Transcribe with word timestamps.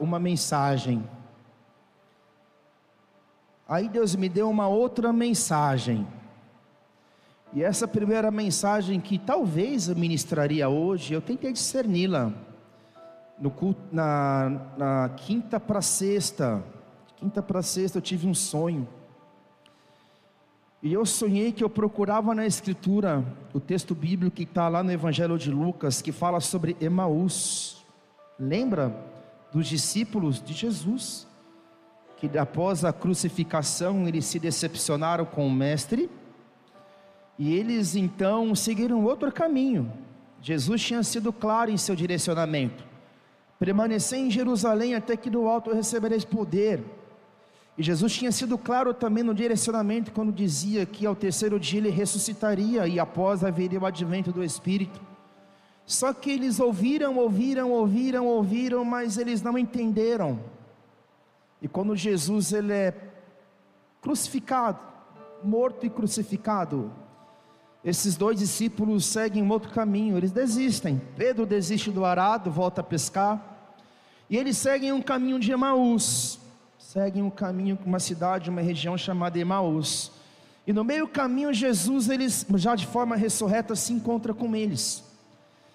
uma 0.00 0.18
mensagem. 0.18 1.02
Aí 3.68 3.88
Deus 3.88 4.14
me 4.14 4.28
deu 4.28 4.48
uma 4.50 4.68
outra 4.68 5.12
mensagem. 5.12 6.06
E 7.52 7.62
essa 7.62 7.86
primeira 7.86 8.30
mensagem 8.30 9.00
que 9.00 9.18
talvez 9.18 9.88
eu 9.88 9.96
ministraria 9.96 10.68
hoje, 10.68 11.14
eu 11.14 11.22
tentei 11.22 11.52
discerni-la 11.52 12.32
no 13.38 13.50
culto, 13.50 13.80
na, 13.92 14.60
na 14.76 15.08
quinta 15.16 15.58
para 15.60 15.80
sexta. 15.80 16.62
Quinta 17.16 17.42
para 17.42 17.62
sexta 17.62 17.98
eu 17.98 18.02
tive 18.02 18.26
um 18.26 18.34
sonho. 18.34 18.88
E 20.82 20.92
eu 20.92 21.06
sonhei 21.06 21.50
que 21.50 21.64
eu 21.64 21.70
procurava 21.70 22.34
na 22.34 22.44
Escritura 22.44 23.24
o 23.54 23.60
texto 23.60 23.94
bíblico 23.94 24.36
que 24.36 24.42
está 24.42 24.68
lá 24.68 24.82
no 24.82 24.92
Evangelho 24.92 25.38
de 25.38 25.50
Lucas, 25.50 26.02
que 26.02 26.12
fala 26.12 26.40
sobre 26.40 26.76
Emaús. 26.78 27.82
Lembra 28.38 28.94
dos 29.54 29.68
discípulos 29.68 30.42
de 30.42 30.52
Jesus, 30.52 31.28
que 32.16 32.36
após 32.36 32.84
a 32.84 32.92
crucificação 32.92 34.08
eles 34.08 34.24
se 34.24 34.40
decepcionaram 34.40 35.24
com 35.24 35.46
o 35.46 35.52
Mestre, 35.52 36.10
e 37.38 37.54
eles 37.54 37.94
então 37.94 38.52
seguiram 38.56 39.04
outro 39.04 39.30
caminho. 39.30 39.92
Jesus 40.42 40.82
tinha 40.82 41.02
sido 41.04 41.32
claro 41.32 41.70
em 41.70 41.76
seu 41.76 41.94
direcionamento: 41.94 42.84
permanecer 43.56 44.18
em 44.18 44.30
Jerusalém 44.30 44.96
até 44.96 45.16
que 45.16 45.30
do 45.30 45.46
alto 45.46 45.72
recebereis 45.72 46.24
poder. 46.24 46.82
E 47.78 47.82
Jesus 47.82 48.12
tinha 48.12 48.32
sido 48.32 48.58
claro 48.58 48.92
também 48.92 49.22
no 49.22 49.34
direcionamento 49.34 50.12
quando 50.12 50.32
dizia 50.32 50.84
que 50.84 51.06
ao 51.06 51.14
terceiro 51.14 51.58
dia 51.58 51.78
ele 51.78 51.90
ressuscitaria 51.90 52.86
e 52.86 52.98
após 52.98 53.44
haveria 53.44 53.80
o 53.80 53.86
advento 53.86 54.32
do 54.32 54.44
Espírito. 54.44 55.00
Só 55.86 56.12
que 56.12 56.30
eles 56.30 56.60
ouviram, 56.60 57.16
ouviram, 57.18 57.70
ouviram, 57.70 58.26
ouviram, 58.26 58.84
mas 58.84 59.18
eles 59.18 59.42
não 59.42 59.58
entenderam. 59.58 60.40
E 61.60 61.68
quando 61.68 61.94
Jesus 61.94 62.52
ele 62.52 62.72
é 62.72 62.94
crucificado, 64.00 64.80
morto 65.42 65.84
e 65.84 65.90
crucificado, 65.90 66.90
esses 67.84 68.16
dois 68.16 68.38
discípulos 68.38 69.04
seguem 69.04 69.42
um 69.42 69.50
outro 69.50 69.70
caminho, 69.70 70.16
eles 70.16 70.32
desistem. 70.32 71.00
Pedro 71.16 71.44
desiste 71.44 71.90
do 71.90 72.04
arado, 72.04 72.50
volta 72.50 72.80
a 72.80 72.84
pescar, 72.84 73.74
e 74.28 74.36
eles 74.38 74.56
seguem 74.56 74.92
um 74.92 75.02
caminho 75.02 75.38
de 75.38 75.52
Emaús 75.52 76.40
seguem 76.94 77.24
um 77.24 77.30
caminho 77.30 77.76
uma 77.84 77.98
cidade, 77.98 78.48
uma 78.48 78.60
região 78.60 78.96
chamada 78.96 79.36
Emaús. 79.36 80.12
E 80.64 80.72
no 80.72 80.84
meio 80.84 81.06
do 81.06 81.12
caminho, 81.12 81.52
Jesus, 81.52 82.08
eles, 82.08 82.46
já 82.54 82.76
de 82.76 82.86
forma 82.86 83.16
ressurreta, 83.16 83.74
se 83.74 83.92
encontra 83.92 84.32
com 84.32 84.54
eles. 84.54 85.02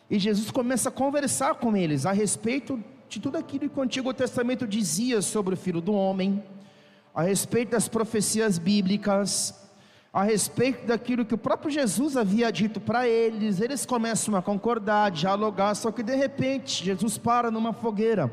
E 0.09 0.17
Jesus 0.17 0.49
começa 0.49 0.89
a 0.89 0.91
conversar 0.91 1.55
com 1.55 1.75
eles 1.75 2.05
a 2.05 2.11
respeito 2.11 2.83
de 3.07 3.19
tudo 3.19 3.37
aquilo 3.37 3.69
que 3.69 3.79
o 3.79 3.83
Antigo 3.83 4.13
Testamento 4.13 4.67
dizia 4.67 5.21
sobre 5.21 5.53
o 5.53 5.57
Filho 5.57 5.81
do 5.81 5.93
Homem, 5.93 6.43
a 7.13 7.23
respeito 7.23 7.71
das 7.71 7.87
profecias 7.87 8.57
bíblicas, 8.57 9.53
a 10.11 10.23
respeito 10.23 10.87
daquilo 10.87 11.25
que 11.25 11.35
o 11.35 11.37
próprio 11.37 11.71
Jesus 11.71 12.17
havia 12.17 12.51
dito 12.51 12.79
para 12.79 13.07
eles. 13.07 13.61
Eles 13.61 13.85
começam 13.85 14.35
a 14.35 14.41
concordar, 14.41 15.05
a 15.05 15.09
dialogar, 15.09 15.75
só 15.75 15.91
que 15.91 16.01
de 16.01 16.15
repente 16.15 16.83
Jesus 16.83 17.17
para 17.17 17.51
numa 17.51 17.73
fogueira 17.73 18.31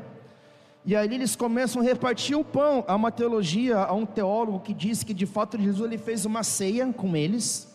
e 0.87 0.95
aí 0.95 1.13
eles 1.13 1.35
começam 1.35 1.81
a 1.81 1.83
repartir 1.83 2.37
o 2.37 2.45
pão. 2.45 2.81
Há 2.87 2.95
uma 2.95 3.11
teologia, 3.11 3.77
há 3.77 3.91
um 3.91 4.05
teólogo 4.05 4.61
que 4.61 4.73
diz 4.73 5.03
que 5.03 5.13
de 5.13 5.25
fato 5.25 5.61
Jesus 5.61 5.85
ele 5.85 5.97
fez 5.97 6.23
uma 6.23 6.43
ceia 6.43 6.87
com 6.93 7.13
eles. 7.13 7.67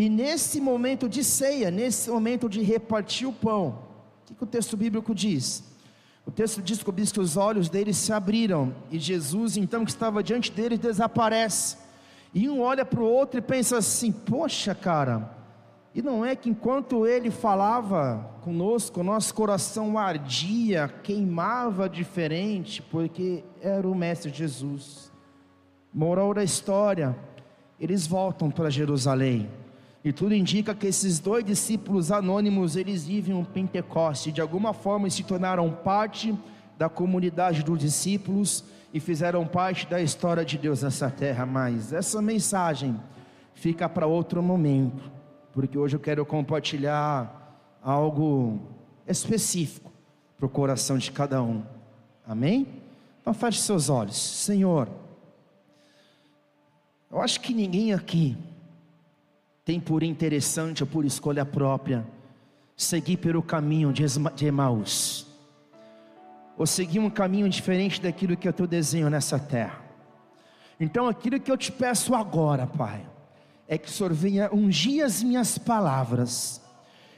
E 0.00 0.08
nesse 0.08 0.62
momento 0.62 1.10
de 1.10 1.22
ceia, 1.22 1.70
nesse 1.70 2.08
momento 2.08 2.48
de 2.48 2.62
repartir 2.62 3.28
o 3.28 3.32
pão, 3.34 3.80
o 4.22 4.28
que, 4.28 4.34
que 4.34 4.44
o 4.44 4.46
texto 4.46 4.74
bíblico 4.74 5.14
diz? 5.14 5.62
O 6.24 6.30
texto 6.30 6.62
diz 6.62 6.82
que 6.82 7.20
os 7.20 7.36
olhos 7.36 7.68
deles 7.68 7.98
se 7.98 8.10
abriram 8.10 8.74
e 8.90 8.98
Jesus, 8.98 9.58
então 9.58 9.84
que 9.84 9.90
estava 9.90 10.22
diante 10.22 10.50
deles, 10.50 10.78
desaparece. 10.78 11.76
E 12.32 12.48
um 12.48 12.62
olha 12.62 12.82
para 12.82 12.98
o 12.98 13.04
outro 13.04 13.40
e 13.40 13.42
pensa 13.42 13.76
assim: 13.76 14.10
Poxa, 14.10 14.74
cara, 14.74 15.36
e 15.94 16.00
não 16.00 16.24
é 16.24 16.34
que 16.34 16.48
enquanto 16.48 17.06
ele 17.06 17.30
falava 17.30 18.26
conosco, 18.40 19.02
nosso 19.02 19.34
coração 19.34 19.98
ardia, 19.98 20.88
queimava 21.02 21.90
diferente, 21.90 22.80
porque 22.80 23.44
era 23.60 23.86
o 23.86 23.94
Mestre 23.94 24.32
Jesus. 24.32 25.12
Moral 25.92 26.32
da 26.32 26.42
história, 26.42 27.14
eles 27.78 28.06
voltam 28.06 28.50
para 28.50 28.70
Jerusalém. 28.70 29.59
E 30.02 30.12
tudo 30.12 30.34
indica 30.34 30.74
que 30.74 30.86
esses 30.86 31.18
dois 31.18 31.44
discípulos 31.44 32.10
anônimos, 32.10 32.76
eles 32.76 33.06
vivem 33.06 33.34
um 33.34 33.44
Pentecoste, 33.44 34.32
de 34.32 34.40
alguma 34.40 34.72
forma 34.72 35.10
se 35.10 35.22
tornaram 35.22 35.70
parte 35.70 36.36
da 36.78 36.88
comunidade 36.88 37.62
dos 37.62 37.78
discípulos 37.78 38.64
e 38.94 38.98
fizeram 38.98 39.46
parte 39.46 39.86
da 39.86 40.00
história 40.00 40.44
de 40.44 40.56
Deus 40.56 40.82
nessa 40.82 41.10
terra. 41.10 41.44
Mas 41.44 41.92
essa 41.92 42.22
mensagem 42.22 42.98
fica 43.52 43.88
para 43.88 44.06
outro 44.06 44.42
momento 44.42 45.20
porque 45.52 45.76
hoje 45.76 45.96
eu 45.96 46.00
quero 46.00 46.24
compartilhar 46.24 47.58
algo 47.82 48.60
específico 49.06 49.90
para 50.36 50.46
o 50.46 50.48
coração 50.48 50.96
de 50.96 51.10
cada 51.10 51.42
um. 51.42 51.62
Amém? 52.26 52.66
Então 53.20 53.34
feche 53.34 53.60
seus 53.60 53.88
olhos. 53.88 54.16
Senhor, 54.16 54.88
eu 57.10 57.20
acho 57.20 57.40
que 57.40 57.52
ninguém 57.52 57.92
aqui 57.92 58.36
tem 59.64 59.78
por 59.78 60.02
interessante 60.02 60.82
ou 60.82 60.86
por 60.86 61.04
escolha 61.04 61.44
própria 61.44 62.06
seguir 62.76 63.18
pelo 63.18 63.42
caminho 63.42 63.92
de 63.92 64.46
Emaús, 64.46 65.26
ou 66.56 66.66
seguir 66.66 66.98
um 66.98 67.10
caminho 67.10 67.46
diferente 67.46 68.00
daquilo 68.00 68.36
que 68.36 68.48
é 68.48 68.50
o 68.50 68.54
teu 68.54 68.66
desenho 68.66 69.10
nessa 69.10 69.38
terra. 69.38 69.84
Então, 70.80 71.06
aquilo 71.06 71.38
que 71.38 71.52
eu 71.52 71.58
te 71.58 71.70
peço 71.70 72.14
agora, 72.14 72.66
Pai, 72.66 73.06
é 73.68 73.76
que 73.76 73.86
o 73.86 73.90
Senhor 73.92 74.14
venha 74.14 74.50
ungir 74.50 75.04
as 75.04 75.22
minhas 75.22 75.58
palavras, 75.58 76.62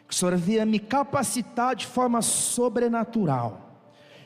que 0.08 0.12
o 0.12 0.16
Senhor 0.16 0.36
venha 0.36 0.66
me 0.66 0.80
capacitar 0.80 1.76
de 1.76 1.86
forma 1.86 2.20
sobrenatural, 2.22 3.80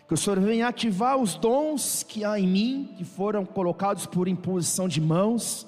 que 0.09 0.15
o 0.15 0.16
Senhor 0.16 0.41
venha 0.41 0.69
ativar 0.69 1.19
os 1.19 1.34
dons 1.34 2.03
que 2.03 2.25
há 2.25 2.41
em 2.41 2.49
mim, 2.49 2.94
que 2.97 3.05
foram 3.05 3.44
colocados 3.44 4.06
por 4.06 4.26
imposição 4.26 4.88
de 4.88 5.03
mãos, 5.03 5.66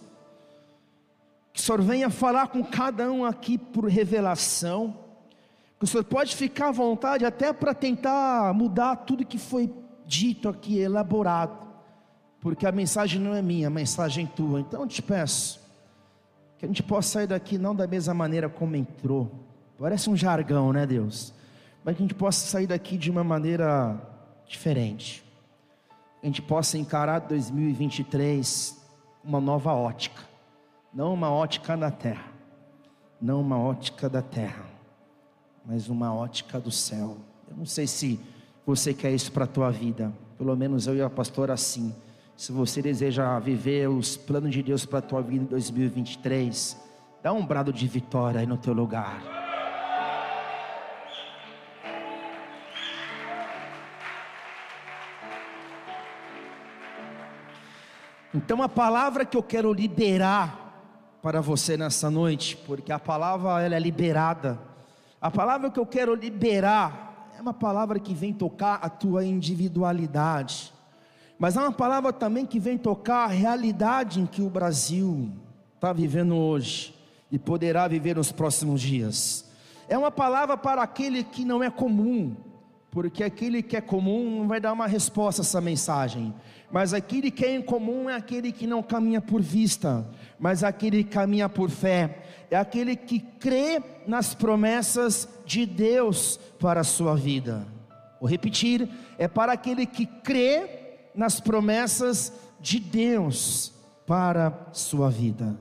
que 1.58 1.62
o 1.62 1.64
Senhor 1.64 1.82
venha 1.82 2.08
falar 2.08 2.46
com 2.46 2.62
cada 2.62 3.10
um 3.10 3.24
aqui 3.24 3.58
por 3.58 3.84
revelação, 3.86 4.96
que 5.76 5.84
o 5.84 5.88
Senhor 5.88 6.04
pode 6.04 6.36
ficar 6.36 6.68
à 6.68 6.70
vontade 6.70 7.24
até 7.24 7.52
para 7.52 7.74
tentar 7.74 8.54
mudar 8.54 8.94
tudo 8.94 9.26
que 9.26 9.38
foi 9.38 9.68
dito 10.06 10.48
aqui, 10.48 10.78
elaborado, 10.78 11.66
porque 12.40 12.64
a 12.64 12.70
mensagem 12.70 13.20
não 13.20 13.34
é 13.34 13.42
minha, 13.42 13.66
a 13.66 13.70
mensagem 13.70 14.24
é 14.24 14.36
tua, 14.36 14.60
então 14.60 14.82
eu 14.82 14.86
te 14.86 15.02
peço, 15.02 15.60
que 16.58 16.64
a 16.64 16.68
gente 16.68 16.80
possa 16.80 17.08
sair 17.08 17.26
daqui 17.26 17.58
não 17.58 17.74
da 17.74 17.88
mesma 17.88 18.14
maneira 18.14 18.48
como 18.48 18.76
entrou. 18.76 19.28
Parece 19.76 20.08
um 20.08 20.16
jargão, 20.16 20.72
né, 20.72 20.86
Deus? 20.86 21.34
Mas 21.84 21.96
que 21.96 22.02
a 22.02 22.04
gente 22.04 22.14
possa 22.14 22.46
sair 22.46 22.68
daqui 22.68 22.96
de 22.96 23.10
uma 23.10 23.24
maneira 23.24 24.00
diferente. 24.46 25.24
A 26.22 26.26
gente 26.26 26.40
possa 26.40 26.78
encarar 26.78 27.18
2023 27.18 28.80
uma 29.24 29.40
nova 29.40 29.72
ótica. 29.72 30.27
Não 30.92 31.12
uma 31.12 31.30
ótica 31.30 31.76
da 31.76 31.90
terra. 31.90 32.32
Não 33.20 33.40
uma 33.40 33.58
ótica 33.58 34.08
da 34.08 34.22
terra. 34.22 34.64
Mas 35.64 35.88
uma 35.88 36.14
ótica 36.14 36.58
do 36.58 36.70
céu. 36.70 37.18
Eu 37.48 37.56
não 37.56 37.66
sei 37.66 37.86
se 37.86 38.18
você 38.64 38.94
quer 38.94 39.12
isso 39.12 39.30
para 39.30 39.44
a 39.44 39.48
tua 39.48 39.70
vida. 39.70 40.12
Pelo 40.38 40.56
menos 40.56 40.86
eu 40.86 40.96
e 40.96 41.02
a 41.02 41.10
pastora 41.10 41.52
assim. 41.52 41.94
Se 42.36 42.52
você 42.52 42.80
deseja 42.80 43.38
viver 43.38 43.88
os 43.88 44.16
planos 44.16 44.52
de 44.52 44.62
Deus 44.62 44.86
para 44.86 45.00
a 45.00 45.02
tua 45.02 45.20
vida 45.20 45.44
em 45.44 45.46
2023, 45.46 46.76
dá 47.22 47.32
um 47.32 47.44
brado 47.44 47.72
de 47.72 47.86
vitória 47.86 48.40
aí 48.40 48.46
no 48.46 48.56
teu 48.56 48.72
lugar. 48.72 49.20
Então 58.34 58.62
a 58.62 58.68
palavra 58.68 59.24
que 59.24 59.36
eu 59.36 59.42
quero 59.42 59.72
liberar 59.72 60.67
para 61.28 61.42
você 61.42 61.76
nessa 61.76 62.10
noite, 62.10 62.56
porque 62.56 62.90
a 62.90 62.98
palavra 62.98 63.62
ela 63.62 63.76
é 63.76 63.78
liberada. 63.78 64.58
A 65.20 65.30
palavra 65.30 65.70
que 65.70 65.78
eu 65.78 65.84
quero 65.84 66.14
liberar 66.14 67.30
é 67.36 67.42
uma 67.42 67.52
palavra 67.52 67.98
que 67.98 68.14
vem 68.14 68.32
tocar 68.32 68.78
a 68.80 68.88
tua 68.88 69.24
individualidade 69.24 70.72
mas 71.38 71.56
há 71.56 71.62
uma 71.62 71.72
palavra 71.72 72.12
também 72.12 72.44
que 72.44 72.58
vem 72.58 72.76
tocar 72.76 73.24
a 73.24 73.28
realidade 73.28 74.20
em 74.20 74.26
que 74.26 74.42
o 74.42 74.50
Brasil 74.50 75.30
está 75.76 75.92
vivendo 75.92 76.34
hoje 76.34 76.92
e 77.30 77.38
poderá 77.38 77.86
viver 77.86 78.16
nos 78.16 78.32
próximos 78.32 78.80
dias. 78.80 79.48
É 79.88 79.96
uma 79.96 80.10
palavra 80.10 80.56
para 80.56 80.82
aquele 80.82 81.22
que 81.22 81.44
não 81.44 81.62
é 81.62 81.70
comum, 81.70 82.34
porque 82.90 83.22
aquele 83.22 83.62
que 83.62 83.76
é 83.76 83.80
comum 83.80 84.40
não 84.40 84.48
vai 84.48 84.60
dar 84.60 84.72
uma 84.72 84.88
resposta 84.88 85.40
a 85.40 85.44
essa 85.44 85.60
mensagem, 85.60 86.34
mas 86.72 86.92
aquele 86.92 87.30
que 87.30 87.44
é 87.44 87.54
incomum 87.54 88.10
é 88.10 88.16
aquele 88.16 88.50
que 88.50 88.66
não 88.66 88.82
caminha 88.82 89.20
por 89.20 89.40
vista, 89.40 90.04
mas 90.38 90.62
aquele 90.62 91.02
que 91.04 91.10
caminha 91.10 91.48
por 91.48 91.70
fé, 91.70 92.22
é 92.50 92.56
aquele 92.56 92.96
que 92.96 93.18
crê 93.18 93.82
nas 94.06 94.34
promessas 94.34 95.28
de 95.44 95.66
Deus 95.66 96.38
para 96.58 96.80
a 96.80 96.84
sua 96.84 97.14
vida. 97.14 97.66
Vou 98.20 98.28
repetir: 98.28 98.88
é 99.18 99.28
para 99.28 99.52
aquele 99.52 99.84
que 99.86 100.06
crê 100.06 101.08
nas 101.14 101.40
promessas 101.40 102.32
de 102.60 102.78
Deus 102.78 103.72
para 104.06 104.68
sua 104.72 105.10
vida. 105.10 105.58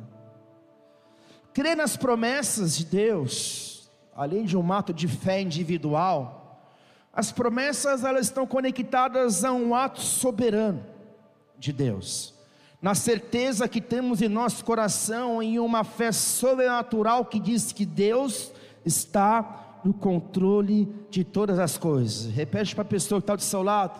Crer 1.53 1.75
nas 1.75 1.97
promessas 1.97 2.77
de 2.77 2.85
Deus, 2.85 3.89
além 4.15 4.45
de 4.45 4.56
um 4.56 4.71
ato 4.71 4.94
de 4.94 5.07
fé 5.07 5.41
individual, 5.41 6.38
as 7.12 7.31
promessas 7.31 8.03
elas 8.03 8.27
estão 8.27 8.45
conectadas 8.45 9.44
a 9.44 9.51
um 9.51 9.73
ato 9.73 10.00
soberano 10.00 10.85
de 11.57 11.73
Deus. 11.73 12.36
Na 12.81 12.94
certeza 12.94 13.68
que 13.68 13.81
temos 13.81 14.21
em 14.21 14.27
nosso 14.27 14.63
coração 14.63 15.41
em 15.41 15.57
uma 15.57 15.83
fé 15.83 16.12
sobrenatural 16.12 17.25
que 17.25 17.39
diz 17.39 17.71
que 17.71 17.85
Deus 17.85 18.51
está 18.85 19.79
no 19.83 19.94
controle 19.94 20.88
de 21.09 21.24
todas 21.24 21.57
as 21.57 21.75
coisas. 21.77 22.31
Repete 22.31 22.75
para 22.75 22.83
a 22.83 22.85
pessoa 22.85 23.19
que 23.19 23.24
está 23.24 23.35
do 23.35 23.41
seu 23.41 23.63
lado, 23.63 24.00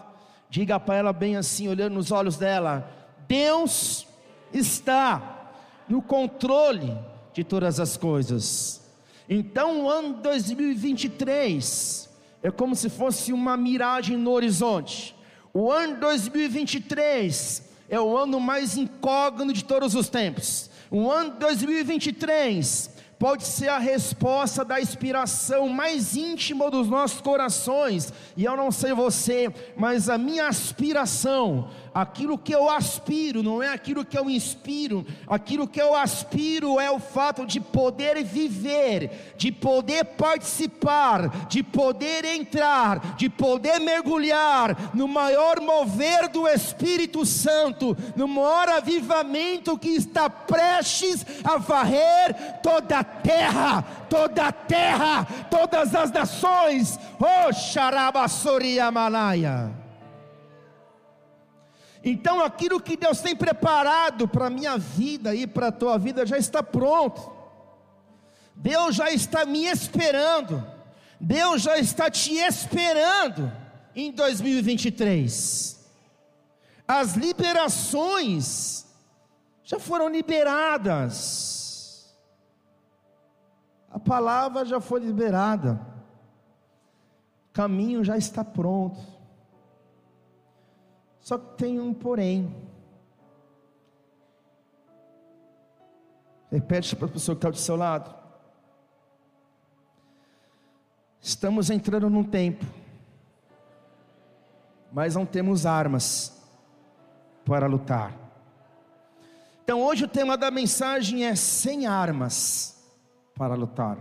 diga 0.50 0.80
para 0.80 0.96
ela 0.96 1.12
bem 1.12 1.36
assim, 1.36 1.68
olhando 1.68 1.96
nos 1.96 2.12
olhos 2.12 2.38
dela: 2.38 2.88
Deus 3.28 4.06
está 4.54 5.52
no 5.90 6.02
controle 6.02 6.96
de 7.34 7.44
todas 7.44 7.80
as 7.80 7.98
coisas. 7.98 8.86
Então, 9.30 9.86
o 9.86 9.90
ano 9.90 10.14
2023 10.22 12.10
é 12.44 12.52
como 12.52 12.76
se 12.76 12.90
fosse 12.90 13.34
uma 13.34 13.58
miragem 13.58 14.18
no 14.18 14.32
horizonte. 14.32 15.16
O 15.54 15.72
ano 15.72 16.00
2023 16.00 17.67
é 17.90 18.00
o 18.00 18.18
ano 18.18 18.40
mais 18.40 18.78
incógnito 18.78 19.54
de 19.54 19.64
todos 19.64 19.96
os 19.96 20.10
tempos. 20.10 20.70
O 20.90 21.12
ano 21.12 21.32
2023 21.40 22.98
pode 23.20 23.46
ser 23.46 23.70
a 23.70 23.80
resposta 23.80 24.64
da 24.64 24.80
inspiração 24.80 25.68
mais 25.68 26.16
íntima 26.16 26.70
dos 26.70 26.88
nossos 26.88 27.20
corações. 27.20 28.14
E 28.36 28.46
eu 28.46 28.56
não 28.56 28.72
sei 28.72 28.94
você, 28.94 29.52
mas 29.76 30.10
a 30.10 30.18
minha 30.18 30.48
aspiração 30.48 31.70
Aquilo 31.98 32.38
que 32.38 32.54
eu 32.54 32.70
aspiro 32.70 33.42
não 33.42 33.64
é 33.64 33.70
aquilo 33.70 34.06
que 34.06 34.16
eu 34.16 34.30
inspiro, 34.30 35.04
aquilo 35.26 35.68
que 35.68 35.82
eu 35.82 35.96
aspiro 35.96 36.80
é 36.80 36.92
o 36.92 37.00
fato 37.00 37.44
de 37.44 37.60
poder 37.60 38.24
viver, 38.24 39.34
de 39.36 39.52
poder 39.52 40.06
participar, 40.06 41.48
de 41.48 41.64
poder 41.64 42.24
entrar, 42.24 43.16
de 43.16 43.28
poder 43.28 43.80
mergulhar 43.80 44.92
no 44.94 45.08
maior 45.08 45.60
mover 45.60 46.28
do 46.30 46.48
Espírito 46.48 47.26
Santo, 47.26 47.98
no 48.16 48.28
maior 48.28 48.70
avivamento 48.70 49.76
que 49.76 49.90
está 49.90 50.30
prestes 50.30 51.26
a 51.44 51.58
varrer 51.58 52.60
toda 52.62 53.00
a 53.00 53.04
terra, 53.04 53.82
toda 54.08 54.46
a 54.46 54.52
terra, 54.52 55.28
todas 55.50 55.96
as 55.96 56.12
nações. 56.12 57.00
Oh, 57.20 57.52
Xarabassoria 57.52 58.92
Malaya. 58.92 59.87
Então 62.10 62.42
aquilo 62.42 62.80
que 62.80 62.96
Deus 62.96 63.20
tem 63.20 63.36
preparado 63.36 64.30
para 64.30 64.48
a 64.48 64.50
minha 64.50 64.78
vida 64.78 65.36
e 65.36 65.46
para 65.46 65.68
a 65.68 65.72
tua 65.74 65.98
vida 65.98 66.26
já 66.26 66.38
está 66.38 66.64
pronto. 66.64 67.36
Deus 68.56 68.96
já 68.96 69.12
está 69.12 69.46
me 69.46 69.66
esperando. 69.66 70.66
Deus 71.20 71.64
já 71.64 71.78
está 71.78 72.10
te 72.10 72.38
esperando 72.38 73.52
em 73.94 74.10
2023. 74.10 75.86
As 76.88 77.16
liberações 77.16 78.88
já 79.66 79.78
foram 79.78 80.08
liberadas. 80.08 82.16
A 83.92 84.00
palavra 84.00 84.64
já 84.64 84.80
foi 84.80 85.02
liberada. 85.02 85.78
O 87.50 87.52
caminho 87.52 88.02
já 88.02 88.18
está 88.18 88.46
pronto. 88.46 89.17
Só 91.28 91.38
que 91.38 91.58
tem 91.58 91.78
um 91.78 91.94
porém. 91.94 92.56
Repete 96.50 96.96
para 96.96 97.06
a 97.06 97.12
pessoa 97.12 97.36
que 97.36 97.40
está 97.40 97.50
do 97.50 97.58
seu 97.58 97.76
lado. 97.76 98.16
Estamos 101.20 101.70
entrando 101.70 102.10
num 102.10 102.24
tempo, 102.24 102.64
mas 104.90 105.16
não 105.16 105.26
temos 105.26 105.66
armas 105.66 106.42
para 107.44 107.68
lutar. 107.68 108.16
Então 109.66 109.84
hoje 109.84 110.06
o 110.06 110.08
tema 110.08 110.38
da 110.38 110.50
mensagem 110.50 111.26
é 111.26 111.36
sem 111.36 111.86
armas 111.86 112.90
para 113.36 113.54
lutar. 113.54 113.98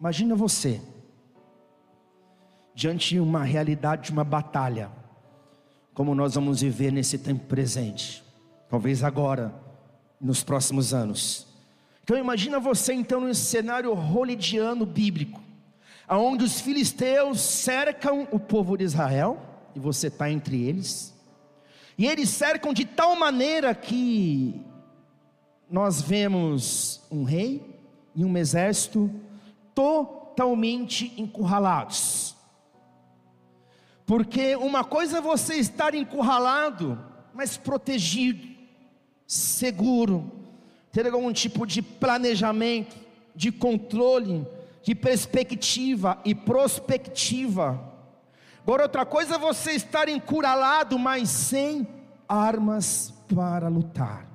Imagina 0.00 0.34
você 0.34 0.82
diante 2.76 3.14
de 3.14 3.20
uma 3.20 3.42
realidade 3.42 4.04
de 4.04 4.12
uma 4.12 4.22
batalha, 4.22 4.90
como 5.94 6.14
nós 6.14 6.34
vamos 6.34 6.60
viver 6.60 6.92
nesse 6.92 7.16
tempo 7.16 7.46
presente, 7.46 8.22
talvez 8.68 9.02
agora, 9.02 9.54
nos 10.20 10.44
próximos 10.44 10.92
anos. 10.92 11.46
Então 12.04 12.18
imagina 12.18 12.60
você 12.60 12.92
então 12.92 13.22
nesse 13.22 13.46
cenário 13.46 13.90
holidiano 13.94 14.84
bíblico, 14.84 15.40
aonde 16.06 16.44
os 16.44 16.60
filisteus 16.60 17.40
cercam 17.40 18.28
o 18.30 18.38
povo 18.38 18.76
de 18.76 18.84
Israel, 18.84 19.40
e 19.74 19.80
você 19.80 20.08
está 20.08 20.30
entre 20.30 20.62
eles, 20.62 21.14
e 21.96 22.04
eles 22.06 22.28
cercam 22.28 22.74
de 22.74 22.84
tal 22.84 23.16
maneira 23.16 23.74
que 23.74 24.60
nós 25.70 26.02
vemos 26.02 27.00
um 27.10 27.24
rei 27.24 27.80
e 28.14 28.22
um 28.22 28.36
exército 28.36 29.10
totalmente 29.74 31.14
encurralados. 31.16 32.25
Porque 34.06 34.54
uma 34.54 34.84
coisa 34.84 35.18
é 35.18 35.20
você 35.20 35.56
estar 35.56 35.92
encurralado, 35.92 36.96
mas 37.34 37.56
protegido, 37.56 38.46
seguro, 39.26 40.30
ter 40.92 41.06
algum 41.06 41.32
tipo 41.32 41.66
de 41.66 41.82
planejamento, 41.82 42.96
de 43.34 43.50
controle, 43.50 44.46
de 44.80 44.94
perspectiva 44.94 46.18
e 46.24 46.36
prospectiva. 46.36 47.92
Agora, 48.62 48.84
outra 48.84 49.04
coisa 49.04 49.34
é 49.34 49.38
você 49.38 49.72
estar 49.72 50.08
encurralado, 50.08 50.96
mas 50.96 51.28
sem 51.28 51.86
armas 52.28 53.12
para 53.34 53.68
lutar. 53.68 54.26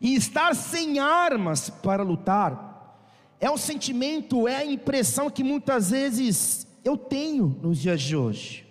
E 0.00 0.14
estar 0.14 0.54
sem 0.54 1.00
armas 1.00 1.68
para 1.68 2.04
lutar 2.04 2.96
é 3.40 3.50
um 3.50 3.56
sentimento, 3.56 4.46
é 4.46 4.56
a 4.56 4.64
impressão 4.64 5.28
que 5.28 5.42
muitas 5.42 5.90
vezes 5.90 6.66
eu 6.84 6.96
tenho 6.96 7.58
nos 7.62 7.78
dias 7.78 8.00
de 8.00 8.16
hoje. 8.16 8.66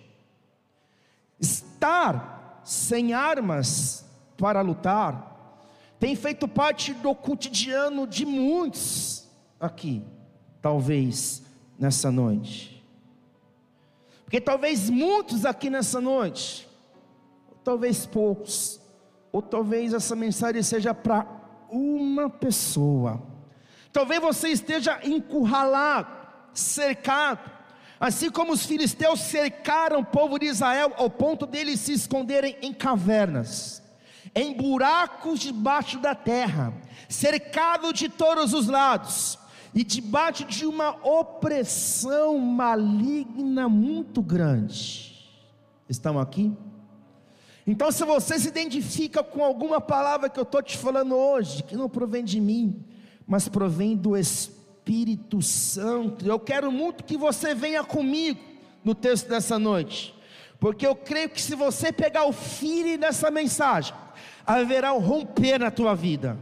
Estar 1.38 2.60
sem 2.64 3.12
armas 3.12 4.04
para 4.36 4.60
lutar 4.60 5.30
tem 6.00 6.16
feito 6.16 6.48
parte 6.48 6.94
do 6.94 7.14
cotidiano 7.14 8.06
de 8.06 8.24
muitos 8.24 9.28
aqui, 9.60 10.02
talvez 10.62 11.42
nessa 11.78 12.10
noite. 12.10 12.82
Porque 14.24 14.40
talvez 14.40 14.88
muitos 14.88 15.44
aqui 15.44 15.68
nessa 15.68 16.00
noite, 16.00 16.66
talvez 17.62 18.06
poucos, 18.06 18.80
ou 19.30 19.42
talvez 19.42 19.92
essa 19.92 20.16
mensagem 20.16 20.62
seja 20.62 20.94
para 20.94 21.26
uma 21.70 22.30
pessoa. 22.30 23.20
Talvez 23.92 24.22
você 24.22 24.48
esteja 24.48 25.00
encurralado, 25.04 26.16
cercado, 26.54 27.59
Assim 28.00 28.30
como 28.30 28.54
os 28.54 28.64
filisteus 28.64 29.20
cercaram 29.20 30.00
o 30.00 30.04
povo 30.04 30.38
de 30.38 30.46
Israel 30.46 30.94
ao 30.96 31.10
ponto 31.10 31.44
deles 31.44 31.80
se 31.80 31.92
esconderem 31.92 32.56
em 32.62 32.72
cavernas, 32.72 33.82
em 34.34 34.54
buracos 34.54 35.38
debaixo 35.38 35.98
da 35.98 36.14
terra, 36.14 36.72
cercado 37.10 37.92
de 37.92 38.08
todos 38.08 38.54
os 38.54 38.68
lados 38.68 39.38
e 39.74 39.84
debaixo 39.84 40.46
de 40.46 40.64
uma 40.64 40.96
opressão 41.06 42.38
maligna 42.38 43.68
muito 43.68 44.22
grande. 44.22 45.28
Estão 45.86 46.18
aqui? 46.18 46.56
Então, 47.66 47.92
se 47.92 48.02
você 48.06 48.38
se 48.38 48.48
identifica 48.48 49.22
com 49.22 49.44
alguma 49.44 49.78
palavra 49.78 50.30
que 50.30 50.40
eu 50.40 50.44
estou 50.44 50.62
te 50.62 50.78
falando 50.78 51.14
hoje, 51.14 51.62
que 51.64 51.76
não 51.76 51.88
provém 51.88 52.24
de 52.24 52.40
mim, 52.40 52.82
mas 53.26 53.46
provém 53.46 53.94
do 53.94 54.16
Espírito 54.16 54.59
Espírito 54.90 55.40
Santo. 55.40 56.26
Eu 56.26 56.40
quero 56.40 56.72
muito 56.72 57.04
que 57.04 57.16
você 57.16 57.54
venha 57.54 57.84
comigo 57.84 58.40
no 58.84 58.92
texto 58.92 59.28
dessa 59.28 59.56
noite, 59.56 60.12
porque 60.58 60.84
eu 60.84 60.96
creio 60.96 61.28
que 61.30 61.40
se 61.40 61.54
você 61.54 61.92
pegar 61.92 62.24
o 62.24 62.32
feeling 62.32 62.98
dessa 62.98 63.30
mensagem, 63.30 63.94
haverá 64.44 64.92
um 64.92 64.98
romper 64.98 65.60
na 65.60 65.70
tua 65.70 65.94
vida. 65.94 66.36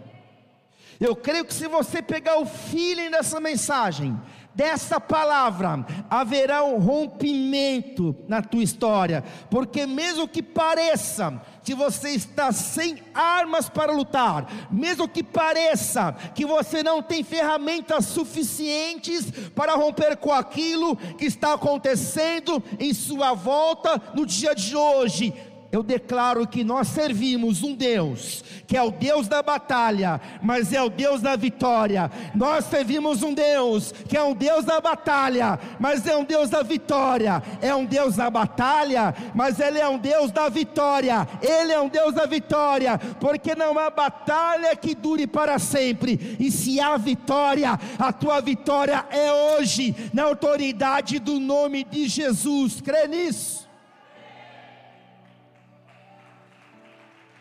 Eu 0.98 1.14
creio 1.14 1.44
que 1.44 1.52
se 1.52 1.68
você 1.68 2.00
pegar 2.00 2.38
o 2.38 2.46
feeling 2.46 3.10
dessa 3.10 3.38
mensagem, 3.38 4.18
dessa 4.54 4.98
palavra, 4.98 5.84
haverá 6.08 6.64
um 6.64 6.78
rompimento 6.78 8.16
na 8.26 8.40
tua 8.40 8.62
história, 8.62 9.22
porque 9.50 9.84
mesmo 9.86 10.26
que 10.26 10.42
pareça 10.42 11.38
que 11.68 11.74
você 11.74 12.12
está 12.12 12.50
sem 12.50 12.96
armas 13.12 13.68
para 13.68 13.92
lutar, 13.92 14.50
mesmo 14.70 15.06
que 15.06 15.22
pareça 15.22 16.16
que 16.34 16.46
você 16.46 16.82
não 16.82 17.02
tem 17.02 17.22
ferramentas 17.22 18.06
suficientes 18.06 19.30
para 19.54 19.74
romper 19.74 20.16
com 20.16 20.32
aquilo 20.32 20.96
que 20.96 21.26
está 21.26 21.52
acontecendo 21.52 22.64
em 22.80 22.94
sua 22.94 23.34
volta 23.34 24.00
no 24.14 24.24
dia 24.24 24.54
de 24.54 24.74
hoje, 24.74 25.34
eu 25.70 25.82
declaro 25.82 26.46
que 26.46 26.64
nós 26.64 26.88
servimos 26.88 27.62
um 27.62 27.74
Deus, 27.74 28.42
que 28.66 28.74
é 28.74 28.82
o 28.82 28.90
Deus 28.90 29.28
da 29.28 29.42
batalha, 29.42 30.18
mas 30.42 30.72
é 30.72 30.82
o 30.82 30.88
Deus 30.88 31.20
da 31.20 31.36
vitória. 31.36 32.10
Nós 32.34 32.64
servimos 32.64 33.22
um 33.22 33.34
Deus, 33.34 33.92
que 34.08 34.16
é 34.16 34.22
um 34.22 34.34
Deus 34.34 34.64
da 34.64 34.80
batalha, 34.80 35.58
mas 35.78 36.06
é 36.06 36.16
um 36.16 36.24
Deus 36.24 36.48
da 36.48 36.62
vitória. 36.62 37.42
É 37.60 37.74
um 37.74 37.84
Deus 37.84 38.16
da 38.16 38.30
batalha, 38.30 39.14
mas 39.34 39.60
Ele 39.60 39.78
é 39.78 39.86
um 39.86 39.98
Deus 39.98 40.30
da 40.30 40.48
vitória. 40.48 41.28
Ele 41.42 41.72
é 41.72 41.80
um 41.80 41.88
Deus 41.88 42.14
da 42.14 42.24
vitória, 42.24 42.96
porque 43.20 43.54
não 43.54 43.78
há 43.78 43.90
batalha 43.90 44.74
que 44.74 44.94
dure 44.94 45.26
para 45.26 45.58
sempre. 45.58 46.36
E 46.40 46.50
se 46.50 46.80
há 46.80 46.96
vitória, 46.96 47.78
a 47.98 48.10
tua 48.10 48.40
vitória 48.40 49.04
é 49.10 49.30
hoje, 49.58 49.94
na 50.14 50.24
autoridade 50.24 51.18
do 51.18 51.38
nome 51.38 51.84
de 51.84 52.08
Jesus. 52.08 52.80
Crê 52.80 53.06
nisso. 53.06 53.67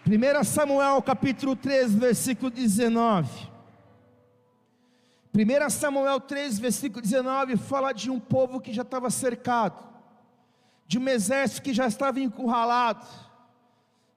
1 0.07 0.43
Samuel 0.45 1.01
capítulo 1.01 1.53
3, 1.53 1.93
versículo 1.93 2.49
19. 2.49 3.29
1 5.35 5.69
Samuel 5.69 6.21
3, 6.21 6.59
versículo 6.59 7.01
19 7.01 7.57
fala 7.57 7.91
de 7.91 8.09
um 8.09 8.17
povo 8.17 8.61
que 8.61 8.71
já 8.71 8.83
estava 8.83 9.09
cercado, 9.09 9.85
de 10.87 10.97
um 10.97 11.09
exército 11.09 11.61
que 11.61 11.73
já 11.73 11.87
estava 11.87 12.21
encurralado, 12.21 13.05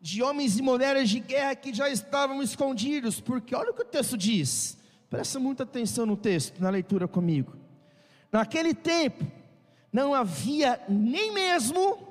de 0.00 0.22
homens 0.22 0.56
e 0.56 0.62
mulheres 0.62 1.10
de 1.10 1.18
guerra 1.18 1.56
que 1.56 1.74
já 1.74 1.90
estavam 1.90 2.40
escondidos, 2.40 3.20
porque 3.20 3.52
olha 3.52 3.72
o 3.72 3.74
que 3.74 3.82
o 3.82 3.84
texto 3.84 4.16
diz, 4.16 4.78
presta 5.10 5.40
muita 5.40 5.64
atenção 5.64 6.06
no 6.06 6.16
texto, 6.16 6.60
na 6.62 6.70
leitura 6.70 7.08
comigo. 7.08 7.56
Naquele 8.30 8.74
tempo, 8.74 9.26
não 9.92 10.14
havia 10.14 10.80
nem 10.88 11.32
mesmo 11.32 12.09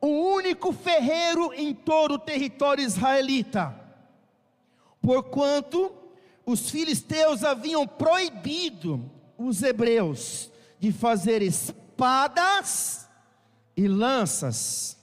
o 0.00 0.08
único 0.08 0.72
ferreiro 0.72 1.52
em 1.52 1.74
todo 1.74 2.14
o 2.14 2.18
território 2.18 2.82
israelita, 2.82 3.78
porquanto 5.00 5.92
os 6.46 6.70
filisteus 6.70 7.44
haviam 7.44 7.86
proibido 7.86 9.10
os 9.36 9.62
hebreus 9.62 10.50
de 10.78 10.90
fazer 10.90 11.42
espadas 11.42 13.08
e 13.76 13.86
lanças. 13.86 14.96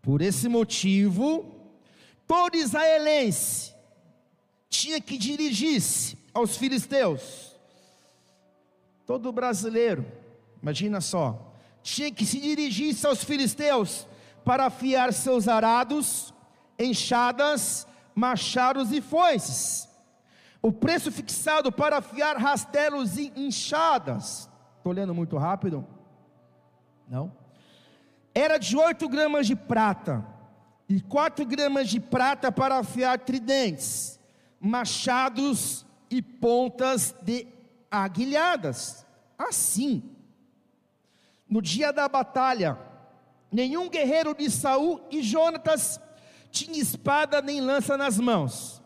Por 0.00 0.20
esse 0.20 0.48
motivo, 0.48 1.54
todo 2.26 2.56
israelense 2.56 3.72
tinha 4.68 5.00
que 5.00 5.18
dirigir-se 5.18 6.18
aos 6.32 6.56
filisteus. 6.56 7.54
Todo 9.06 9.30
brasileiro, 9.30 10.04
imagina 10.62 11.00
só, 11.00 11.51
tinha 11.82 12.10
que 12.10 12.24
se 12.24 12.40
dirigir 12.40 12.94
aos 13.06 13.24
filisteus 13.24 14.06
para 14.44 14.66
afiar 14.66 15.12
seus 15.12 15.48
arados, 15.48 16.32
enxadas, 16.78 17.86
machados 18.14 18.92
e 18.92 19.00
foices. 19.00 19.88
O 20.60 20.72
preço 20.72 21.10
fixado 21.10 21.72
para 21.72 21.98
afiar 21.98 22.36
rastelos 22.36 23.16
e 23.16 23.32
enxadas, 23.34 24.48
estou 24.76 24.92
lendo 24.92 25.14
muito 25.14 25.36
rápido? 25.36 25.86
Não? 27.08 27.32
Era 28.34 28.58
de 28.58 28.76
8 28.76 29.08
gramas 29.08 29.46
de 29.46 29.56
prata, 29.56 30.24
e 30.88 31.00
4 31.00 31.44
gramas 31.44 31.88
de 31.88 31.98
prata 31.98 32.52
para 32.52 32.78
afiar 32.78 33.18
tridentes, 33.18 34.20
machados 34.60 35.84
e 36.10 36.22
pontas 36.22 37.14
de 37.22 37.46
aguilhadas. 37.90 39.06
Assim, 39.38 40.02
no 41.52 41.60
dia 41.60 41.92
da 41.92 42.08
batalha, 42.08 42.78
nenhum 43.52 43.86
guerreiro 43.86 44.34
de 44.34 44.50
Saul 44.50 45.02
e 45.10 45.22
Jonatas 45.22 46.00
tinha 46.50 46.80
espada 46.80 47.42
nem 47.42 47.60
lança 47.60 47.94
nas 47.94 48.18
mãos, 48.18 48.82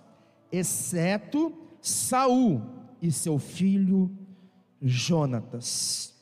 exceto 0.51 1.57
Saul 1.81 2.61
e 3.01 3.13
seu 3.13 3.39
filho 3.39 4.11
Jonatas. 4.83 6.13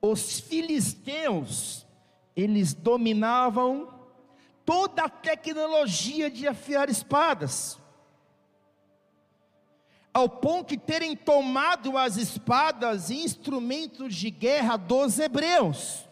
Os 0.00 0.40
filisteus, 0.40 1.86
eles 2.34 2.72
dominavam 2.72 3.92
toda 4.64 5.04
a 5.04 5.10
tecnologia 5.10 6.30
de 6.30 6.48
afiar 6.48 6.88
espadas 6.88 7.78
ao 10.16 10.30
ponto 10.30 10.70
de 10.70 10.78
terem 10.78 11.14
tomado 11.14 11.98
as 11.98 12.16
espadas 12.16 13.10
e 13.10 13.16
instrumentos 13.16 14.14
de 14.14 14.30
guerra 14.30 14.78
dos 14.78 15.18
hebreus. 15.18 16.08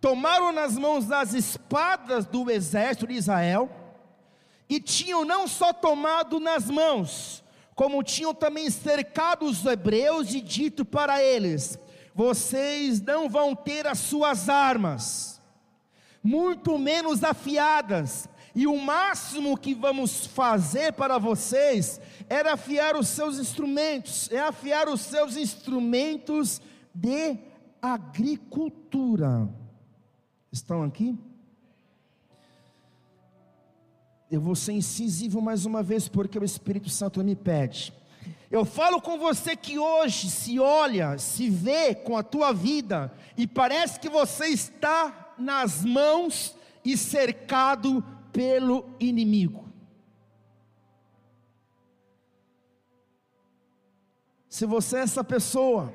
Tomaram 0.00 0.52
nas 0.52 0.78
mãos 0.78 1.10
as 1.10 1.34
espadas 1.34 2.26
do 2.26 2.48
exército 2.48 3.08
de 3.08 3.14
Israel 3.14 3.68
e 4.68 4.78
tinham 4.78 5.24
não 5.24 5.48
só 5.48 5.72
tomado 5.72 6.38
nas 6.38 6.70
mãos, 6.70 7.42
como 7.74 8.04
tinham 8.04 8.32
também 8.32 8.70
cercado 8.70 9.44
os 9.44 9.66
hebreus 9.66 10.32
e 10.32 10.40
dito 10.40 10.84
para 10.84 11.20
eles: 11.20 11.76
vocês 12.14 13.00
não 13.00 13.28
vão 13.28 13.52
ter 13.52 13.88
as 13.88 13.98
suas 13.98 14.48
armas, 14.48 15.42
muito 16.22 16.78
menos 16.78 17.24
afiadas, 17.24 18.28
e 18.54 18.66
o 18.66 18.76
máximo 18.76 19.56
que 19.56 19.74
vamos 19.74 20.26
fazer 20.26 20.92
para 20.92 21.18
vocês 21.18 22.00
era 22.28 22.54
afiar 22.54 22.96
os 22.96 23.08
seus 23.08 23.38
instrumentos, 23.38 24.30
é 24.30 24.40
afiar 24.40 24.88
os 24.88 25.00
seus 25.00 25.36
instrumentos 25.36 26.60
de 26.94 27.38
agricultura. 27.80 29.48
Estão 30.52 30.82
aqui? 30.82 31.16
Eu 34.30 34.40
vou 34.40 34.54
ser 34.54 34.72
incisivo 34.72 35.40
mais 35.40 35.64
uma 35.64 35.82
vez, 35.82 36.08
porque 36.08 36.38
o 36.38 36.44
Espírito 36.44 36.88
Santo 36.88 37.22
me 37.22 37.34
pede. 37.34 37.92
Eu 38.50 38.64
falo 38.64 39.00
com 39.00 39.18
você 39.18 39.56
que 39.56 39.78
hoje 39.78 40.28
se 40.28 40.58
olha, 40.58 41.18
se 41.18 41.48
vê 41.48 41.94
com 41.94 42.16
a 42.16 42.22
tua 42.22 42.52
vida 42.52 43.12
e 43.36 43.46
parece 43.46 43.98
que 44.00 44.08
você 44.08 44.46
está 44.46 45.34
nas 45.38 45.84
mãos 45.84 46.56
e 46.84 46.96
cercado 46.96 48.04
pelo 48.32 48.84
inimigo. 48.98 49.68
Se 54.48 54.66
você 54.66 54.98
é 54.98 55.00
essa 55.02 55.22
pessoa, 55.22 55.92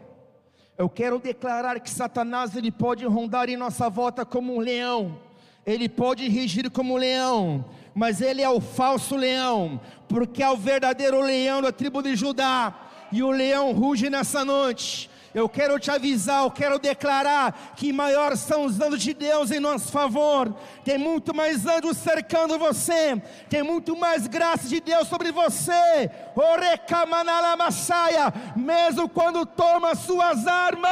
eu 0.77 0.89
quero 0.89 1.19
declarar 1.19 1.79
que 1.79 1.89
Satanás 1.89 2.55
ele 2.55 2.71
pode 2.71 3.05
rondar 3.05 3.49
em 3.49 3.57
nossa 3.57 3.89
volta 3.89 4.25
como 4.25 4.55
um 4.55 4.59
leão, 4.59 5.19
ele 5.65 5.89
pode 5.89 6.27
rigir 6.27 6.69
como 6.69 6.93
um 6.93 6.97
leão, 6.97 7.65
mas 7.93 8.21
ele 8.21 8.41
é 8.41 8.49
o 8.49 8.61
falso 8.61 9.15
leão, 9.15 9.79
porque 10.07 10.43
é 10.43 10.49
o 10.49 10.57
verdadeiro 10.57 11.21
leão 11.21 11.61
da 11.61 11.71
tribo 11.71 12.01
de 12.01 12.15
Judá, 12.15 12.73
e 13.11 13.23
o 13.23 13.31
leão 13.31 13.71
ruge 13.71 14.09
nessa 14.09 14.43
noite. 14.43 15.09
Eu 15.35 15.47
quero 15.49 15.77
te 15.77 15.91
avisar, 15.91 16.43
eu 16.43 16.49
quero 16.49 16.79
declarar 16.79 17.73
que 17.75 17.91
maiores 17.91 18.39
são 18.39 18.63
os 18.63 18.79
anjos 18.79 19.01
de 19.01 19.13
Deus 19.13 19.51
em 19.51 19.59
nosso 19.59 19.91
favor. 19.91 20.55
Tem 20.85 20.97
muito 20.97 21.35
mais 21.35 21.65
anjos 21.65 21.97
cercando 21.97 22.57
você, 22.57 23.21
tem 23.49 23.61
muito 23.61 23.97
mais 23.97 24.27
graça 24.27 24.69
de 24.69 24.79
Deus 24.79 25.09
sobre 25.09 25.33
você. 25.33 26.09
Orecamanalamasaia, 26.33 28.33
mesmo 28.55 29.09
quando 29.09 29.45
toma 29.45 29.93
suas 29.93 30.47
armas. 30.47 30.85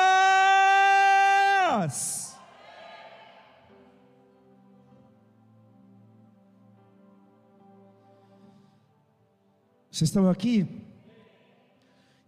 Vocês 9.90 10.10
estão 10.10 10.30
aqui? 10.30 10.83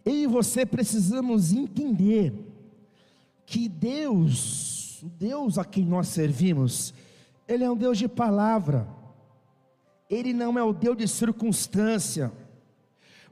Eu 0.06 0.14
e 0.14 0.26
você 0.28 0.64
precisamos 0.64 1.52
entender 1.52 2.32
que 3.44 3.68
Deus, 3.68 5.02
o 5.02 5.08
Deus 5.08 5.58
a 5.58 5.64
quem 5.64 5.84
nós 5.84 6.06
servimos, 6.06 6.94
Ele 7.48 7.64
é 7.64 7.70
um 7.70 7.76
Deus 7.76 7.98
de 7.98 8.06
palavra, 8.06 8.86
Ele 10.08 10.32
não 10.32 10.56
é 10.56 10.62
o 10.62 10.72
Deus 10.72 10.96
de 10.96 11.08
circunstância. 11.08 12.32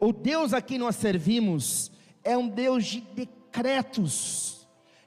O 0.00 0.12
Deus 0.12 0.52
a 0.52 0.60
quem 0.60 0.76
nós 0.76 0.96
servimos 0.96 1.92
é 2.24 2.36
um 2.36 2.48
Deus 2.48 2.84
de 2.86 3.00
decretos, 3.02 4.66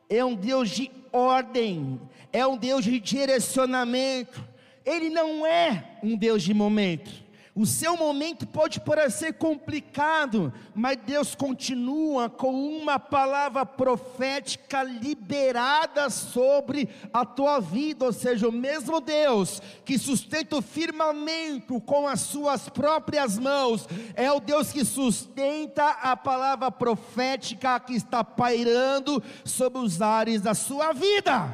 é 0.09 0.24
um 0.24 0.36
Deus 0.36 0.69
de 0.69 0.89
ordem, 1.12 2.00
é 2.31 2.47
um 2.47 2.55
Deus 2.55 2.86
de 2.86 2.97
direcionamento. 2.97 4.41
Ele 4.86 5.09
não 5.09 5.45
é 5.45 6.00
um 6.01 6.15
Deus 6.15 6.43
de 6.43 6.53
momento. 6.53 7.26
O 7.57 7.65
seu 7.65 7.97
momento 7.97 8.45
pode 8.45 8.79
parecer 8.79 9.33
complicado, 9.33 10.53
mas 10.75 10.95
Deus 10.95 11.33
continua 11.33 12.29
com 12.29 12.53
uma 12.53 12.99
palavra 12.99 13.65
profética 13.65 14.83
liberada 14.83 16.07
sobre 16.11 16.87
a 17.11 17.25
tua 17.25 17.59
vida, 17.59 18.05
ou 18.05 18.13
seja, 18.13 18.47
o 18.47 18.51
mesmo 18.51 19.01
Deus 19.01 19.59
que 19.83 19.97
sustenta 19.97 20.55
o 20.55 20.61
firmamento 20.61 21.81
com 21.81 22.07
as 22.07 22.21
suas 22.21 22.69
próprias 22.69 23.39
mãos, 23.39 23.87
é 24.13 24.31
o 24.31 24.39
Deus 24.39 24.71
que 24.71 24.85
sustenta 24.85 25.83
a 25.83 26.15
palavra 26.15 26.69
profética 26.69 27.79
que 27.79 27.95
está 27.95 28.23
pairando 28.23 29.23
sobre 29.43 29.79
os 29.79 29.99
ares 29.99 30.43
da 30.43 30.53
sua 30.53 30.93
vida. 30.93 31.51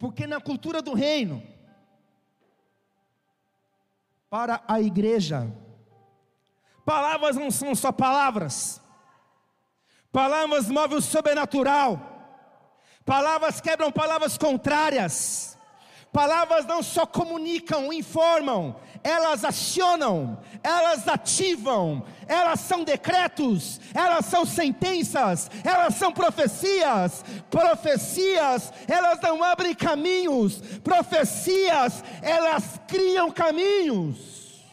Porque 0.00 0.26
na 0.26 0.40
cultura 0.40 0.82
do 0.82 0.94
reino, 0.94 1.54
para 4.30 4.62
a 4.66 4.80
igreja. 4.80 5.52
Palavras 6.84 7.36
não 7.36 7.50
são 7.50 7.74
só 7.74 7.90
palavras, 7.90 8.80
palavras 10.12 10.68
movem 10.68 10.98
o 10.98 11.02
sobrenatural, 11.02 12.00
palavras 13.04 13.60
quebram 13.60 13.90
palavras 13.90 14.38
contrárias. 14.38 15.56
Palavras 16.12 16.64
não 16.64 16.82
só 16.82 17.04
comunicam, 17.04 17.92
informam, 17.92 18.76
elas 19.06 19.44
acionam, 19.44 20.36
elas 20.64 21.06
ativam, 21.06 22.02
elas 22.26 22.58
são 22.58 22.82
decretos, 22.82 23.80
elas 23.94 24.26
são 24.26 24.44
sentenças, 24.44 25.48
elas 25.62 25.94
são 25.94 26.10
profecias. 26.12 27.24
Profecias, 27.48 28.72
elas 28.88 29.20
não 29.20 29.44
abrem 29.44 29.76
caminhos, 29.76 30.60
profecias, 30.82 32.02
elas 32.20 32.80
criam 32.88 33.30
caminhos. 33.30 34.66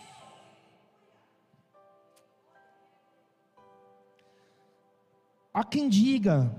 Há 5.54 5.63
quem 5.63 5.88
diga 5.88 6.52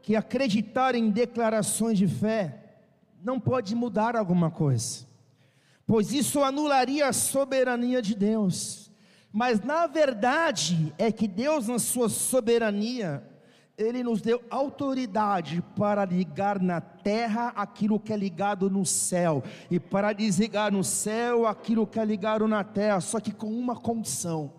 que 0.00 0.14
acreditar 0.14 0.94
em 0.94 1.10
declarações 1.10 1.98
de 1.98 2.06
fé 2.06 2.76
não 3.20 3.40
pode 3.40 3.74
mudar 3.74 4.14
alguma 4.14 4.52
coisa, 4.52 5.04
pois 5.92 6.10
isso 6.10 6.42
anularia 6.42 7.06
a 7.06 7.12
soberania 7.12 8.00
de 8.00 8.14
Deus. 8.14 8.90
Mas 9.30 9.60
na 9.60 9.86
verdade 9.86 10.90
é 10.96 11.12
que 11.12 11.28
Deus, 11.28 11.68
na 11.68 11.78
sua 11.78 12.08
soberania, 12.08 13.22
Ele 13.76 14.02
nos 14.02 14.22
deu 14.22 14.42
autoridade 14.48 15.62
para 15.76 16.06
ligar 16.06 16.58
na 16.62 16.80
terra 16.80 17.48
aquilo 17.48 18.00
que 18.00 18.10
é 18.10 18.16
ligado 18.16 18.70
no 18.70 18.86
céu, 18.86 19.44
e 19.70 19.78
para 19.78 20.14
desligar 20.14 20.72
no 20.72 20.82
céu 20.82 21.46
aquilo 21.46 21.86
que 21.86 22.00
é 22.00 22.04
ligado 22.06 22.48
na 22.48 22.64
terra, 22.64 22.98
só 23.02 23.20
que 23.20 23.30
com 23.30 23.52
uma 23.52 23.76
condição. 23.76 24.50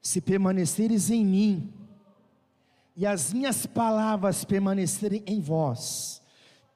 Se 0.00 0.22
permaneceres 0.22 1.10
em 1.10 1.22
mim, 1.22 1.70
e 2.96 3.04
as 3.04 3.30
minhas 3.30 3.66
palavras 3.66 4.42
permanecerem 4.42 5.22
em 5.26 5.38
vós, 5.38 6.17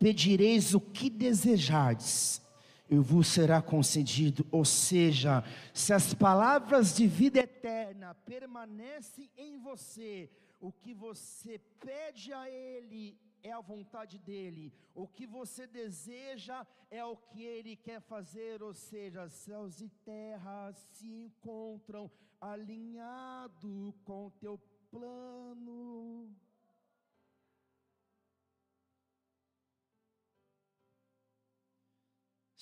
pedireis 0.03 0.75
o 0.75 0.81
que 0.81 1.09
desejardes, 1.09 2.43
e 2.91 2.97
vos 2.97 3.29
será 3.29 3.63
concedido. 3.63 4.45
Ou 4.51 4.65
seja, 4.65 5.45
se 5.73 5.93
as 5.93 6.13
palavras 6.13 6.97
de 6.97 7.07
vida 7.07 7.39
eterna 7.39 8.13
permanecem 8.13 9.31
em 9.37 9.61
você, 9.61 10.29
o 10.61 10.73
que 10.73 10.93
você 10.93 11.61
pede 11.79 12.33
a 12.33 12.51
Ele 12.51 13.17
é 13.45 13.53
a 13.53 13.61
vontade 13.61 14.19
dEle, 14.19 14.73
o 14.93 15.07
que 15.07 15.25
você 15.25 15.69
deseja 15.69 16.67
é 16.91 17.05
o 17.05 17.17
que 17.17 17.45
Ele 17.45 17.77
quer 17.77 18.01
fazer, 18.01 18.61
ou 18.61 18.75
seja, 18.75 19.29
céus 19.29 19.81
e 19.81 19.89
terra 20.05 20.73
se 20.73 21.07
encontram 21.07 22.11
alinhado 22.41 23.95
com 24.05 24.27
o 24.27 24.31
teu 24.33 24.59
plano. 24.91 26.29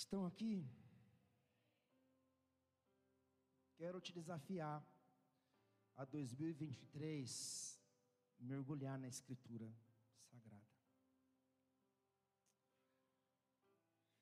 Estão 0.00 0.24
aqui? 0.24 0.66
Quero 3.76 4.00
te 4.00 4.12
desafiar 4.18 4.82
a 5.94 6.04
2023 6.06 7.78
mergulhar 8.38 8.98
na 8.98 9.08
Escritura 9.08 9.70
Sagrada. 10.30 10.72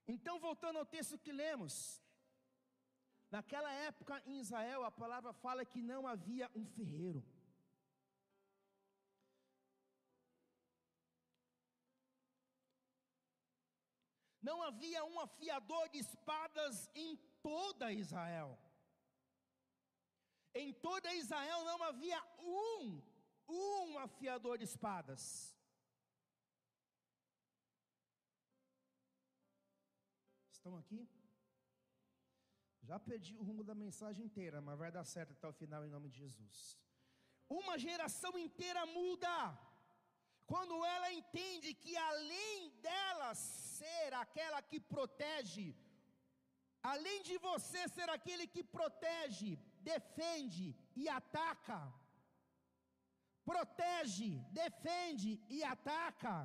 Então, 0.09 0.41
voltando 0.41 0.81
ao 0.81 0.85
texto 0.97 1.17
que 1.17 1.31
lemos, 1.31 2.03
naquela 3.31 3.73
época 3.73 4.21
em 4.27 4.41
Israel, 4.41 4.83
a 4.83 4.91
palavra 4.91 5.33
fala 5.33 5.65
que 5.65 5.81
não 5.81 6.09
havia 6.09 6.51
um 6.57 6.67
ferreiro. 6.67 7.25
Não 14.49 14.59
havia 14.69 15.01
um 15.05 15.21
afiador 15.21 15.85
de 15.93 15.99
espadas 15.99 16.75
em 16.95 17.11
toda 17.49 17.93
Israel. 17.93 18.51
Em 20.55 20.73
toda 20.87 21.13
Israel 21.23 21.61
não 21.71 21.83
havia 21.83 22.21
um, 22.39 23.03
um 23.49 23.99
afiador 23.99 24.57
de 24.57 24.65
espadas. 24.65 25.23
Estão 30.57 30.75
aqui? 30.83 31.03
Já 32.89 32.99
perdi 32.99 33.35
o 33.37 33.43
rumo 33.43 33.63
da 33.63 33.75
mensagem 33.75 34.25
inteira, 34.25 34.63
mas 34.63 34.79
vai 34.79 34.91
dar 34.91 35.05
certo 35.05 35.33
até 35.33 35.47
o 35.47 35.59
final 35.61 35.85
em 35.85 35.95
nome 35.97 36.09
de 36.09 36.19
Jesus. 36.25 36.79
Uma 37.61 37.77
geração 37.79 38.33
inteira 38.47 38.85
muda 38.87 39.35
quando 40.51 40.75
ela 40.95 41.09
entende 41.13 41.75
que 41.83 41.95
além 42.11 42.71
dela 42.87 43.35
ser 43.35 44.15
aquela 44.15 44.61
que 44.71 44.81
protege, 44.81 45.67
além 46.93 47.19
de 47.29 47.37
você 47.49 47.83
ser 47.97 48.09
aquele 48.17 48.47
que 48.55 48.63
protege, 48.77 49.51
defende 49.91 50.67
e 50.97 51.07
ataca, 51.21 51.81
protege, 53.45 54.31
defende 54.61 55.31
e 55.51 55.63
ataca, 55.75 56.37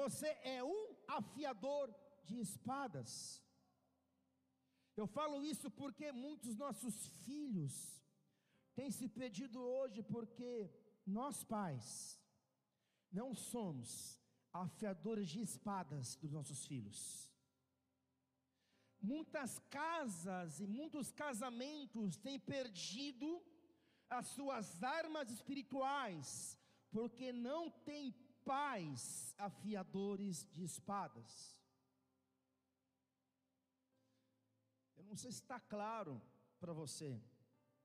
você 0.00 0.30
é 0.56 0.62
um 0.62 0.82
afiador 1.18 1.86
de 2.28 2.38
espadas. 2.46 3.12
Eu 4.96 5.08
falo 5.18 5.44
isso 5.52 5.68
porque 5.68 6.12
muitos 6.12 6.54
nossos 6.64 6.96
filhos 7.24 7.74
têm 8.76 8.90
se 8.98 9.08
pedido 9.08 9.60
hoje 9.60 10.00
porque 10.14 10.52
nós 11.04 11.42
pais 11.42 11.88
não 13.14 13.32
somos 13.34 14.20
afiadores 14.52 15.28
de 15.28 15.40
espadas 15.40 16.16
dos 16.16 16.32
nossos 16.32 16.66
filhos. 16.66 17.30
Muitas 19.00 19.58
casas 19.70 20.60
e 20.60 20.66
muitos 20.66 21.12
casamentos 21.12 22.16
têm 22.16 22.38
perdido 22.40 23.28
as 24.10 24.26
suas 24.28 24.82
armas 24.82 25.30
espirituais, 25.30 26.58
porque 26.90 27.32
não 27.32 27.70
têm 27.70 28.12
pais 28.44 29.34
afiadores 29.38 30.46
de 30.50 30.64
espadas. 30.64 31.60
Eu 34.96 35.04
não 35.04 35.16
sei 35.16 35.30
se 35.30 35.40
está 35.42 35.60
claro 35.60 36.20
para 36.58 36.72
você, 36.72 37.22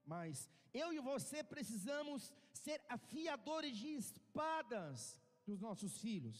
mas 0.05 0.49
eu 0.73 0.93
e 0.93 0.99
você 0.99 1.43
precisamos 1.43 2.33
ser 2.63 2.79
afiadores 2.97 3.75
de 3.81 3.89
espadas 4.03 5.17
dos 5.47 5.59
nossos 5.67 5.93
filhos. 6.03 6.37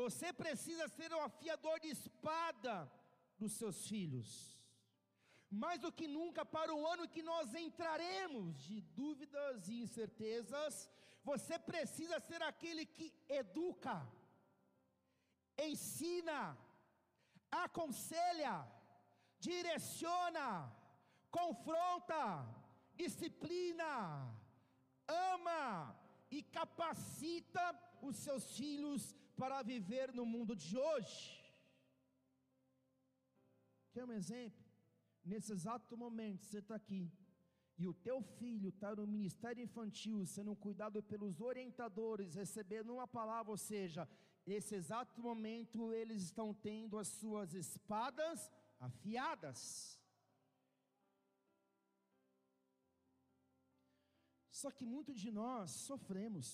Você 0.00 0.28
precisa 0.32 0.86
ser 0.88 1.12
o 1.12 1.22
afiador 1.28 1.76
de 1.80 1.88
espada 1.88 2.74
dos 3.40 3.52
seus 3.60 3.78
filhos. 3.90 4.28
Mais 5.50 5.80
do 5.84 5.90
que 5.98 6.06
nunca, 6.06 6.42
para 6.56 6.72
o 6.72 6.86
ano 6.86 7.08
que 7.14 7.22
nós 7.30 7.54
entraremos 7.54 8.62
de 8.66 8.80
dúvidas 9.00 9.68
e 9.68 9.80
incertezas, 9.86 10.88
você 11.30 11.58
precisa 11.58 12.20
ser 12.20 12.40
aquele 12.42 12.86
que 12.86 13.12
educa, 13.28 13.96
ensina, 15.58 16.56
aconselha, 17.50 18.54
direciona, 19.40 20.72
confronta, 21.30 22.22
disciplina, 22.94 23.92
ama 25.10 25.96
e 26.30 26.42
capacita 26.42 27.64
os 28.00 28.16
seus 28.16 28.56
filhos 28.56 29.14
para 29.36 29.62
viver 29.62 30.12
no 30.14 30.24
mundo 30.24 30.54
de 30.54 30.76
hoje. 30.76 31.40
Quer 33.92 34.04
um 34.04 34.12
exemplo? 34.12 34.64
Nesse 35.24 35.52
exato 35.52 35.96
momento, 35.96 36.44
você 36.44 36.58
está 36.58 36.76
aqui, 36.76 37.12
e 37.76 37.86
o 37.86 37.94
teu 37.94 38.22
filho 38.22 38.68
está 38.68 38.94
no 38.94 39.06
ministério 39.06 39.62
infantil, 39.62 40.24
sendo 40.24 40.54
cuidado 40.54 41.02
pelos 41.02 41.40
orientadores, 41.40 42.34
recebendo 42.34 42.94
uma 42.94 43.08
palavra, 43.08 43.50
ou 43.50 43.56
seja, 43.56 44.08
nesse 44.46 44.74
exato 44.74 45.20
momento 45.20 45.92
eles 45.92 46.22
estão 46.22 46.54
tendo 46.54 46.98
as 46.98 47.08
suas 47.08 47.54
espadas 47.54 48.50
afiadas. 48.78 49.99
Só 54.60 54.70
que 54.76 54.84
muitos 54.94 55.18
de 55.24 55.30
nós 55.30 55.70
sofremos 55.70 56.46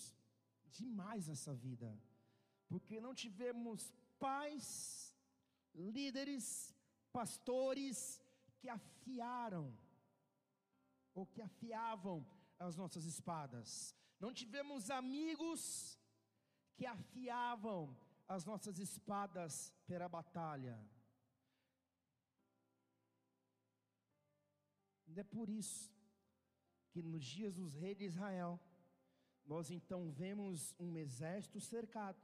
demais 0.78 1.26
nessa 1.26 1.52
vida, 1.52 1.88
porque 2.68 3.00
não 3.00 3.12
tivemos 3.22 3.92
pais, 4.26 4.68
líderes, 5.74 6.44
pastores 7.12 7.98
que 8.58 8.68
afiaram 8.68 9.66
ou 11.14 11.26
que 11.26 11.42
afiavam 11.42 12.24
as 12.66 12.76
nossas 12.76 13.04
espadas. 13.12 13.68
Não 14.20 14.32
tivemos 14.32 14.88
amigos 14.88 15.98
que 16.76 16.86
afiavam 16.86 17.80
as 18.28 18.44
nossas 18.44 18.78
espadas 18.78 19.72
pela 19.88 20.08
batalha. 20.08 20.78
E 25.08 25.18
é 25.18 25.24
por 25.24 25.48
isso 25.48 25.95
que 26.96 27.02
nos 27.02 27.26
dias 27.26 27.52
dos 27.52 27.74
reis 27.74 27.98
de 27.98 28.04
Israel, 28.04 28.58
nós 29.44 29.70
então 29.70 30.10
vemos 30.10 30.74
um 30.80 30.96
exército 30.96 31.60
cercado 31.60 32.18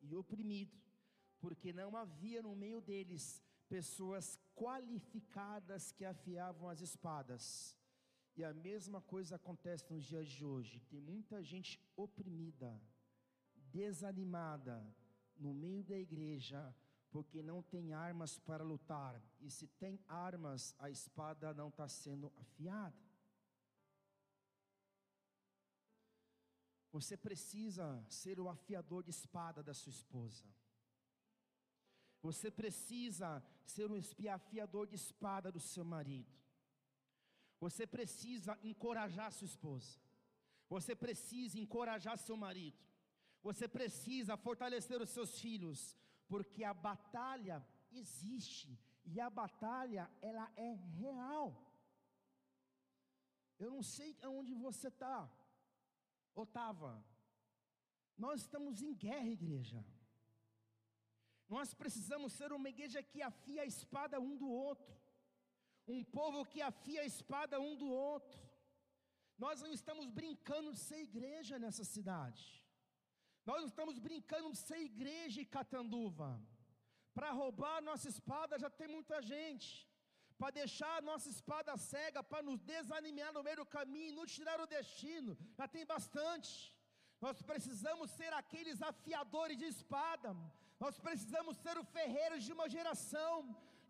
e 0.00 0.14
oprimido, 0.14 0.80
porque 1.40 1.72
não 1.72 1.96
havia 1.96 2.40
no 2.40 2.54
meio 2.54 2.80
deles 2.80 3.42
pessoas 3.68 4.38
qualificadas 4.54 5.90
que 5.90 6.04
afiavam 6.04 6.68
as 6.68 6.80
espadas. 6.80 7.76
E 8.36 8.44
a 8.44 8.54
mesma 8.54 9.00
coisa 9.00 9.34
acontece 9.34 9.92
nos 9.92 10.04
dias 10.04 10.28
de 10.28 10.44
hoje. 10.44 10.78
Tem 10.88 11.00
muita 11.00 11.42
gente 11.42 11.80
oprimida, 11.96 12.80
desanimada 13.72 14.76
no 15.36 15.52
meio 15.52 15.82
da 15.82 15.98
igreja, 15.98 16.72
porque 17.10 17.42
não 17.42 17.60
tem 17.60 17.92
armas 17.92 18.38
para 18.38 18.62
lutar, 18.62 19.20
e 19.40 19.50
se 19.50 19.66
tem 19.66 19.98
armas, 20.06 20.76
a 20.78 20.88
espada 20.88 21.52
não 21.52 21.70
está 21.70 21.88
sendo 21.88 22.32
afiada. 22.36 23.01
Você 26.92 27.16
precisa 27.16 28.04
ser 28.08 28.38
o 28.38 28.48
afiador 28.48 29.02
de 29.02 29.10
espada 29.10 29.62
da 29.62 29.74
sua 29.74 29.90
esposa. 29.90 30.44
Você 32.20 32.50
precisa 32.50 33.42
ser 33.64 33.90
o 33.90 33.96
afiador 34.30 34.86
de 34.86 34.94
espada 34.94 35.50
do 35.50 35.58
seu 35.58 35.84
marido. 35.84 36.30
Você 37.58 37.86
precisa 37.86 38.58
encorajar 38.62 39.32
sua 39.32 39.46
esposa. 39.46 39.98
Você 40.68 40.94
precisa 40.94 41.58
encorajar 41.58 42.16
seu 42.18 42.36
marido. 42.36 42.78
Você 43.42 43.66
precisa 43.66 44.36
fortalecer 44.36 45.00
os 45.00 45.10
seus 45.10 45.40
filhos, 45.40 45.96
porque 46.28 46.62
a 46.62 46.74
batalha 46.74 47.56
existe 47.90 48.78
e 49.04 49.20
a 49.20 49.28
batalha 49.28 50.10
ela 50.20 50.46
é 50.56 50.72
real. 51.00 51.46
Eu 53.58 53.70
não 53.70 53.82
sei 53.82 54.16
aonde 54.22 54.54
você 54.54 54.88
está, 54.88 55.30
ou 56.34 56.44
estava. 56.44 57.04
Nós 58.16 58.42
estamos 58.42 58.82
em 58.82 58.94
guerra, 58.94 59.28
igreja. 59.28 59.84
Nós 61.48 61.74
precisamos 61.74 62.32
ser 62.32 62.52
uma 62.52 62.68
igreja 62.68 63.02
que 63.02 63.20
afia 63.20 63.62
a 63.62 63.66
espada 63.66 64.20
um 64.20 64.36
do 64.36 64.48
outro, 64.48 64.96
um 65.86 66.02
povo 66.02 66.44
que 66.46 66.62
afia 66.62 67.02
a 67.02 67.04
espada 67.04 67.60
um 67.60 67.76
do 67.76 67.88
outro. 67.88 68.40
Nós 69.36 69.60
não 69.60 69.72
estamos 69.72 70.06
brincando 70.06 70.72
de 70.72 70.78
ser 70.78 71.00
igreja 71.00 71.58
nessa 71.58 71.84
cidade. 71.84 72.62
Nós 73.44 73.60
não 73.60 73.66
estamos 73.66 73.98
brincando 73.98 74.52
de 74.52 74.58
ser 74.58 74.78
igreja 74.78 75.40
e 75.40 75.46
catanduva. 75.46 76.40
Para 77.12 77.32
roubar 77.32 77.82
nossa 77.82 78.08
espada 78.08 78.58
já 78.58 78.70
tem 78.70 78.88
muita 78.88 79.20
gente. 79.20 79.86
Para 80.42 80.58
deixar 80.62 80.94
a 80.98 81.06
nossa 81.08 81.28
espada 81.34 81.72
cega, 81.90 82.20
para 82.30 82.42
nos 82.46 82.60
desanimar 82.70 83.32
no 83.34 83.44
meio 83.46 83.58
do 83.60 83.66
caminho, 83.74 84.16
nos 84.16 84.32
tirar 84.36 84.58
o 84.60 84.66
destino, 84.66 85.32
já 85.58 85.66
tem 85.74 85.84
bastante. 85.92 86.50
Nós 87.24 87.36
precisamos 87.50 88.10
ser 88.18 88.32
aqueles 88.32 88.82
afiadores 88.90 89.56
de 89.56 89.66
espada. 89.74 90.30
Nós 90.80 90.98
precisamos 90.98 91.54
ser 91.64 91.76
o 91.78 91.84
ferreiro 91.96 92.40
de 92.40 92.52
uma 92.56 92.68
geração. 92.76 93.34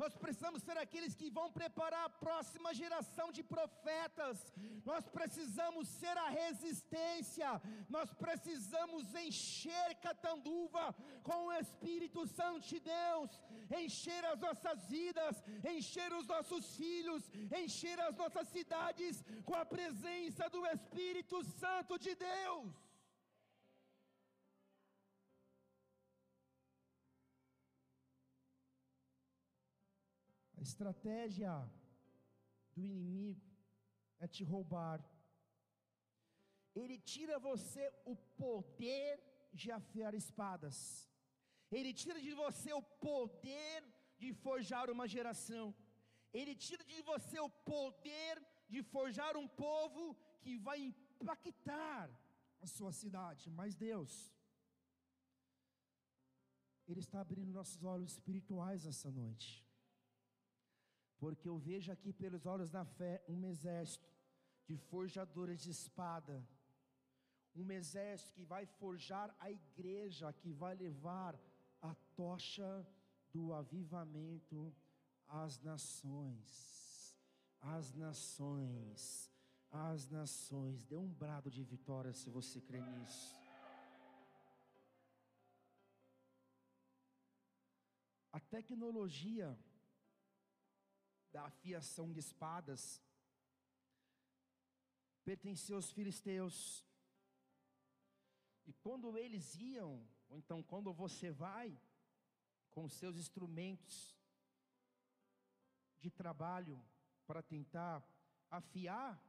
Nós 0.03 0.15
precisamos 0.23 0.61
ser 0.67 0.77
aqueles 0.79 1.15
que 1.19 1.29
vão 1.37 1.49
preparar 1.59 2.05
a 2.07 2.15
próxima 2.25 2.71
geração 2.75 3.27
de 3.37 3.43
profetas. 3.55 4.37
Nós 4.91 5.05
precisamos 5.17 5.85
ser 6.01 6.17
a 6.23 6.29
resistência. 6.41 7.49
Nós 7.89 8.13
precisamos 8.25 9.15
encher 9.27 9.89
Catanduva 10.07 10.85
com 11.29 11.39
o 11.47 11.53
Espírito 11.53 12.27
Santo 12.27 12.67
de 12.73 12.81
Deus, 12.81 13.31
encher 13.83 14.25
as 14.33 14.41
nossas 14.47 14.81
vidas, 14.97 15.37
encher 15.75 16.13
os 16.13 16.27
nossos 16.27 16.75
filhos, 16.81 17.31
encher 17.63 17.99
as 18.01 18.17
nossas 18.23 18.49
cidades 18.49 19.25
com 19.45 19.55
a 19.55 19.65
presença 19.65 20.51
do 20.51 20.67
Espírito 20.67 21.45
Santo 21.45 21.97
de 22.07 22.15
Deus. 22.17 22.92
Estratégia 30.69 31.53
do 32.75 32.83
inimigo 32.89 33.47
é 34.25 34.27
te 34.35 34.45
roubar. 34.53 34.99
Ele 36.81 36.97
tira 37.13 37.37
você 37.51 37.85
o 38.13 38.15
poder 38.43 39.15
de 39.61 39.69
afiar 39.79 40.15
espadas. 40.15 40.77
Ele 41.79 41.93
tira 42.03 42.21
de 42.27 42.33
você 42.43 42.73
o 42.73 42.83
poder 43.09 43.79
de 44.23 44.33
forjar 44.45 44.87
uma 44.95 45.07
geração. 45.17 45.75
Ele 46.33 46.55
tira 46.55 46.85
de 46.93 47.01
você 47.03 47.39
o 47.41 47.51
poder 47.73 48.35
de 48.75 48.83
forjar 48.95 49.37
um 49.37 49.49
povo 49.49 50.05
que 50.43 50.57
vai 50.69 50.79
impactar 51.21 52.09
a 52.61 52.67
sua 52.77 52.93
cidade. 52.93 53.51
Mas 53.51 53.75
Deus, 53.75 54.13
Ele 56.87 57.01
está 57.01 57.21
abrindo 57.21 57.59
nossos 57.61 57.83
olhos 57.83 58.13
espirituais 58.13 58.87
essa 58.87 59.11
noite 59.11 59.51
porque 61.23 61.49
eu 61.49 61.57
vejo 61.57 61.93
aqui 61.93 62.13
pelos 62.13 62.47
olhos 62.47 62.69
da 62.69 62.85
fé 62.85 63.23
um 63.29 63.47
exército 63.47 64.11
de 64.67 64.77
forjadores 64.77 65.63
de 65.63 65.71
espada, 65.71 66.45
um 67.55 67.71
exército 67.71 68.35
que 68.35 68.43
vai 68.43 68.67
forjar 68.67 69.33
a 69.39 69.49
igreja, 69.49 70.33
que 70.33 70.51
vai 70.51 70.75
levar 70.75 71.39
a 71.81 71.95
tocha 72.17 72.85
do 73.33 73.53
avivamento 73.53 74.75
às 75.29 75.61
nações, 75.61 77.17
às 77.61 77.95
nações, 77.95 79.31
às 79.71 80.09
nações. 80.09 80.85
Dê 80.85 80.97
um 80.97 81.13
brado 81.23 81.49
de 81.49 81.63
vitória 81.63 82.13
se 82.13 82.29
você 82.29 82.61
crê 82.61 82.81
nisso. 82.81 83.37
A 88.33 88.41
tecnologia 88.41 89.57
da 91.33 91.45
afiação 91.45 92.13
de 92.13 92.21
espadas 92.21 93.03
pertenceu 95.25 95.77
aos 95.77 95.91
filisteus. 95.91 96.85
E 98.67 98.73
quando 98.75 99.17
eles 99.17 99.57
iam, 99.57 100.07
ou 100.29 100.39
então 100.39 100.63
quando 100.63 100.93
você 100.93 101.31
vai 101.31 101.77
com 102.71 102.89
seus 102.89 103.17
instrumentos 103.17 104.17
de 106.01 106.11
trabalho 106.11 106.83
para 107.27 107.43
tentar 107.43 108.03
afiar, 108.51 109.21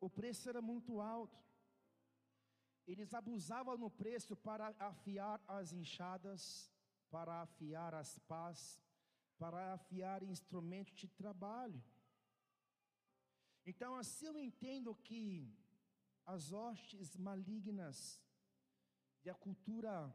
o 0.00 0.08
preço 0.08 0.48
era 0.48 0.62
muito 0.62 1.00
alto. 1.00 1.36
Eles 2.86 3.12
abusavam 3.12 3.76
no 3.76 3.90
preço 3.90 4.34
para 4.36 4.74
afiar 4.78 5.42
as 5.46 5.72
enxadas, 5.72 6.72
para 7.10 7.42
afiar 7.42 7.94
as 7.94 8.18
pás, 8.20 8.80
para 9.38 9.74
afiar 9.74 10.22
instrumento 10.22 10.94
de 10.94 11.08
trabalho. 11.08 11.82
Então, 13.64 13.96
assim 13.96 14.26
eu 14.26 14.38
entendo 14.38 14.94
que 14.94 15.54
as 16.26 16.52
hostes 16.52 17.16
malignas 17.16 18.20
e 19.24 19.30
a 19.30 19.34
cultura 19.34 20.14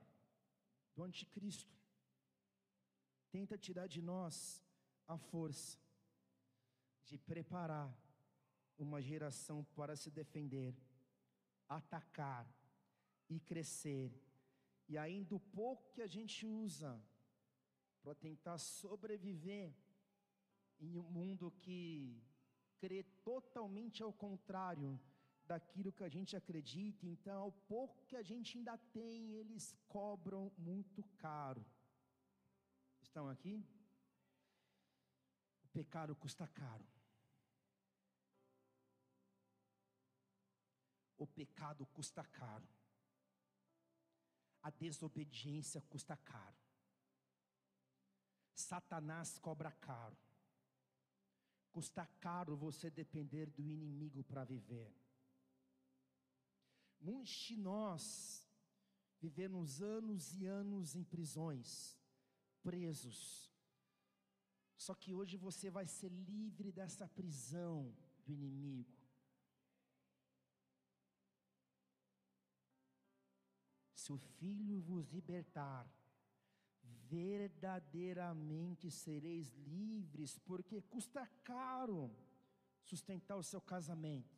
do 0.95 1.03
anticristo 1.03 1.75
tenta 3.31 3.57
tirar 3.57 3.87
de 3.87 4.01
nós 4.01 4.63
a 5.07 5.17
força 5.17 5.77
de 7.05 7.17
preparar 7.17 7.91
uma 8.77 9.01
geração 9.01 9.63
para 9.75 9.95
se 9.95 10.09
defender, 10.09 10.75
atacar 11.67 12.47
e 13.29 13.39
crescer. 13.39 14.11
E 14.87 14.97
ainda 14.97 15.35
o 15.35 15.39
pouco 15.39 15.91
que 15.91 16.01
a 16.01 16.07
gente 16.07 16.45
usa 16.45 17.01
para 18.03 18.13
tentar 18.13 18.57
sobreviver 18.57 19.73
em 20.79 20.97
um 20.99 21.09
mundo 21.19 21.49
que 21.61 22.21
crê 22.77 23.03
totalmente 23.23 24.03
ao 24.03 24.11
contrário, 24.11 24.99
daquilo 25.45 25.91
que 25.91 26.03
a 26.03 26.09
gente 26.09 26.35
acredita, 26.35 27.05
então, 27.05 27.47
o 27.47 27.51
pouco 27.51 28.05
que 28.05 28.15
a 28.15 28.21
gente 28.21 28.57
ainda 28.57 28.77
tem, 28.77 29.33
eles 29.35 29.75
cobram 29.87 30.51
muito 30.57 31.03
caro. 31.17 31.65
Estão 33.01 33.29
aqui? 33.29 33.65
O 35.63 35.67
pecado 35.69 36.15
custa 36.15 36.47
caro. 36.47 36.85
O 41.17 41.27
pecado 41.27 41.85
custa 41.87 42.23
caro. 42.23 42.67
A 44.61 44.69
desobediência 44.69 45.81
custa 45.89 46.15
caro. 46.17 46.62
Satanás 48.53 49.37
cobra 49.39 49.71
caro. 49.71 50.17
Custa 51.71 52.05
caro 52.19 52.55
você 52.55 52.89
depender 52.89 53.49
do 53.49 53.67
inimigo 53.67 54.23
para 54.23 54.43
viver. 54.43 54.93
Muitos 56.99 57.33
de 57.33 57.57
nós 57.57 58.47
vivemos 59.19 59.81
anos 59.81 60.33
e 60.35 60.45
anos 60.45 60.95
em 60.95 61.03
prisões, 61.03 61.97
presos. 62.61 63.51
Só 64.77 64.93
que 64.93 65.13
hoje 65.13 65.35
você 65.37 65.69
vai 65.69 65.87
ser 65.87 66.09
livre 66.09 66.71
dessa 66.71 67.07
prisão 67.07 67.95
do 68.25 68.31
inimigo. 68.31 68.93
Se 73.95 74.11
o 74.11 74.17
Filho 74.17 74.81
vos 74.81 75.07
libertar, 75.09 75.89
verdadeiramente 77.09 78.89
sereis 78.89 79.53
livres, 79.55 80.37
porque 80.39 80.81
custa 80.81 81.27
caro 81.43 82.11
sustentar 82.81 83.37
o 83.37 83.43
seu 83.43 83.61
casamento, 83.61 84.37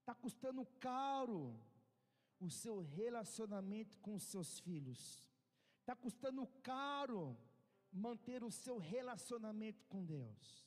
está 0.00 0.14
custando 0.14 0.64
caro 0.80 1.54
o 2.40 2.48
seu 2.50 2.80
relacionamento 2.80 3.98
com 3.98 4.14
os 4.14 4.22
seus 4.22 4.58
filhos, 4.60 5.24
está 5.80 5.94
custando 5.96 6.46
caro 6.62 7.36
manter 7.92 8.44
o 8.44 8.50
seu 8.50 8.78
relacionamento 8.78 9.84
com 9.86 10.04
Deus, 10.04 10.66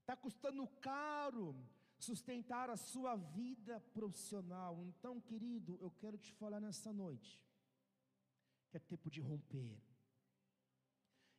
está 0.00 0.16
custando 0.16 0.66
caro 0.80 1.54
sustentar 1.98 2.70
a 2.70 2.76
sua 2.76 3.16
vida 3.16 3.80
profissional. 3.92 4.84
Então, 4.84 5.20
querido, 5.20 5.76
eu 5.80 5.90
quero 5.90 6.16
te 6.16 6.32
falar 6.32 6.60
nessa 6.60 6.92
noite 6.92 7.47
que 8.68 8.76
é 8.76 8.80
tempo 8.80 9.10
de 9.10 9.20
romper. 9.20 9.76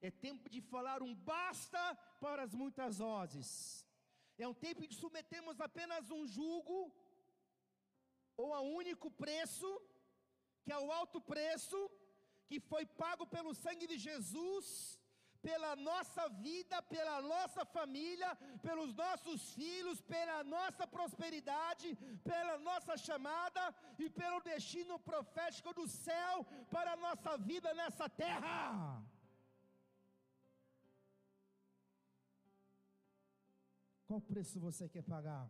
É 0.02 0.10
tempo 0.10 0.50
de 0.50 0.62
falar 0.62 1.02
um 1.02 1.14
basta 1.14 1.96
para 2.22 2.44
as 2.44 2.54
muitas 2.54 3.00
vozes. 3.00 3.86
É 4.38 4.48
um 4.48 4.54
tempo 4.54 4.88
de 4.88 4.96
submetermos 4.96 5.60
apenas 5.60 6.10
um 6.10 6.26
jugo 6.26 6.78
ou 8.38 8.54
a 8.54 8.62
único 8.62 9.12
preço, 9.12 9.70
que 10.64 10.72
é 10.72 10.80
o 10.80 10.92
alto 10.92 11.20
preço 11.20 11.80
que 12.48 12.60
foi 12.60 12.86
pago 12.86 13.28
pelo 13.28 13.54
sangue 13.54 13.86
de 13.86 13.98
Jesus 13.98 14.99
pela 15.42 15.76
nossa 15.76 16.28
vida, 16.46 16.82
pela 16.82 17.22
nossa 17.22 17.64
família, 17.66 18.30
pelos 18.62 18.94
nossos 18.94 19.54
filhos, 19.54 20.02
pela 20.02 20.44
nossa 20.44 20.86
prosperidade, 20.88 21.96
pela 22.24 22.58
nossa 22.60 22.98
chamada 22.98 23.64
e 23.98 24.10
pelo 24.10 24.42
destino 24.42 24.98
profético 25.00 25.74
do 25.74 25.88
céu 25.88 26.46
para 26.70 26.94
a 26.94 27.02
nossa 27.08 27.38
vida 27.38 27.74
nessa 27.74 28.10
terra. 28.10 29.04
Qual 34.08 34.20
preço 34.20 34.60
você 34.60 34.90
quer 34.90 35.04
pagar? 35.04 35.50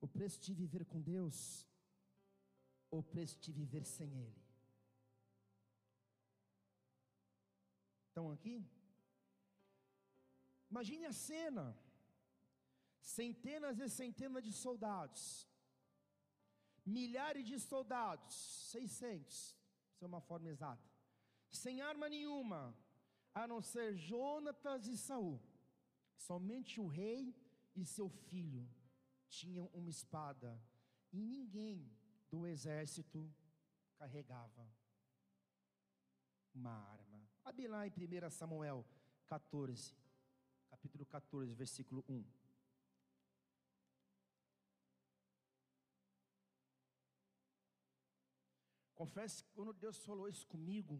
O 0.00 0.08
preço 0.08 0.40
de 0.40 0.52
viver 0.52 0.84
com 0.84 1.00
Deus 1.00 1.66
ou 2.90 2.98
o 2.98 3.02
preço 3.02 3.38
de 3.40 3.52
viver 3.52 3.84
sem 3.84 4.12
Ele? 4.24 4.43
Estão 8.14 8.30
aqui? 8.30 8.64
Imagine 10.70 11.06
a 11.06 11.12
cena: 11.12 11.76
centenas 13.00 13.80
e 13.80 13.88
centenas 13.88 14.44
de 14.44 14.52
soldados, 14.52 15.48
milhares 16.86 17.44
de 17.44 17.58
soldados, 17.58 18.36
600, 18.70 19.56
isso 19.92 20.04
é 20.04 20.06
uma 20.06 20.20
forma 20.20 20.48
exata, 20.48 20.88
sem 21.50 21.82
arma 21.82 22.08
nenhuma, 22.08 22.60
a 23.34 23.48
não 23.48 23.60
ser 23.60 23.96
Jonatas 23.96 24.86
e 24.86 24.96
Saul. 24.96 25.42
Somente 26.16 26.80
o 26.80 26.86
rei 26.86 27.34
e 27.74 27.84
seu 27.84 28.08
filho 28.08 28.64
tinham 29.28 29.66
uma 29.74 29.90
espada, 29.90 30.62
e 31.12 31.20
ninguém 31.20 31.92
do 32.30 32.46
exército 32.46 33.28
carregava 33.96 34.72
uma. 36.54 37.03
Abre 37.44 37.68
lá 37.68 37.86
em 37.86 37.90
1 37.90 38.30
Samuel 38.30 38.86
14, 39.26 39.94
capítulo 40.70 41.04
14, 41.04 41.54
versículo 41.54 42.02
1. 42.08 42.24
Confesso 48.94 49.44
que 49.44 49.52
quando 49.52 49.74
Deus 49.74 49.98
falou 49.98 50.26
isso 50.26 50.46
comigo, 50.46 50.94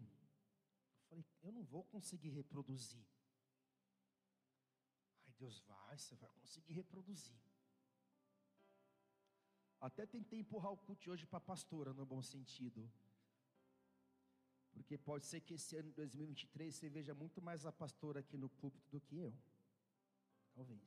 eu 0.99 1.05
falei, 1.07 1.25
eu 1.41 1.51
não 1.51 1.63
vou 1.63 1.83
conseguir 1.85 2.29
reproduzir. 2.29 3.03
Ai, 5.25 5.33
Deus 5.39 5.59
vai, 5.61 5.97
você 5.97 6.15
vai 6.15 6.29
conseguir 6.33 6.73
reproduzir. 6.73 7.39
Até 9.79 10.05
tentei 10.05 10.39
empurrar 10.39 10.71
o 10.71 10.77
culto 10.77 11.09
hoje 11.09 11.25
para 11.25 11.37
a 11.37 11.41
pastora, 11.41 11.91
no 11.91 12.05
bom 12.05 12.21
sentido. 12.21 12.87
Porque 14.75 14.97
pode 14.97 15.25
ser 15.25 15.39
que 15.39 15.53
esse 15.53 15.73
ano 15.77 15.89
de 15.89 15.95
2023 15.95 16.75
você 16.75 16.89
veja 16.89 17.13
muito 17.13 17.41
mais 17.41 17.65
a 17.65 17.71
pastora 17.71 18.19
aqui 18.19 18.37
no 18.37 18.49
púlpito 18.49 18.89
do 18.91 18.99
que 18.99 19.17
eu. 19.17 19.33
Talvez. 20.53 20.83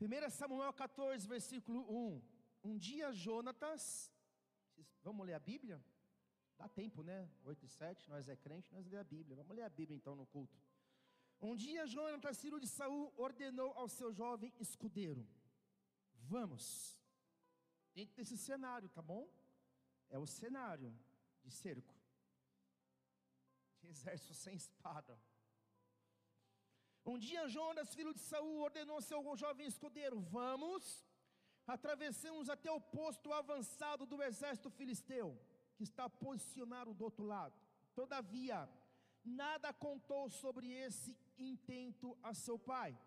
1 0.00 0.30
Samuel 0.30 0.72
14, 0.72 1.28
versículo 1.28 1.80
1. 1.88 2.22
Um 2.64 2.76
dia 2.76 3.12
Jonatas, 3.12 4.12
vamos 5.02 5.24
ler 5.24 5.34
a 5.34 5.38
Bíblia? 5.38 5.82
Dá 6.58 6.68
tempo, 6.68 7.02
né? 7.02 7.30
8 7.44 7.64
e 7.64 7.68
7, 7.68 8.10
nós 8.10 8.28
é 8.28 8.36
crente, 8.36 8.72
nós 8.72 8.86
lê 8.86 8.96
a 8.96 9.04
Bíblia. 9.04 9.36
Vamos 9.36 9.54
ler 9.56 9.62
a 9.62 9.68
Bíblia 9.68 9.96
então 9.96 10.16
no 10.16 10.26
culto. 10.26 10.58
Um 11.40 11.54
dia 11.54 11.86
Jonatas, 11.86 12.40
filho 12.40 12.58
de 12.58 12.66
Saul, 12.66 13.12
ordenou 13.16 13.72
ao 13.72 13.88
seu 13.88 14.12
jovem 14.12 14.52
escudeiro: 14.58 15.26
Vamos. 16.12 16.98
Dentro 17.94 18.16
desse 18.16 18.36
cenário, 18.36 18.88
tá 18.88 19.00
bom? 19.00 19.28
É 20.08 20.18
o 20.18 20.26
cenário 20.26 20.92
de 21.44 21.50
cerco, 21.50 21.94
de 23.80 23.88
exército 23.88 24.34
sem 24.34 24.54
espada. 24.54 25.18
Um 27.04 27.18
dia 27.18 27.48
Jonas, 27.48 27.94
filho 27.94 28.14
de 28.14 28.20
Saul, 28.20 28.60
ordenou 28.60 28.96
ao 28.96 29.02
seu 29.02 29.36
jovem 29.36 29.66
escudeiro: 29.66 30.20
Vamos, 30.20 31.04
atravessemos 31.66 32.48
até 32.48 32.70
o 32.70 32.80
posto 32.80 33.32
avançado 33.32 34.04
do 34.06 34.22
exército 34.22 34.70
filisteu, 34.70 35.38
que 35.76 35.84
está 35.84 36.08
posicionado 36.08 36.92
do 36.94 37.04
outro 37.04 37.24
lado. 37.24 37.54
Todavia, 37.94 38.68
nada 39.24 39.72
contou 39.72 40.28
sobre 40.28 40.70
esse 40.72 41.16
intento 41.38 42.16
a 42.22 42.34
seu 42.34 42.58
pai. 42.58 42.98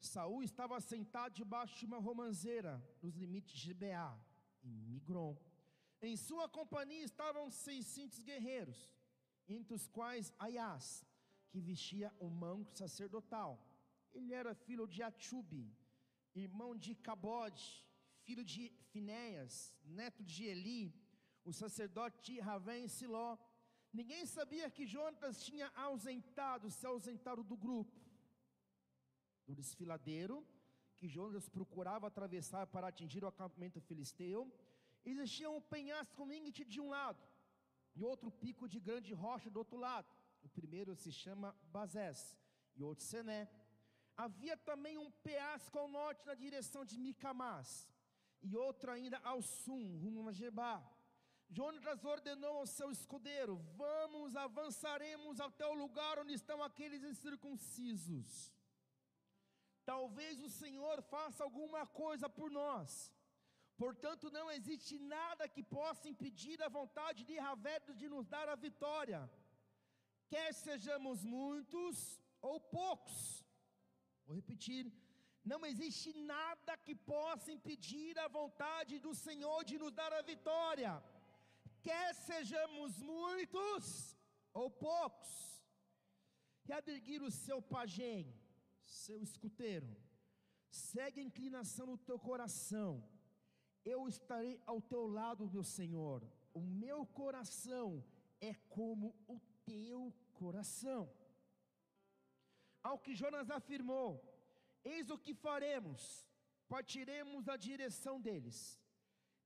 Saul 0.00 0.42
estava 0.42 0.80
sentado 0.80 1.34
debaixo 1.34 1.78
de 1.78 1.84
uma 1.84 1.98
romanceira, 1.98 2.82
nos 3.02 3.14
limites 3.14 3.58
de 3.58 3.74
Beá, 3.74 4.18
em 4.64 4.72
Migron. 4.72 5.36
Em 6.02 6.16
sua 6.16 6.48
companhia 6.48 7.04
estavam 7.04 7.50
600 7.50 8.22
guerreiros, 8.22 8.78
entre 9.46 9.74
os 9.74 9.86
quais 9.86 10.32
Aias, 10.38 11.04
que 11.50 11.60
vestia 11.60 12.10
o 12.18 12.28
manto 12.30 12.78
sacerdotal. 12.78 13.62
Ele 14.12 14.32
era 14.32 14.54
filho 14.54 14.86
de 14.86 15.02
Atube, 15.02 15.70
irmão 16.34 16.74
de 16.74 16.94
Cabode, 16.94 17.86
filho 18.22 18.44
de 18.44 18.72
Finéias, 18.90 19.74
neto 19.84 20.24
de 20.24 20.44
Eli, 20.44 20.94
o 21.44 21.52
sacerdote 21.52 22.18
de 22.22 22.40
e 22.40 22.88
Siló. 22.88 23.36
Ninguém 23.92 24.24
sabia 24.24 24.70
que 24.70 24.86
Jonas 24.86 25.44
tinha 25.44 25.70
ausentado, 25.74 26.70
se 26.70 26.86
ausentado 26.86 27.42
do 27.42 27.56
grupo, 27.56 28.00
do 29.46 29.54
desfiladeiro, 29.54 30.46
que 30.96 31.08
Jonas 31.08 31.48
procurava 31.48 32.06
atravessar 32.06 32.66
para 32.66 32.88
atingir 32.88 33.22
o 33.22 33.28
acampamento 33.28 33.80
filisteu 33.80 34.50
Existia 35.04 35.50
um 35.50 35.60
penhasco 35.60 36.26
Mingit 36.26 36.64
de 36.64 36.80
um 36.80 36.88
lado 36.90 37.22
e 37.94 38.04
outro 38.04 38.30
pico 38.30 38.68
de 38.68 38.78
grande 38.78 39.12
rocha 39.14 39.50
do 39.50 39.58
outro 39.58 39.78
lado. 39.78 40.08
O 40.42 40.48
primeiro 40.48 40.94
se 40.94 41.10
chama 41.10 41.56
Bazés 41.72 42.36
e 42.76 42.82
outro 42.82 43.04
Sené. 43.04 43.48
Havia 44.16 44.56
também 44.56 44.98
um 44.98 45.10
penhasco 45.10 45.78
ao 45.78 45.88
norte 45.88 46.26
na 46.26 46.34
direção 46.34 46.84
de 46.84 46.98
Micamás 46.98 47.88
e 48.42 48.56
outro 48.56 48.90
ainda 48.90 49.18
ao 49.18 49.42
sul, 49.42 49.98
rumo 49.98 50.28
a 50.28 50.32
Jebá. 50.32 50.82
Jonas 51.48 52.04
ordenou 52.04 52.58
ao 52.58 52.66
seu 52.66 52.90
escudeiro: 52.90 53.56
Vamos, 53.76 54.36
avançaremos 54.36 55.40
até 55.40 55.66
o 55.66 55.74
lugar 55.74 56.18
onde 56.18 56.34
estão 56.34 56.62
aqueles 56.62 57.02
incircuncisos. 57.02 58.52
talvez 59.84 60.40
o 60.40 60.48
Senhor 60.48 61.02
faça 61.02 61.42
alguma 61.42 61.84
coisa 61.86 62.28
por 62.28 62.48
nós. 62.50 63.12
Portanto, 63.82 64.30
não 64.36 64.46
existe 64.56 64.94
nada 65.16 65.44
que 65.54 65.62
possa 65.76 66.06
impedir 66.12 66.56
a 66.62 66.68
vontade 66.78 67.20
de 67.28 67.34
Javé 67.42 67.76
de 68.00 68.08
nos 68.14 68.26
dar 68.34 68.46
a 68.54 68.56
vitória, 68.64 69.20
quer 70.32 70.48
sejamos 70.52 71.24
muitos 71.24 71.96
ou 72.48 72.56
poucos. 72.78 73.18
Vou 74.26 74.36
repetir: 74.40 74.82
não 75.52 75.60
existe 75.70 76.10
nada 76.12 76.76
que 76.86 76.94
possa 77.12 77.50
impedir 77.56 78.18
a 78.24 78.28
vontade 78.28 78.98
do 79.06 79.14
Senhor 79.14 79.60
de 79.70 79.78
nos 79.82 79.92
dar 80.00 80.12
a 80.18 80.20
vitória, 80.32 80.92
quer 81.86 82.08
sejamos 82.14 83.00
muitos 83.12 83.86
ou 84.52 84.66
poucos. 84.88 85.32
E 86.66 86.72
aderguir 86.80 87.22
o 87.28 87.30
seu 87.44 87.58
pajem, 87.74 88.26
seu 88.84 89.22
escuteiro, 89.28 89.90
segue 90.90 91.18
a 91.20 91.28
inclinação 91.30 91.86
no 91.92 91.96
teu 92.08 92.18
coração, 92.28 92.90
eu 93.84 94.08
estarei 94.08 94.60
ao 94.66 94.80
teu 94.80 95.06
lado, 95.06 95.48
meu 95.48 95.64
Senhor, 95.64 96.22
o 96.52 96.60
meu 96.60 97.06
coração 97.06 98.04
é 98.40 98.54
como 98.68 99.14
o 99.26 99.38
teu 99.64 100.12
coração. 100.34 101.10
Ao 102.82 102.98
que 102.98 103.14
Jonas 103.14 103.50
afirmou: 103.50 104.22
Eis 104.84 105.10
o 105.10 105.18
que 105.18 105.34
faremos, 105.34 106.26
partiremos 106.68 107.48
a 107.48 107.56
direção 107.56 108.20
deles, 108.20 108.78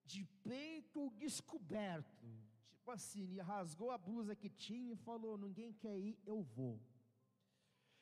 de 0.04 0.24
peito 0.42 1.10
descoberto. 1.10 2.26
Tipo 2.70 2.90
assim, 2.90 3.38
rasgou 3.38 3.90
a 3.90 3.98
blusa 3.98 4.36
que 4.36 4.48
tinha 4.48 4.92
e 4.92 4.96
falou: 4.96 5.36
Ninguém 5.36 5.72
quer 5.72 5.98
ir, 5.98 6.18
eu 6.24 6.42
vou. 6.42 6.80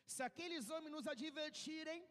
Se 0.05 0.23
aqueles 0.23 0.69
homens 0.69 0.93
nos 0.93 1.07
advertirem, 1.07 2.05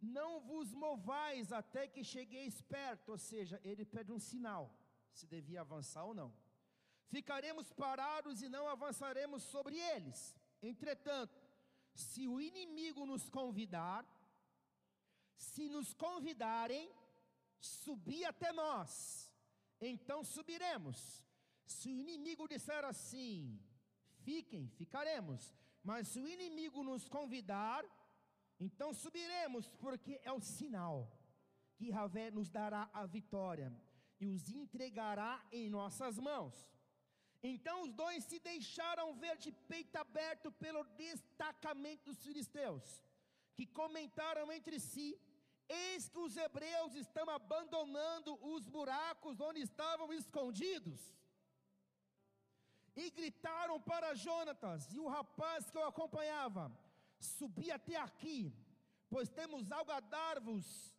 não 0.00 0.40
vos 0.40 0.72
movais 0.72 1.52
até 1.52 1.86
que 1.88 2.04
chegueis 2.04 2.60
perto, 2.62 3.10
ou 3.10 3.18
seja, 3.18 3.60
ele 3.64 3.84
pede 3.84 4.12
um 4.12 4.18
sinal, 4.18 4.74
se 5.12 5.26
devia 5.26 5.60
avançar 5.60 6.04
ou 6.04 6.14
não. 6.14 6.32
Ficaremos 7.08 7.72
parados 7.72 8.42
e 8.42 8.48
não 8.48 8.68
avançaremos 8.68 9.42
sobre 9.42 9.76
eles. 9.76 10.36
Entretanto, 10.62 11.40
se 11.94 12.28
o 12.28 12.40
inimigo 12.40 13.06
nos 13.06 13.28
convidar, 13.28 14.06
se 15.36 15.68
nos 15.68 15.94
convidarem, 15.94 16.92
subir 17.58 18.24
até 18.24 18.52
nós, 18.52 19.32
então 19.80 20.22
subiremos. 20.22 21.24
Se 21.64 21.92
o 21.92 21.98
inimigo 21.98 22.48
disser 22.48 22.84
assim, 22.84 23.60
fiquem, 24.20 24.68
ficaremos. 24.68 25.54
Mas 25.82 26.08
se 26.08 26.20
o 26.20 26.28
inimigo 26.28 26.82
nos 26.82 27.08
convidar, 27.08 27.84
então 28.58 28.92
subiremos, 28.92 29.68
porque 29.84 30.20
é 30.24 30.32
o 30.32 30.40
sinal 30.40 30.96
que 31.76 31.90
Javé 31.90 32.30
nos 32.30 32.48
dará 32.50 32.90
a 32.92 33.06
vitória 33.06 33.72
e 34.20 34.26
os 34.26 34.50
entregará 34.50 35.44
em 35.52 35.70
nossas 35.70 36.18
mãos. 36.18 36.54
Então 37.40 37.82
os 37.82 37.92
dois 37.92 38.24
se 38.24 38.40
deixaram 38.40 39.14
ver 39.14 39.36
de 39.36 39.52
peito 39.70 39.96
aberto 39.96 40.50
pelo 40.52 40.82
destacamento 41.04 42.06
dos 42.06 42.22
filisteus, 42.24 42.84
que 43.54 43.64
comentaram 43.66 44.50
entre 44.50 44.80
si: 44.80 45.16
Eis 45.68 46.08
que 46.08 46.18
os 46.18 46.36
hebreus 46.36 46.94
estão 46.94 47.28
abandonando 47.30 48.36
os 48.52 48.66
buracos 48.66 49.40
onde 49.40 49.60
estavam 49.60 50.12
escondidos 50.12 51.00
e 52.96 53.10
gritaram 53.10 53.80
para 53.80 54.14
Jonatas 54.14 54.92
e 54.92 54.98
o 54.98 55.08
rapaz 55.08 55.70
que 55.70 55.78
o 55.78 55.84
acompanhava: 55.84 56.64
Subi 57.20 57.70
até 57.70 57.96
aqui, 57.96 58.54
pois 59.08 59.28
temos 59.28 59.72
algo 59.72 59.90
a 59.90 60.00
dar-vos 60.00 60.94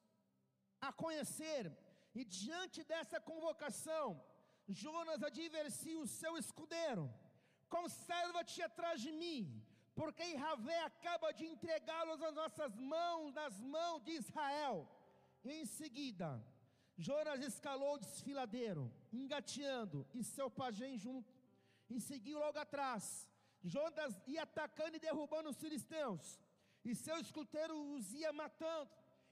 a 0.81 0.91
conhecer. 0.91 1.71
E 2.13 2.23
diante 2.25 2.83
dessa 2.83 3.19
convocação, 3.19 4.21
Jonas 4.67 5.23
adversia 5.23 5.99
o 5.99 6.07
seu 6.07 6.37
escudeiro: 6.37 7.13
Conserva-te 7.69 8.61
atrás 8.61 9.01
de 9.01 9.11
mim, 9.11 9.63
porque 9.95 10.35
Ravé 10.35 10.79
acaba 10.81 11.31
de 11.31 11.45
entregá-los 11.45 12.19
nas 12.19 12.33
nossas 12.33 12.75
mãos, 12.77 13.33
nas 13.33 13.59
mãos 13.59 14.03
de 14.03 14.11
Israel. 14.11 14.87
E 15.43 15.51
em 15.61 15.65
seguida, 15.65 16.43
Jonas 16.97 17.41
escalou 17.41 17.93
o 17.95 17.99
desfiladeiro, 17.99 18.91
engateando, 19.13 20.05
e 20.13 20.23
seu 20.23 20.49
pajem 20.49 20.97
junto 20.97 21.39
e 21.89 21.99
seguiu 21.99 22.39
logo 22.39 22.57
atrás. 22.57 23.28
Jonas 23.63 24.21
ia 24.27 24.43
atacando 24.43 24.95
e 24.95 24.99
derrubando 24.99 25.49
os 25.49 25.57
filisteus, 25.57 26.39
e 26.83 26.95
seu 26.95 27.17
escuteiro 27.17 27.75
os 27.93 28.13
ia 28.13 28.31
matando. 28.31 28.89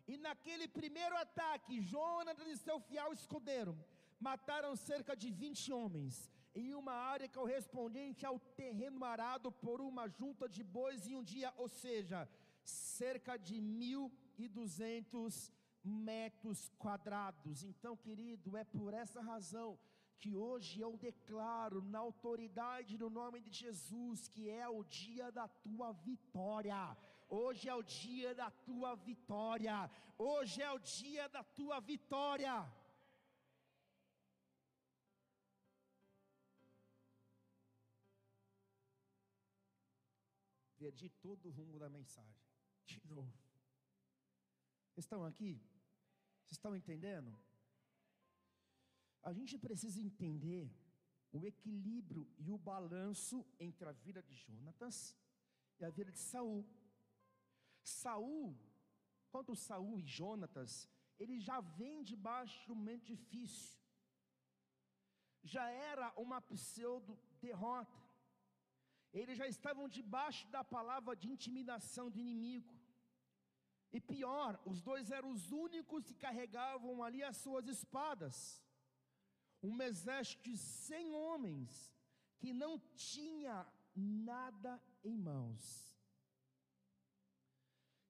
E 0.08 0.18
naquele 0.18 0.68
primeiro 0.68 1.16
ataque, 1.18 1.82
Jonas 1.82 2.40
e 2.40 2.58
seu 2.58 2.80
fiel 2.80 3.12
escudeiro 3.14 3.78
mataram 4.20 4.76
cerca 4.76 5.16
de 5.16 5.30
20 5.30 5.72
homens, 5.74 6.32
em 6.56 6.74
uma 6.74 6.94
área 6.94 7.30
correspondente 7.30 8.26
ao 8.26 8.40
terreno 8.40 9.04
arado 9.04 9.52
por 9.52 9.80
uma 9.82 10.08
junta 10.08 10.48
de 10.50 10.64
bois 10.64 11.08
em 11.08 11.16
um 11.16 11.24
dia, 11.24 11.54
ou 11.58 11.68
seja, 11.68 12.28
cerca 12.64 13.38
de 13.38 13.62
1.200 13.62 15.52
metros 15.84 16.70
quadrados. 16.78 17.64
Então, 17.64 17.96
querido, 17.96 18.58
é 18.58 18.64
por 18.64 18.94
essa 18.94 19.22
razão 19.22 19.80
que 20.20 20.36
hoje 20.36 20.80
eu 20.80 20.98
declaro 20.98 21.82
na 21.82 22.00
autoridade 22.00 22.98
do 22.98 23.10
nome 23.10 23.40
de 23.40 23.52
Jesus 23.52 24.28
que 24.28 24.50
é 24.50 24.68
o 24.68 24.84
dia 24.84 25.32
da 25.32 25.48
tua 25.48 25.92
vitória. 25.92 26.98
Hoje 27.30 27.68
é 27.70 27.76
o 27.76 27.84
dia 27.84 28.34
da 28.34 28.50
tua 28.50 28.96
vitória. 28.96 29.90
Hoje 30.18 30.62
é 30.62 30.72
o 30.72 30.80
dia 30.80 31.28
da 31.30 31.44
tua 31.44 31.80
vitória. 31.80 32.56
Perdi 40.78 41.10
todo 41.10 41.48
o 41.48 41.52
rumo 41.52 41.78
da 41.78 41.90
mensagem. 41.90 42.48
De 42.86 43.02
novo. 43.08 43.34
Estão 44.96 45.26
aqui? 45.26 45.62
Vocês 46.44 46.54
estão 46.54 46.76
entendendo? 46.76 47.38
A 49.24 49.34
gente 49.34 49.58
precisa 49.58 50.02
entender 50.02 50.72
o 51.32 51.46
equilíbrio 51.46 52.28
e 52.38 52.52
o 52.52 52.58
balanço 52.58 53.46
entre 53.60 53.88
a 53.88 53.92
vida 53.92 54.22
de 54.24 54.36
Jonatas 54.36 55.16
e 55.80 55.86
a 55.86 55.90
vida 55.90 56.12
de 56.12 56.20
Saul. 56.20 56.66
Saul, 57.84 58.58
quanto 59.30 59.56
Saul 59.56 60.00
e 60.00 60.06
Jonatas, 60.06 60.90
ele 61.20 61.40
já 61.40 61.60
vem 61.60 62.04
debaixo 62.04 62.66
de 62.66 62.72
um 62.72 62.76
momento 62.76 63.06
difícil. 63.06 63.80
Já 65.44 65.70
era 65.70 66.14
uma 66.18 66.42
pseudo 66.42 67.18
derrota. 67.40 67.98
Eles 69.14 69.38
já 69.38 69.48
estavam 69.48 69.88
debaixo 69.88 70.48
da 70.50 70.64
palavra 70.64 71.16
de 71.16 71.30
intimidação 71.30 72.10
do 72.10 72.20
inimigo. 72.20 72.76
E 73.92 74.00
pior, 74.02 74.60
os 74.66 74.82
dois 74.82 75.12
eram 75.12 75.32
os 75.32 75.52
únicos 75.52 76.04
que 76.04 76.14
carregavam 76.14 77.04
ali 77.04 77.24
as 77.24 77.38
suas 77.38 77.68
espadas 77.68 78.62
um 79.62 79.82
exército 79.82 80.44
de 80.44 80.58
cem 80.58 81.14
homens 81.14 81.94
que 82.40 82.54
não 82.54 82.80
tinha 82.96 83.66
nada 83.96 84.82
em 85.04 85.18
mãos. 85.18 85.88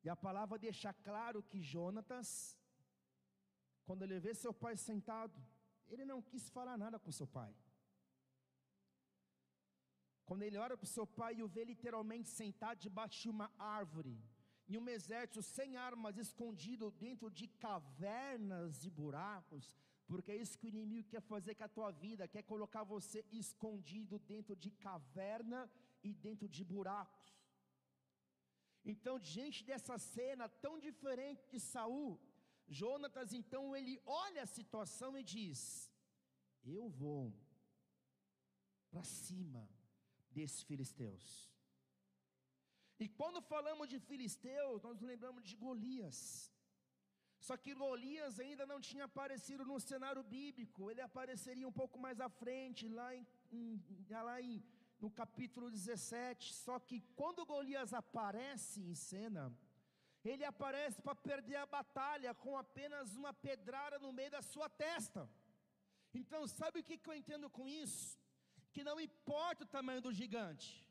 E 0.04 0.10
a 0.10 0.16
palavra 0.16 0.58
deixa 0.58 0.94
claro 0.94 1.44
que 1.44 1.62
Jonatas, 1.62 2.58
quando 3.86 4.04
ele 4.04 4.20
vê 4.20 4.34
seu 4.34 4.54
pai 4.54 4.76
sentado, 4.78 5.38
ele 5.88 6.06
não 6.06 6.22
quis 6.22 6.50
falar 6.50 6.78
nada 6.78 7.00
com 7.00 7.12
seu 7.12 7.28
pai. 7.28 7.54
Quando 10.26 10.44
ele 10.44 10.58
olha 10.58 10.76
para 10.78 10.84
o 10.84 10.88
seu 10.96 11.08
pai 11.08 11.36
e 11.36 11.44
o 11.44 11.48
vê 11.48 11.64
literalmente 11.64 12.28
sentado 12.28 12.80
debaixo 12.80 13.22
de 13.22 13.30
uma 13.30 13.50
árvore, 13.58 14.22
em 14.68 14.78
um 14.78 14.90
exército 14.90 15.42
sem 15.42 15.78
armas, 15.78 16.18
escondido 16.18 16.92
dentro 16.92 17.30
de 17.32 17.48
cavernas 17.48 18.84
e 18.84 18.90
buracos, 18.90 19.78
porque 20.08 20.32
é 20.32 20.38
isso 20.44 20.58
que 20.58 20.68
o 20.68 20.74
inimigo 20.76 21.10
quer 21.14 21.22
fazer 21.22 21.54
com 21.56 21.66
a 21.66 21.76
tua 21.78 21.92
vida, 21.92 22.28
quer 22.36 22.44
colocar 22.44 22.84
você 22.84 23.26
escondido 23.32 24.18
dentro 24.20 24.56
de 24.56 24.72
caverna 24.72 25.70
e 26.04 26.14
dentro 26.14 26.48
de 26.48 26.64
buracos. 26.64 27.28
Então, 28.86 29.20
diante 29.20 29.66
dessa 29.70 29.98
cena 29.98 30.48
tão 30.48 30.80
diferente 30.80 31.46
de 31.52 31.60
Saul, 31.60 32.20
Jonatas 32.68 33.34
então 33.34 33.76
ele 33.76 34.00
olha 34.06 34.44
a 34.44 34.54
situação 34.58 35.18
e 35.18 35.24
diz: 35.24 35.92
Eu 36.64 36.88
vou 36.90 37.34
para 38.90 39.04
cima 39.04 39.70
desses 40.30 40.64
filisteus. 40.64 41.52
E 43.00 43.08
quando 43.08 43.42
falamos 43.42 43.88
de 43.88 44.00
filisteus, 44.00 44.82
nós 44.82 45.02
lembramos 45.02 45.44
de 45.44 45.56
Golias. 45.56 46.52
Só 47.48 47.56
que 47.64 47.74
Golias 47.74 48.40
ainda 48.42 48.66
não 48.66 48.80
tinha 48.88 49.06
aparecido 49.06 49.64
no 49.64 49.80
cenário 49.80 50.22
bíblico, 50.22 50.90
ele 50.92 51.02
apareceria 51.02 51.68
um 51.68 51.72
pouco 51.82 51.98
mais 52.06 52.20
à 52.20 52.28
frente, 52.28 52.90
lá, 52.90 53.16
em, 53.16 53.26
em, 53.54 53.82
lá 54.10 54.42
em, 54.42 54.62
no 55.00 55.10
capítulo 55.10 55.72
17. 55.72 56.54
Só 56.54 56.78
que 56.88 56.98
quando 57.16 57.46
Golias 57.46 57.94
aparece 57.94 58.82
em 58.82 58.94
cena, 58.94 59.44
ele 60.26 60.44
aparece 60.44 61.02
para 61.02 61.16
perder 61.16 61.56
a 61.56 61.66
batalha 61.66 62.34
com 62.34 62.58
apenas 62.58 63.16
uma 63.16 63.34
pedrada 63.34 63.98
no 63.98 64.12
meio 64.12 64.32
da 64.32 64.42
sua 64.42 64.68
testa. 64.68 65.30
Então, 66.14 66.46
sabe 66.48 66.80
o 66.80 66.84
que 66.84 67.00
eu 67.06 67.14
entendo 67.22 67.50
com 67.50 67.66
isso? 67.66 68.20
Que 68.74 68.84
não 68.84 69.00
importa 69.00 69.64
o 69.64 69.74
tamanho 69.78 70.02
do 70.02 70.12
gigante, 70.12 70.86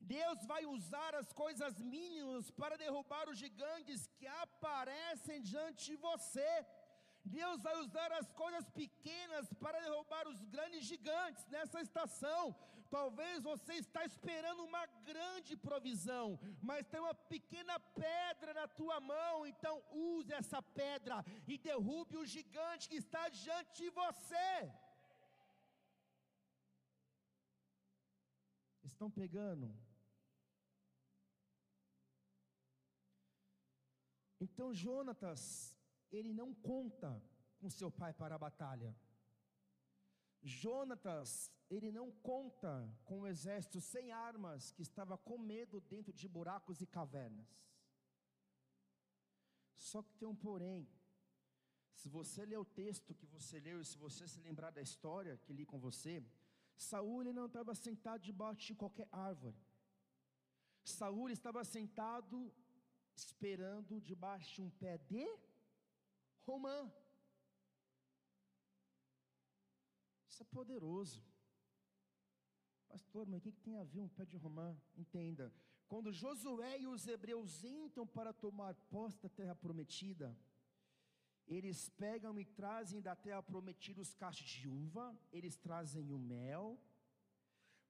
Deus 0.00 0.44
vai 0.46 0.64
usar 0.64 1.14
as 1.14 1.32
coisas 1.32 1.80
mínimas 1.80 2.50
para 2.50 2.76
derrubar 2.76 3.28
os 3.28 3.38
gigantes 3.38 4.06
que 4.16 4.26
aparecem 4.26 5.42
diante 5.42 5.86
de 5.86 5.96
você. 5.96 6.66
Deus 7.24 7.62
vai 7.62 7.76
usar 7.76 8.10
as 8.12 8.32
coisas 8.32 8.68
pequenas 8.70 9.52
para 9.54 9.80
derrubar 9.80 10.26
os 10.28 10.42
grandes 10.44 10.84
gigantes 10.84 11.46
nessa 11.48 11.80
estação. 11.80 12.56
Talvez 12.90 13.42
você 13.42 13.74
está 13.74 14.02
esperando 14.04 14.64
uma 14.64 14.86
grande 15.04 15.54
provisão, 15.56 16.40
mas 16.62 16.86
tem 16.86 17.00
uma 17.00 17.14
pequena 17.14 17.78
pedra 17.78 18.54
na 18.54 18.66
tua 18.66 18.98
mão, 18.98 19.46
então 19.46 19.82
use 19.90 20.32
essa 20.32 20.62
pedra 20.62 21.22
e 21.46 21.58
derrube 21.58 22.16
o 22.16 22.24
gigante 22.24 22.88
que 22.88 22.96
está 22.96 23.28
diante 23.28 23.82
de 23.82 23.90
você. 23.90 24.72
Estão 28.84 29.10
pegando? 29.10 29.70
Então 34.40 34.72
Jonatas 34.72 35.76
ele 36.10 36.32
não 36.32 36.54
conta 36.54 37.22
com 37.58 37.68
seu 37.68 37.90
pai 37.90 38.12
para 38.12 38.34
a 38.34 38.38
batalha. 38.38 38.94
Jonatas, 40.42 41.52
ele 41.68 41.90
não 41.90 42.10
conta 42.10 42.72
com 43.04 43.18
o 43.18 43.22
um 43.22 43.26
exército 43.26 43.80
sem 43.80 44.12
armas 44.12 44.70
que 44.70 44.82
estava 44.82 45.18
com 45.18 45.36
medo 45.36 45.80
dentro 45.80 46.12
de 46.12 46.28
buracos 46.28 46.80
e 46.80 46.86
cavernas. 46.86 47.46
Só 49.76 50.02
que 50.02 50.14
tem 50.14 50.28
um 50.28 50.34
porém. 50.34 50.88
Se 51.92 52.08
você 52.08 52.46
ler 52.46 52.58
o 52.58 52.64
texto 52.64 53.14
que 53.14 53.26
você 53.26 53.58
leu 53.58 53.80
e 53.80 53.84
se 53.84 53.98
você 53.98 54.26
se 54.26 54.40
lembrar 54.40 54.70
da 54.70 54.80
história 54.80 55.36
que 55.38 55.52
li 55.52 55.66
com 55.66 55.78
você, 55.78 56.24
Saul 56.76 57.22
ele 57.22 57.32
não 57.32 57.46
estava 57.46 57.74
sentado 57.74 58.22
debaixo 58.22 58.68
de 58.68 58.74
qualquer 58.74 59.08
árvore. 59.10 59.60
Saul 60.84 61.28
estava 61.28 61.64
sentado 61.64 62.52
esperando 63.18 64.00
debaixo 64.00 64.54
de 64.54 64.62
um 64.62 64.70
pé 64.70 64.98
de 64.98 65.26
romã. 66.46 66.90
Isso 70.28 70.42
é 70.42 70.46
poderoso. 70.46 71.24
Pastor, 72.88 73.26
mas 73.26 73.38
o 73.38 73.42
que, 73.42 73.52
tem 73.52 73.76
a 73.76 73.84
ver 73.84 74.00
um 74.00 74.08
pé 74.08 74.24
de 74.24 74.36
romã? 74.36 74.76
Entenda. 74.96 75.52
Quando 75.88 76.12
Josué 76.12 76.80
e 76.80 76.86
os 76.86 77.06
hebreus 77.06 77.64
entram 77.64 78.06
para 78.06 78.32
tomar 78.32 78.74
posse 78.90 79.20
da 79.20 79.28
terra 79.28 79.54
prometida, 79.54 80.36
eles 81.46 81.88
pegam 81.90 82.38
e 82.38 82.44
trazem 82.44 83.00
da 83.00 83.16
terra 83.16 83.42
prometida 83.42 84.00
os 84.00 84.14
cachos 84.14 84.46
de 84.46 84.68
uva, 84.68 85.18
eles 85.32 85.56
trazem 85.56 86.10
o 86.10 86.18
mel, 86.18 86.78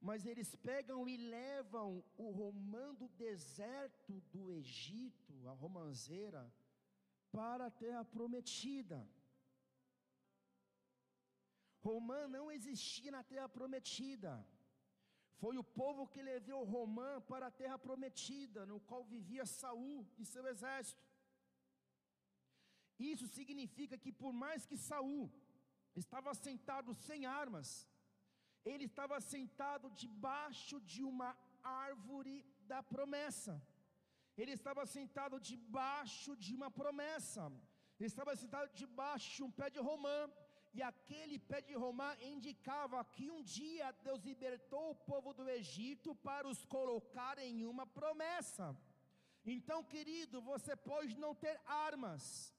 mas 0.01 0.25
eles 0.25 0.55
pegam 0.57 1.09
e 1.09 1.17
levam 1.17 2.05
o 2.17 2.31
romã 2.31 2.95
do 2.95 3.09
deserto 3.09 4.21
do 4.33 4.53
Egito, 4.53 5.49
a 5.49 5.53
romanzeira, 5.53 6.53
para 7.33 7.67
a 7.67 7.71
terra 7.71 8.05
prometida. 8.05 9.09
Romã 11.81 12.27
não 12.29 12.51
existia 12.51 13.11
na 13.11 13.23
terra 13.23 13.49
prometida. 13.49 14.33
Foi 15.41 15.57
o 15.57 15.65
povo 15.81 16.07
que 16.07 16.21
levou 16.21 16.65
Romã 16.65 17.21
para 17.21 17.47
a 17.47 17.51
terra 17.51 17.79
prometida, 17.79 18.67
no 18.67 18.81
qual 18.81 19.05
vivia 19.05 19.47
Saul 19.47 20.07
e 20.19 20.25
seu 20.25 20.45
exército. 20.47 21.03
Isso 22.99 23.27
significa 23.29 23.97
que 23.97 24.13
por 24.13 24.33
mais 24.33 24.67
que 24.67 24.77
Saul 24.77 25.31
estava 25.95 26.35
sentado 26.35 26.93
sem 26.95 27.25
armas, 27.25 27.89
ele 28.73 28.85
estava 28.91 29.17
sentado 29.21 29.87
debaixo 30.03 30.77
de 30.93 31.03
uma 31.13 31.31
árvore 31.63 32.37
da 32.71 32.81
promessa. 32.83 33.55
Ele 34.41 34.53
estava 34.59 34.83
sentado 34.97 35.37
debaixo 35.51 36.33
de 36.45 36.51
uma 36.59 36.71
promessa. 36.81 37.45
Ele 37.99 38.09
estava 38.13 38.35
sentado 38.43 38.69
debaixo 38.83 39.29
de 39.37 39.43
um 39.47 39.51
pé 39.51 39.69
de 39.77 39.81
romã. 39.91 40.19
E 40.79 40.83
aquele 40.83 41.37
pé 41.51 41.61
de 41.69 41.75
romã 41.85 42.11
indicava 42.33 43.05
que 43.15 43.27
um 43.37 43.43
dia 43.43 43.91
Deus 44.07 44.21
libertou 44.31 44.85
o 44.91 44.99
povo 45.11 45.33
do 45.39 45.49
Egito 45.59 46.15
para 46.29 46.47
os 46.53 46.61
colocar 46.77 47.37
em 47.39 47.65
uma 47.73 47.87
promessa. 47.87 48.67
Então, 49.45 49.79
querido, 49.83 50.43
você 50.43 50.77
pode 50.77 51.19
não 51.25 51.35
ter 51.35 51.57
armas, 51.65 52.55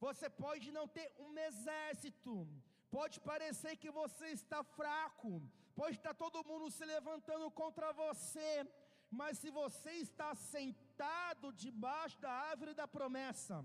você 0.00 0.28
pode 0.28 0.72
não 0.72 0.86
ter 0.88 1.08
um 1.26 1.32
exército, 1.48 2.34
pode 2.96 3.16
parecer 3.30 3.72
que 3.82 3.90
você 4.00 4.26
está 4.38 4.60
fraco, 4.78 5.30
pode 5.80 5.96
estar 5.96 6.14
todo 6.22 6.46
mundo 6.50 6.66
se 6.76 6.84
levantando 6.94 7.46
contra 7.60 7.88
você, 8.04 8.48
mas 9.20 9.38
se 9.42 9.50
você 9.60 9.92
está 10.06 10.30
sentado 10.34 11.52
debaixo 11.64 12.18
da 12.24 12.32
árvore 12.50 12.74
da 12.80 12.86
promessa, 12.96 13.56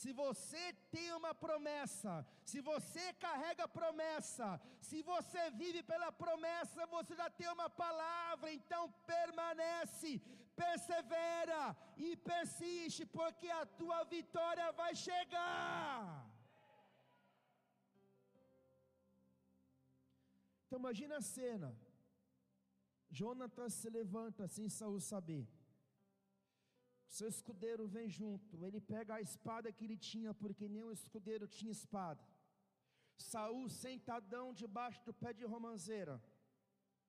se 0.00 0.12
você 0.12 0.64
tem 0.94 1.08
uma 1.12 1.32
promessa, 1.34 2.12
se 2.50 2.60
você 2.60 3.04
carrega 3.24 3.66
promessa, 3.80 4.48
se 4.88 5.02
você 5.02 5.50
vive 5.62 5.82
pela 5.82 6.10
promessa, 6.12 6.86
você 6.96 7.16
já 7.22 7.28
tem 7.38 7.48
uma 7.56 7.68
palavra, 7.68 8.52
então 8.58 8.82
permanece, 9.12 10.12
persevera 10.54 11.76
e 11.96 12.16
persiste, 12.30 13.04
porque 13.06 13.50
a 13.50 13.66
tua 13.66 14.04
vitória 14.04 14.70
vai 14.70 14.94
chegar. 14.94 16.37
Então 20.68 20.78
imagina 20.78 21.16
a 21.16 21.22
cena. 21.22 21.68
Jonatas 23.18 23.72
se 23.72 23.88
levanta 23.88 24.46
sem 24.46 24.68
Saul 24.68 25.00
saber. 25.00 25.48
Seu 27.16 27.28
escudeiro 27.34 27.84
vem 27.88 28.06
junto, 28.16 28.62
ele 28.66 28.80
pega 28.92 29.14
a 29.14 29.22
espada 29.28 29.72
que 29.72 29.84
ele 29.86 29.96
tinha, 29.96 30.34
porque 30.34 30.68
nenhum 30.68 30.92
escudeiro 30.92 31.48
tinha 31.48 31.72
espada. 31.72 32.22
Saul 33.16 33.66
sentadão 33.70 34.52
debaixo 34.52 35.02
do 35.06 35.14
pé 35.14 35.32
de 35.32 35.46
romanceira, 35.54 36.22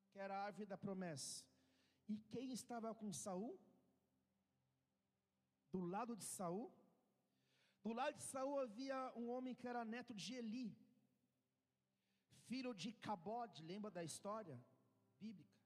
que 0.09 0.19
era 0.25 0.35
a 0.37 0.45
árvore 0.45 0.65
da 0.65 0.77
promessa. 0.77 1.43
E 2.07 2.17
quem 2.33 2.53
estava 2.53 2.95
com 2.95 3.11
Saul? 3.11 3.59
Do 5.73 5.81
lado 5.81 6.15
de 6.15 6.23
Saul? 6.23 6.71
Do 7.83 7.91
lado 7.91 8.15
de 8.15 8.23
Saul 8.23 8.57
havia 8.57 9.11
um 9.17 9.29
homem 9.29 9.53
que 9.53 9.67
era 9.67 9.83
neto 9.83 10.13
de 10.13 10.33
Eli, 10.33 10.67
filho 12.49 12.73
de 12.81 12.91
Cabode, 13.07 13.63
lembra 13.71 13.91
da 13.97 14.03
história 14.09 14.57
bíblica? 15.19 15.59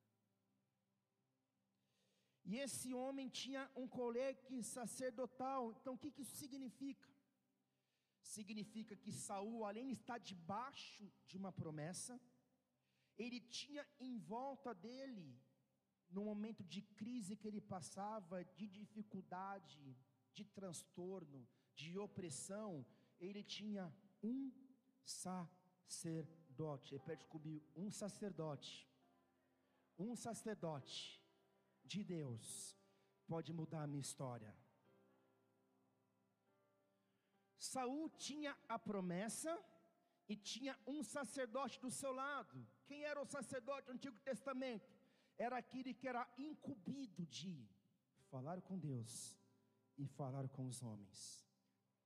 E 2.49 2.57
esse 2.65 2.93
homem 3.01 3.29
tinha 3.29 3.63
um 3.81 3.87
colete 3.87 4.61
sacerdotal. 4.77 5.61
Então 5.77 5.93
o 5.93 5.97
que, 6.01 6.11
que 6.11 6.23
isso 6.23 6.35
significa? 6.35 7.09
Significa 8.21 8.95
que 8.95 9.11
Saul, 9.11 9.65
além 9.65 9.87
de 9.87 9.93
estar 10.01 10.17
debaixo 10.17 11.09
de 11.27 11.37
uma 11.37 11.51
promessa, 11.61 12.19
ele 13.17 13.39
tinha 13.39 13.85
em 13.99 14.17
volta 14.17 14.73
dele, 14.73 15.27
no 16.09 16.23
momento 16.25 16.63
de 16.63 16.81
crise 16.81 17.35
que 17.35 17.47
ele 17.47 17.61
passava, 17.61 18.43
de 18.57 18.67
dificuldade, 18.67 19.97
de 20.33 20.43
transtorno, 20.57 21.47
de 21.75 21.97
opressão, 21.97 22.85
ele 23.19 23.43
tinha 23.43 23.85
um 24.21 24.51
sacerdote. 25.03 26.42
Repete 26.91 27.25
comigo: 27.27 27.65
um 27.75 27.89
sacerdote. 27.89 28.87
Um 29.97 30.15
sacerdote 30.15 31.21
de 31.83 32.03
Deus 32.03 32.75
pode 33.27 33.53
mudar 33.53 33.83
a 33.83 33.87
minha 33.87 34.01
história. 34.01 34.55
Saul 37.57 38.09
tinha 38.09 38.57
a 38.67 38.77
promessa 38.77 39.51
e 40.27 40.35
tinha 40.35 40.77
um 40.85 41.03
sacerdote 41.03 41.79
do 41.79 41.89
seu 41.89 42.11
lado. 42.11 42.67
Quem 42.85 43.03
era 43.03 43.21
o 43.21 43.25
sacerdote 43.25 43.87
do 43.87 43.93
Antigo 43.93 44.17
Testamento? 44.19 44.91
Era 45.37 45.57
aquele 45.57 45.93
que 45.93 46.07
era 46.07 46.27
incumbido 46.37 47.25
de 47.25 47.67
falar 48.29 48.61
com 48.61 48.77
Deus 48.77 49.37
e 49.97 50.07
falar 50.07 50.47
com 50.49 50.67
os 50.67 50.81
homens, 50.81 51.47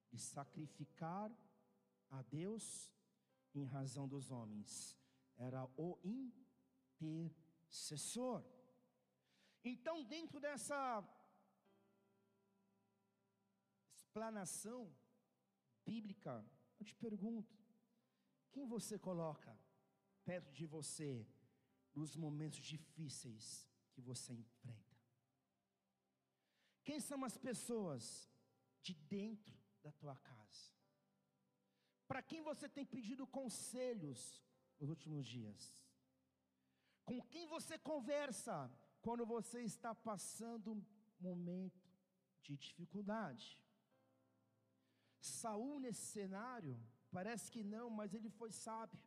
de 0.10 0.20
sacrificar 0.20 1.32
a 2.10 2.22
Deus 2.22 2.92
em 3.54 3.64
razão 3.64 4.08
dos 4.08 4.32
homens. 4.32 4.98
Era 5.36 5.66
o 5.78 6.00
intercessor. 7.00 8.44
Então, 9.64 10.04
dentro 10.04 10.40
dessa 10.40 11.04
explanação 13.96 14.92
bíblica, 15.86 16.46
eu 16.80 16.86
te 16.86 16.96
pergunto: 16.96 17.56
quem 18.52 18.66
você 18.66 18.98
coloca 18.98 19.58
perto 20.26 20.52
de 20.54 20.66
você 20.66 21.28
nos 21.94 22.16
momentos 22.16 22.60
difíceis 22.60 23.68
que 23.92 24.02
você 24.02 24.34
enfrenta? 24.34 24.98
Quem 26.84 27.00
são 27.00 27.24
as 27.26 27.38
pessoas 27.38 28.32
de 28.82 28.94
dentro 28.94 29.58
da 29.84 29.92
tua 29.92 30.16
casa. 30.16 30.77
Para 32.08 32.22
quem 32.22 32.42
você 32.42 32.68
tem 32.70 32.86
pedido 32.86 33.28
conselhos 33.28 34.42
nos 34.80 34.90
últimos 34.90 35.26
dias? 35.28 35.62
Com 37.06 37.22
quem 37.22 37.46
você 37.48 37.78
conversa 37.78 38.72
quando 39.02 39.26
você 39.26 39.62
está 39.62 39.94
passando 39.94 40.74
um 40.74 40.86
momento 41.20 41.86
de 42.42 42.56
dificuldade? 42.56 43.62
Saul 45.20 45.80
nesse 45.80 46.06
cenário, 46.18 46.80
parece 47.12 47.52
que 47.52 47.64
não, 47.64 47.90
mas 47.90 48.14
ele 48.14 48.30
foi 48.30 48.52
sábio, 48.52 49.00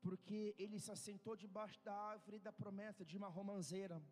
porque 0.00 0.54
ele 0.58 0.78
se 0.78 0.90
assentou 0.90 1.36
debaixo 1.36 1.80
da 1.82 1.94
árvore 1.94 2.38
da 2.38 2.52
promessa 2.52 3.04
de 3.04 3.16
uma 3.16 3.28
romanceira. 3.28 4.02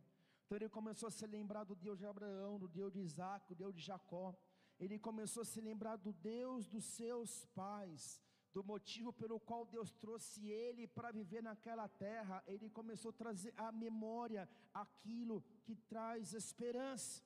Então 0.44 0.56
ele 0.56 0.68
começou 0.68 1.08
a 1.08 1.10
se 1.12 1.26
lembrar 1.26 1.64
do 1.64 1.74
Deus 1.74 1.98
de 1.98 2.06
Abraão, 2.06 2.58
do 2.58 2.68
Deus 2.68 2.92
de 2.92 3.00
Isaac, 3.00 3.46
do 3.48 3.54
Deus 3.54 3.74
de 3.74 3.80
Jacó. 3.80 4.34
Ele 4.80 4.98
começou 4.98 5.42
a 5.42 5.50
se 5.52 5.60
lembrar 5.60 5.96
do 5.96 6.12
Deus 6.12 6.66
dos 6.66 6.84
seus 6.84 7.44
pais, 7.54 8.20
do 8.54 8.64
motivo 8.64 9.12
pelo 9.12 9.38
qual 9.38 9.64
Deus 9.66 9.92
trouxe 9.92 10.48
ele 10.48 10.88
para 10.88 11.12
viver 11.12 11.42
naquela 11.42 11.88
terra. 11.88 12.42
Ele 12.46 12.68
começou 12.70 13.10
a 13.10 13.20
trazer 13.22 13.52
à 13.56 13.70
memória 13.70 14.48
aquilo 14.72 15.44
que 15.64 15.76
traz 15.76 16.32
esperança 16.32 17.22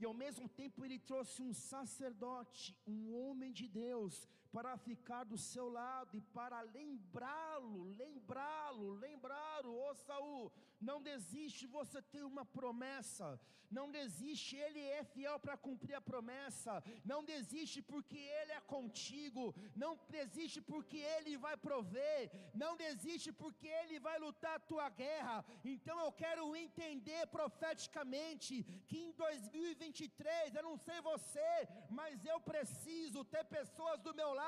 e 0.00 0.04
ao 0.06 0.14
mesmo 0.14 0.48
tempo 0.48 0.82
ele 0.82 0.98
trouxe 0.98 1.42
um 1.42 1.52
sacerdote, 1.52 2.74
um 2.86 3.14
homem 3.14 3.52
de 3.52 3.68
Deus, 3.68 4.26
para 4.52 4.76
ficar 4.76 5.24
do 5.24 5.38
seu 5.38 5.68
lado 5.68 6.16
e 6.16 6.20
para 6.20 6.60
lembrá-lo, 6.62 7.84
lembrá-lo, 7.96 8.92
lembrá-lo, 8.94 9.72
ô 9.88 9.94
Saul, 9.94 10.52
não 10.80 11.00
desiste, 11.02 11.66
você 11.66 12.00
tem 12.02 12.22
uma 12.22 12.44
promessa, 12.44 13.38
não 13.70 13.90
desiste, 13.90 14.56
ele 14.56 14.80
é 14.80 15.04
fiel 15.04 15.38
para 15.38 15.56
cumprir 15.56 15.94
a 15.94 16.00
promessa, 16.00 16.82
não 17.04 17.24
desiste 17.24 17.80
porque 17.80 18.18
ele 18.18 18.52
é 18.52 18.60
contigo, 18.60 19.54
não 19.76 19.96
desiste 20.08 20.60
porque 20.60 20.96
ele 20.96 21.36
vai 21.36 21.56
prover, 21.56 22.30
não 22.54 22.76
desiste 22.76 23.32
porque 23.32 23.68
ele 23.68 24.00
vai 24.00 24.18
lutar 24.18 24.56
a 24.56 24.58
tua 24.58 24.88
guerra. 24.88 25.44
Então 25.64 26.00
eu 26.00 26.10
quero 26.10 26.56
entender 26.56 27.26
profeticamente 27.28 28.64
que 28.88 28.98
em 28.98 29.12
2020 29.12 29.80
2023, 29.90 30.54
eu 30.54 30.62
não 30.62 30.76
sei 30.76 31.00
você, 31.00 31.68
mas 31.88 32.24
eu 32.24 32.40
preciso 32.40 33.24
ter 33.24 33.44
pessoas 33.44 34.00
do 34.00 34.14
meu 34.14 34.32
lado 34.32 34.39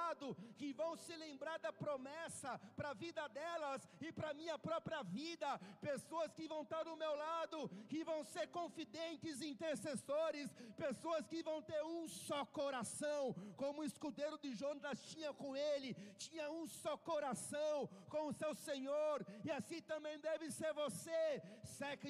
que 0.56 0.72
vão 0.72 0.96
se 0.96 1.14
lembrar 1.16 1.58
da 1.58 1.72
promessa 1.72 2.58
para 2.76 2.90
a 2.90 2.94
vida 2.94 3.26
delas 3.28 3.88
e 4.00 4.12
para 4.12 4.30
a 4.30 4.34
minha 4.34 4.58
própria 4.58 5.02
vida, 5.02 5.58
pessoas 5.80 6.32
que 6.32 6.48
vão 6.48 6.62
estar 6.62 6.82
do 6.84 6.96
meu 6.96 7.14
lado, 7.14 7.68
que 7.88 8.02
vão 8.04 8.24
ser 8.24 8.48
confidentes 8.48 9.42
intercessores, 9.42 10.50
pessoas 10.76 11.26
que 11.26 11.42
vão 11.42 11.60
ter 11.62 11.82
um 11.84 12.08
só 12.08 12.44
coração, 12.44 13.34
como 13.56 13.80
o 13.80 13.84
escudeiro 13.84 14.38
de 14.38 14.54
Jonas 14.54 15.02
tinha 15.12 15.32
com 15.32 15.56
ele, 15.56 15.94
tinha 16.16 16.50
um 16.50 16.66
só 16.66 16.96
coração 16.96 17.88
com 18.08 18.28
o 18.28 18.32
seu 18.32 18.54
Senhor, 18.54 19.26
e 19.44 19.50
assim 19.50 19.80
também 19.82 20.18
deve 20.18 20.50
ser 20.50 20.72
você, 20.72 21.42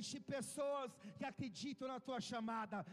de 0.01 0.21
pessoas 0.21 0.91
que 1.17 1.25
acreditam 1.25 1.89
na 1.89 2.01
tua 2.01 2.21
chamada, 2.21 2.85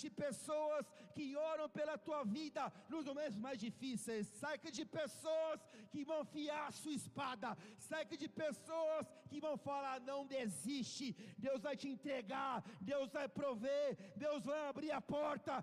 de 0.00 0.10
pessoas 0.10 0.86
que 1.18 1.26
oram 1.52 1.68
pela 1.78 1.96
tua 2.06 2.20
vida 2.38 2.62
nos 2.92 3.04
momentos 3.10 3.38
mais 3.46 3.58
difíceis, 3.66 4.28
cerca 4.42 4.68
de 4.76 4.84
pessoas 4.98 5.58
que 5.92 6.02
vão 6.10 6.20
fiar 6.34 6.64
a 6.68 6.76
sua 6.80 6.94
espada, 7.00 7.48
cerca 7.90 8.14
de 8.22 8.28
pessoas 8.42 9.04
que 9.30 9.40
vão 9.46 9.56
falar: 9.68 9.96
não 10.10 10.20
desiste, 10.36 11.06
Deus 11.46 11.60
vai 11.66 11.76
te 11.80 11.88
entregar, 11.94 12.56
Deus 12.92 13.08
vai 13.16 13.26
prover, 13.40 13.88
Deus 14.24 14.44
vai 14.50 14.60
abrir 14.68 14.92
a 14.92 15.02
porta, 15.16 15.54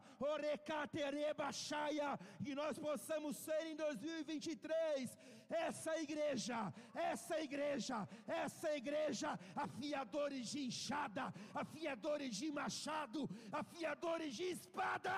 e 2.48 2.54
nós 2.62 2.78
possamos 2.88 3.34
ser 3.38 3.62
em 3.72 3.76
2023 3.76 5.18
essa 5.50 5.98
igreja, 6.00 6.74
essa 6.94 7.40
igreja, 7.40 8.08
essa 8.28 8.76
igreja, 8.76 9.40
afiadores 9.56 10.48
de 10.50 10.66
enxada, 10.66 11.34
afiadores 11.54 12.36
de 12.36 12.52
machado, 12.52 13.30
afiadores 13.52 14.36
de 14.36 14.44
espada. 14.44 15.16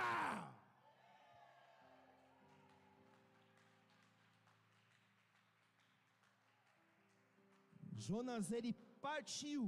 Jonas 8.08 8.52
ele 8.52 8.74
partiu. 9.02 9.64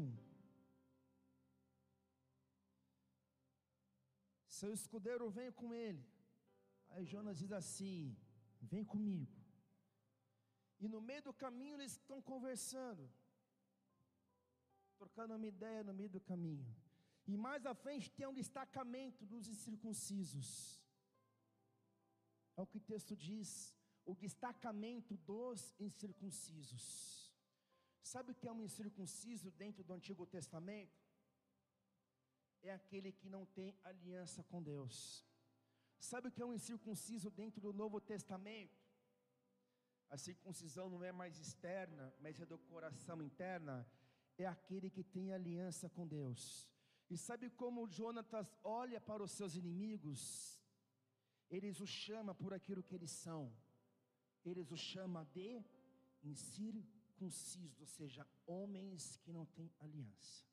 Seu 4.47 4.71
escudeiro 4.73 5.29
vem 5.29 5.51
com 5.51 5.73
ele. 5.73 6.05
Aí 6.91 7.05
Jonas 7.05 7.37
diz 7.37 7.51
assim: 7.51 8.15
Vem 8.61 8.83
comigo. 8.83 9.38
E 10.79 10.87
no 10.87 11.01
meio 11.01 11.21
do 11.21 11.33
caminho 11.33 11.75
eles 11.75 11.93
estão 11.93 12.21
conversando, 12.21 13.09
trocando 14.97 15.35
uma 15.35 15.47
ideia 15.47 15.83
no 15.83 15.93
meio 15.93 16.09
do 16.09 16.21
caminho. 16.21 16.73
E 17.27 17.35
mais 17.37 17.65
à 17.65 17.73
frente 17.75 18.09
tem 18.09 18.25
um 18.27 18.33
destacamento 18.33 19.25
dos 19.25 19.47
incircuncisos. 19.47 20.49
É 22.55 22.61
o 22.61 22.67
que 22.67 22.77
o 22.77 22.81
texto 22.81 23.15
diz, 23.15 23.75
o 24.05 24.15
destacamento 24.15 25.15
dos 25.17 25.75
incircuncisos. 25.79 26.85
Sabe 28.01 28.31
o 28.31 28.35
que 28.35 28.47
é 28.47 28.51
um 28.51 28.63
incircunciso 28.63 29.51
dentro 29.51 29.83
do 29.83 29.93
Antigo 29.93 30.25
Testamento? 30.25 30.97
É 32.63 32.73
aquele 32.73 33.11
que 33.11 33.29
não 33.29 33.45
tem 33.45 33.77
aliança 33.83 34.43
com 34.43 34.63
Deus. 34.63 35.23
Sabe 35.99 36.29
o 36.29 36.31
que 36.31 36.41
é 36.41 36.45
um 36.45 36.53
incircunciso 36.53 37.29
dentro 37.29 37.61
do 37.61 37.71
Novo 37.71 38.01
Testamento? 38.01 38.88
A 40.09 40.17
circuncisão 40.17 40.89
não 40.89 41.03
é 41.03 41.11
mais 41.11 41.39
externa, 41.39 42.13
mas 42.19 42.39
é 42.39 42.45
do 42.45 42.57
coração 42.57 43.21
interna. 43.21 43.87
É 44.37 44.45
aquele 44.45 44.89
que 44.89 45.03
tem 45.03 45.31
aliança 45.33 45.89
com 45.89 46.07
Deus. 46.07 46.67
E 47.09 47.17
sabe 47.17 47.49
como 47.49 47.87
Jonatas 47.87 48.55
olha 48.63 48.99
para 48.99 49.23
os 49.23 49.31
seus 49.31 49.55
inimigos? 49.55 50.59
Eles 51.49 51.79
o 51.79 51.87
chama 51.87 52.33
por 52.33 52.53
aquilo 52.53 52.83
que 52.83 52.95
eles 52.95 53.11
são. 53.11 53.51
Eles 54.45 54.71
o 54.71 54.77
chama 54.77 55.25
de 55.25 55.63
incircuncisos, 56.23 57.79
ou 57.79 57.87
seja, 57.87 58.27
homens 58.45 59.17
que 59.17 59.31
não 59.31 59.45
têm 59.45 59.71
aliança. 59.79 60.45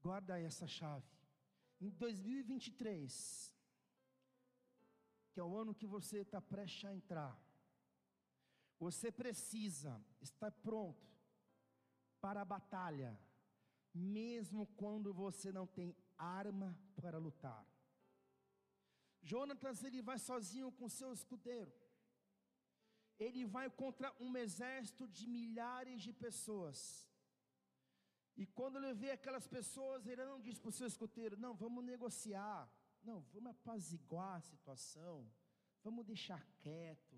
Guarda 0.00 0.40
essa 0.40 0.66
chave. 0.66 1.06
Em 1.80 1.90
2023, 1.90 3.51
que 5.32 5.40
é 5.40 5.44
o 5.44 5.56
ano 5.56 5.74
que 5.74 5.86
você 5.86 6.18
está 6.20 6.40
prestes 6.40 6.84
a 6.84 6.94
entrar, 6.94 7.34
você 8.78 9.10
precisa 9.10 9.92
estar 10.20 10.50
pronto 10.50 11.08
para 12.20 12.42
a 12.42 12.44
batalha, 12.44 13.18
mesmo 13.94 14.66
quando 14.80 15.12
você 15.12 15.50
não 15.52 15.66
tem 15.66 15.96
arma 16.18 16.78
para 16.94 17.18
lutar. 17.18 17.64
Jonatas 19.22 19.82
ele 19.84 20.02
vai 20.02 20.18
sozinho 20.18 20.70
com 20.72 20.88
seu 20.88 21.12
escudeiro. 21.12 21.72
Ele 23.18 23.44
vai 23.44 23.70
contra 23.70 24.12
um 24.18 24.36
exército 24.36 25.06
de 25.06 25.28
milhares 25.28 26.02
de 26.02 26.12
pessoas. 26.12 26.78
E 28.36 28.46
quando 28.46 28.78
ele 28.78 28.94
vê 28.94 29.10
aquelas 29.12 29.46
pessoas, 29.46 30.06
ele 30.06 30.24
não 30.24 30.40
diz 30.40 30.58
para 30.58 30.70
o 30.70 30.78
seu 30.78 30.86
escuteiro: 30.86 31.36
Não, 31.36 31.54
vamos 31.54 31.84
negociar. 31.84 32.68
Não, 33.02 33.20
vamos 33.32 33.50
apaziguar 33.50 34.36
a 34.36 34.40
situação. 34.40 35.30
Vamos 35.82 36.06
deixar 36.06 36.46
quieto. 36.60 37.16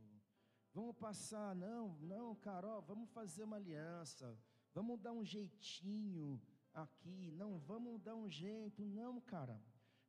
Vamos 0.72 0.96
passar. 0.96 1.54
Não, 1.54 1.96
não, 2.00 2.34
Carol, 2.34 2.82
vamos 2.82 3.10
fazer 3.10 3.44
uma 3.44 3.56
aliança 3.56 4.38
vamos 4.74 5.00
dar 5.00 5.12
um 5.12 5.24
jeitinho 5.24 6.42
aqui, 6.74 7.30
não 7.30 7.58
vamos 7.60 8.00
dar 8.02 8.16
um 8.16 8.28
jeito, 8.28 8.84
não, 8.84 9.20
cara. 9.20 9.62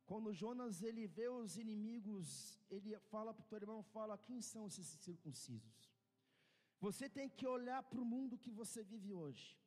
Quando 0.04 0.32
Jonas 0.32 0.82
ele 0.82 1.06
vê 1.06 1.28
os 1.28 1.56
inimigos, 1.56 2.58
ele 2.68 2.98
fala 3.12 3.32
para 3.32 3.44
o 3.44 3.48
teu 3.48 3.58
irmão, 3.58 3.82
fala, 3.82 4.18
quem 4.18 4.40
são 4.40 4.66
esses 4.66 4.86
circuncisos? 4.86 5.78
Você 6.80 7.08
tem 7.08 7.28
que 7.28 7.46
olhar 7.46 7.82
para 7.82 8.00
o 8.00 8.04
mundo 8.04 8.38
que 8.38 8.50
você 8.50 8.82
vive 8.82 9.12
hoje. 9.12 9.58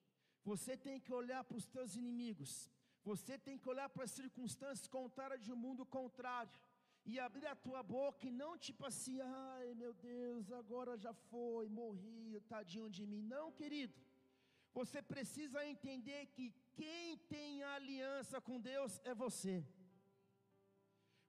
Você 0.43 0.77
tem 0.77 0.99
que 0.99 1.13
olhar 1.13 1.43
para 1.43 1.57
os 1.57 1.67
teus 1.67 1.95
inimigos. 1.95 2.69
Você 3.03 3.37
tem 3.37 3.57
que 3.57 3.69
olhar 3.69 3.89
para 3.89 4.03
as 4.03 4.11
circunstâncias 4.11 4.87
contrárias 4.87 5.43
de 5.43 5.51
um 5.51 5.55
mundo 5.55 5.85
contrário. 5.85 6.51
E 7.05 7.19
abrir 7.19 7.47
a 7.47 7.55
tua 7.55 7.81
boca 7.81 8.27
e 8.27 8.31
não 8.31 8.57
tipo 8.57 8.85
assim, 8.85 9.19
ai 9.21 9.73
meu 9.73 9.93
Deus, 9.93 10.51
agora 10.51 10.97
já 10.97 11.13
foi, 11.13 11.67
morri, 11.69 12.39
tadinho 12.47 12.89
de 12.89 13.05
mim. 13.05 13.21
Não, 13.21 13.51
querido. 13.51 13.95
Você 14.73 15.01
precisa 15.01 15.65
entender 15.65 16.27
que 16.35 16.53
quem 16.75 17.17
tem 17.33 17.63
aliança 17.63 18.39
com 18.39 18.59
Deus 18.59 18.99
é 19.03 19.15
você. 19.15 19.65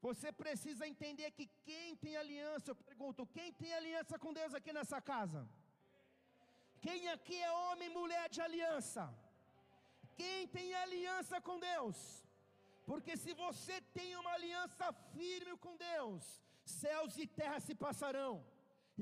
Você 0.02 0.32
precisa 0.32 0.86
entender 0.86 1.30
que 1.30 1.46
quem 1.68 1.96
tem 1.96 2.16
aliança, 2.16 2.70
eu 2.70 2.76
pergunto, 2.76 3.26
quem 3.26 3.52
tem 3.52 3.72
aliança 3.72 4.18
com 4.18 4.32
Deus 4.32 4.54
aqui 4.54 4.72
nessa 4.72 5.00
casa? 5.00 5.48
Quem 6.80 7.08
aqui 7.08 7.38
é 7.40 7.52
homem 7.52 7.88
e 7.88 7.94
mulher 8.00 8.28
de 8.28 8.40
aliança? 8.40 9.02
Quem 10.20 10.40
tem 10.56 10.68
aliança 10.84 11.36
com 11.46 11.56
Deus? 11.70 11.98
Porque 12.90 13.12
se 13.22 13.32
você 13.44 13.76
tem 13.98 14.08
uma 14.20 14.32
aliança 14.38 14.86
firme 15.14 15.54
com 15.64 15.74
Deus, 15.90 16.24
céus 16.80 17.16
e 17.22 17.26
terra 17.40 17.58
se 17.66 17.74
passarão, 17.84 18.32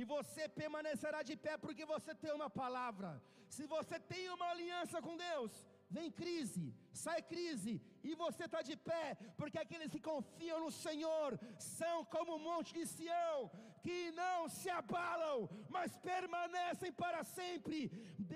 e 0.00 0.04
você 0.14 0.42
permanecerá 0.60 1.20
de 1.28 1.34
pé 1.44 1.54
porque 1.64 1.84
você 1.94 2.12
tem 2.22 2.32
uma 2.38 2.50
palavra. 2.62 3.10
Se 3.56 3.64
você 3.74 3.98
tem 4.12 4.24
uma 4.34 4.48
aliança 4.50 4.98
com 5.06 5.16
Deus, 5.16 5.52
vem 5.96 6.08
crise, 6.20 6.66
sai 6.92 7.20
crise, 7.32 7.74
e 8.08 8.14
você 8.22 8.44
está 8.44 8.60
de 8.68 8.76
pé, 8.90 9.04
porque 9.38 9.58
aqueles 9.58 9.90
que 9.94 10.00
confiam 10.10 10.60
no 10.64 10.70
Senhor 10.84 11.30
são 11.58 11.96
como 12.14 12.36
o 12.36 12.44
monte 12.48 12.72
de 12.78 12.84
Sião, 12.94 13.50
que 13.86 13.98
não 14.12 14.48
se 14.58 14.70
abalam, 14.80 15.48
mas 15.68 15.96
permanecem 16.12 16.92
para 16.92 17.24
sempre. 17.24 17.80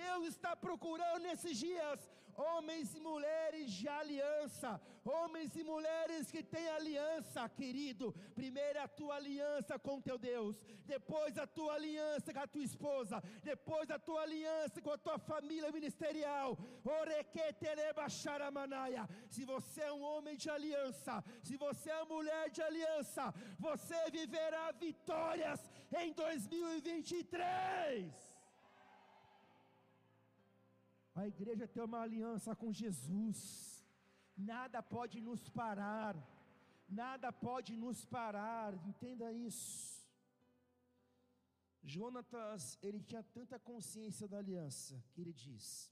Deus 0.00 0.26
está 0.34 0.54
procurando 0.66 1.22
nesses 1.28 1.56
dias 1.66 2.00
homens 2.36 2.94
e 2.94 3.00
mulheres 3.00 3.72
de 3.72 3.88
aliança, 3.88 4.80
homens 5.04 5.54
e 5.56 5.62
mulheres 5.62 6.30
que 6.30 6.42
têm 6.42 6.68
aliança, 6.68 7.48
querido. 7.48 8.14
Primeiro 8.34 8.80
a 8.80 8.88
tua 8.88 9.16
aliança 9.16 9.78
com 9.78 10.00
teu 10.00 10.18
Deus, 10.18 10.60
depois 10.86 11.36
a 11.38 11.46
tua 11.46 11.74
aliança 11.74 12.32
com 12.32 12.40
a 12.40 12.46
tua 12.46 12.62
esposa, 12.62 13.22
depois 13.42 13.90
a 13.90 13.98
tua 13.98 14.22
aliança 14.22 14.80
com 14.80 14.90
a 14.90 14.98
tua 14.98 15.18
família 15.18 15.70
ministerial. 15.72 16.56
Se 19.28 19.44
você 19.44 19.82
é 19.82 19.92
um 19.92 20.02
homem 20.02 20.36
de 20.36 20.48
aliança, 20.50 21.24
se 21.42 21.56
você 21.56 21.90
é 21.90 21.96
uma 21.96 22.14
mulher 22.14 22.50
de 22.50 22.62
aliança, 22.62 23.34
você 23.58 24.10
viverá 24.10 24.70
vitórias 24.72 25.60
em 26.00 26.12
2023. 26.12 28.31
A 31.14 31.26
igreja 31.26 31.68
tem 31.68 31.82
uma 31.82 32.00
aliança 32.00 32.54
com 32.56 32.72
Jesus. 32.72 33.84
Nada 34.36 34.82
pode 34.82 35.20
nos 35.20 35.48
parar. 35.48 36.16
Nada 36.88 37.32
pode 37.32 37.76
nos 37.76 38.04
parar. 38.04 38.74
Entenda 38.86 39.32
isso. 39.32 40.02
Jonatas, 41.82 42.78
ele 42.82 43.00
tinha 43.00 43.22
tanta 43.22 43.58
consciência 43.58 44.28
da 44.28 44.38
aliança 44.38 45.02
que 45.12 45.20
ele 45.20 45.32
diz: 45.32 45.90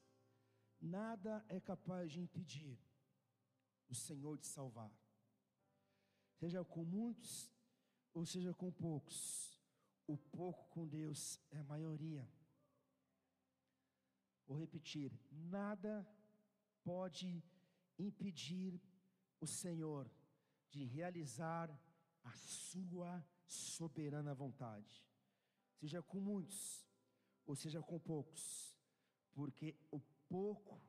Nada 0.81 1.45
é 1.49 1.61
capaz 1.61 2.13
de 2.13 2.21
impedir 2.21 2.79
o 3.89 3.95
Senhor 3.95 4.39
de 4.39 4.47
salvar. 4.47 4.93
Seja 6.39 6.65
com 6.65 6.85
muitos 6.85 7.51
ou 8.15 8.25
seja 8.25 8.55
com 8.55 8.73
poucos, 8.73 9.61
o 10.07 10.17
pouco 10.17 10.65
com 10.71 10.87
Deus 10.87 11.39
é 11.51 11.59
a 11.59 11.65
maioria. 11.65 12.27
Vou 14.51 14.59
repetir: 14.59 15.17
nada 15.31 16.05
pode 16.83 17.41
impedir 17.97 18.81
o 19.41 19.47
Senhor 19.47 20.11
de 20.69 20.83
realizar 20.83 21.71
a 22.25 22.33
sua 22.33 23.25
soberana 23.47 24.35
vontade, 24.35 25.07
seja 25.77 26.03
com 26.03 26.19
muitos 26.19 26.85
ou 27.47 27.55
seja 27.55 27.81
com 27.81 28.01
poucos, 28.01 28.77
porque 29.33 29.77
o 29.89 30.01
pouco 30.29 30.83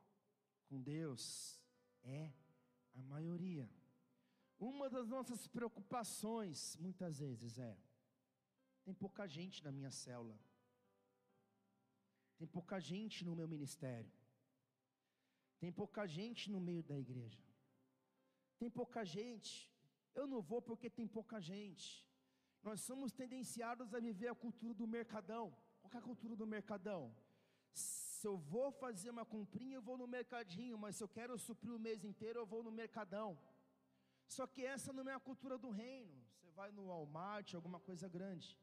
com 0.66 0.82
Deus 0.82 1.60
é 2.02 2.32
a 2.94 3.02
maioria. 3.04 3.70
Uma 4.58 4.90
das 4.90 5.06
nossas 5.06 5.46
preocupações, 5.46 6.76
muitas 6.78 7.20
vezes, 7.20 7.58
é: 7.58 7.78
tem 8.82 8.92
pouca 8.92 9.28
gente 9.28 9.62
na 9.62 9.70
minha 9.70 9.92
célula 9.92 10.36
tem 12.42 12.48
pouca 12.48 12.80
gente 12.80 13.24
no 13.24 13.36
meu 13.36 13.46
ministério. 13.46 14.10
Tem 15.60 15.70
pouca 15.70 16.04
gente 16.08 16.50
no 16.50 16.60
meio 16.60 16.82
da 16.82 16.98
igreja. 16.98 17.40
Tem 18.58 18.68
pouca 18.68 19.04
gente. 19.04 19.72
Eu 20.12 20.26
não 20.26 20.40
vou 20.42 20.60
porque 20.60 20.90
tem 20.90 21.06
pouca 21.06 21.40
gente. 21.40 22.04
Nós 22.60 22.80
somos 22.80 23.12
tendenciados 23.12 23.94
a 23.94 24.00
viver 24.00 24.26
a 24.26 24.34
cultura 24.34 24.74
do 24.74 24.88
mercadão. 24.88 25.56
Qual 25.80 25.92
é 25.94 25.98
a 25.98 26.08
cultura 26.10 26.34
do 26.34 26.44
mercadão? 26.44 27.14
Se 27.70 28.26
eu 28.26 28.36
vou 28.36 28.72
fazer 28.72 29.10
uma 29.10 29.24
comprinha, 29.24 29.76
eu 29.76 29.82
vou 29.82 29.96
no 29.96 30.08
mercadinho, 30.08 30.76
mas 30.76 30.96
se 30.96 31.04
eu 31.04 31.08
quero 31.08 31.38
suprir 31.38 31.72
o 31.72 31.78
mês 31.78 32.02
inteiro, 32.02 32.40
eu 32.40 32.46
vou 32.46 32.64
no 32.64 32.72
mercadão. 32.72 33.38
Só 34.26 34.48
que 34.48 34.66
essa 34.66 34.92
não 34.92 35.08
é 35.08 35.14
a 35.14 35.20
cultura 35.20 35.56
do 35.56 35.70
reino. 35.70 36.20
Você 36.34 36.50
vai 36.50 36.72
no 36.72 36.86
Walmart, 36.86 37.54
alguma 37.54 37.78
coisa 37.78 38.08
grande. 38.08 38.58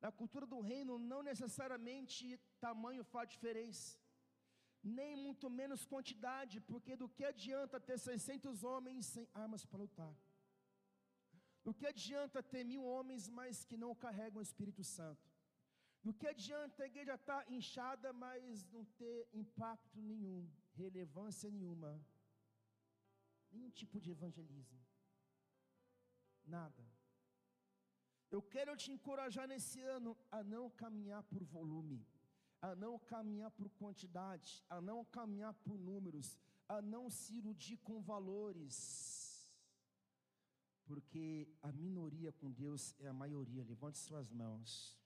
Na 0.00 0.10
cultura 0.10 0.46
do 0.46 0.60
reino, 0.60 0.98
não 0.98 1.22
necessariamente 1.22 2.38
tamanho 2.58 3.04
faz 3.04 3.28
diferença, 3.28 3.98
nem 4.82 5.14
muito 5.14 5.50
menos 5.50 5.84
quantidade, 5.84 6.60
porque 6.60 6.96
do 6.96 7.08
que 7.08 7.24
adianta 7.24 7.78
ter 7.78 7.98
600 7.98 8.64
homens 8.64 9.06
sem 9.06 9.28
armas 9.34 9.64
para 9.66 9.78
lutar? 9.78 10.14
Do 11.62 11.74
que 11.74 11.86
adianta 11.86 12.42
ter 12.42 12.64
mil 12.64 12.82
homens, 12.82 13.28
mas 13.28 13.64
que 13.64 13.76
não 13.76 13.94
carregam 13.94 14.38
o 14.38 14.42
Espírito 14.42 14.82
Santo? 14.82 15.30
Do 16.02 16.14
que 16.14 16.26
adianta 16.26 16.82
a 16.82 16.86
igreja 16.86 17.14
estar 17.14 17.44
tá 17.44 17.52
inchada, 17.52 18.10
mas 18.12 18.64
não 18.72 18.84
ter 19.00 19.28
impacto 19.34 20.00
nenhum, 20.00 20.50
relevância 20.72 21.50
nenhuma, 21.50 22.02
nenhum 23.50 23.70
tipo 23.70 24.00
de 24.00 24.10
evangelismo? 24.10 24.80
Nada. 26.46 26.89
Eu 28.30 28.40
quero 28.40 28.76
te 28.76 28.92
encorajar 28.92 29.46
nesse 29.48 29.80
ano 29.80 30.16
a 30.30 30.42
não 30.42 30.70
caminhar 30.70 31.22
por 31.24 31.42
volume, 31.42 32.06
a 32.62 32.74
não 32.74 32.98
caminhar 32.98 33.50
por 33.50 33.68
quantidade, 33.70 34.64
a 34.68 34.80
não 34.80 35.04
caminhar 35.04 35.54
por 35.54 35.76
números, 35.78 36.38
a 36.68 36.80
não 36.80 37.10
se 37.10 37.38
iludir 37.38 37.78
com 37.78 38.00
valores, 38.00 39.50
porque 40.90 41.48
a 41.62 41.72
minoria 41.72 42.32
com 42.32 42.50
Deus 42.50 42.94
é 43.00 43.06
a 43.08 43.12
maioria. 43.12 43.64
Levante 43.64 43.98
suas 43.98 44.30
mãos. 44.30 44.98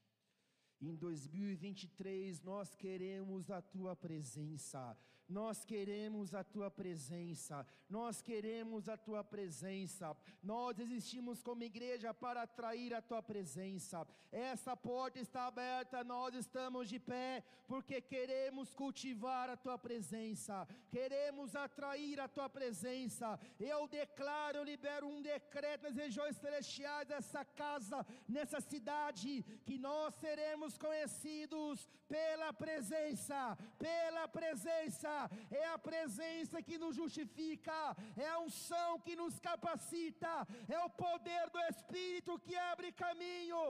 Em 0.80 0.94
2023 0.94 2.42
nós 2.42 2.74
queremos 2.74 3.50
a 3.50 3.60
tua 3.60 3.94
presença. 3.94 4.96
Nós 5.28 5.64
queremos 5.64 6.34
a 6.34 6.44
tua 6.44 6.70
presença. 6.70 7.66
Nós 7.88 8.20
queremos 8.20 8.88
a 8.88 8.96
tua 8.96 9.22
presença. 9.24 10.16
Nós 10.42 10.78
existimos 10.78 11.42
como 11.42 11.62
igreja 11.62 12.12
para 12.12 12.42
atrair 12.42 12.92
a 12.94 13.00
tua 13.00 13.22
presença. 13.22 14.06
Essa 14.30 14.76
porta 14.76 15.18
está 15.18 15.46
aberta, 15.46 16.02
nós 16.04 16.34
estamos 16.34 16.88
de 16.88 16.98
pé 16.98 17.42
porque 17.68 18.00
queremos 18.00 18.74
cultivar 18.74 19.48
a 19.48 19.56
tua 19.56 19.78
presença. 19.78 20.66
Queremos 20.90 21.54
atrair 21.56 22.20
a 22.20 22.28
tua 22.28 22.48
presença. 22.48 23.38
Eu 23.58 23.86
declaro, 23.88 24.58
eu 24.58 24.64
libero 24.64 25.06
um 25.06 25.22
decreto 25.22 25.84
nas 25.84 25.96
regiões 25.96 26.36
celestiais 26.36 27.08
dessa 27.08 27.44
casa, 27.44 28.04
nessa 28.28 28.60
cidade 28.60 29.42
que 29.64 29.78
nós 29.78 30.14
seremos 30.16 30.76
conhecidos 30.76 31.88
pela 32.08 32.52
presença, 32.52 33.56
pela 33.78 34.26
presença, 34.28 35.13
é 35.50 35.64
a 35.68 35.78
presença 35.78 36.62
que 36.62 36.76
nos 36.82 36.94
justifica, 37.00 37.78
é 38.16 38.28
a 38.28 38.40
unção 38.40 38.90
que 39.00 39.14
nos 39.22 39.38
capacita, 39.38 40.34
é 40.68 40.78
o 40.84 40.90
poder 40.90 41.44
do 41.50 41.60
Espírito 41.72 42.38
que 42.46 42.56
abre 42.72 42.92
caminho. 42.92 43.62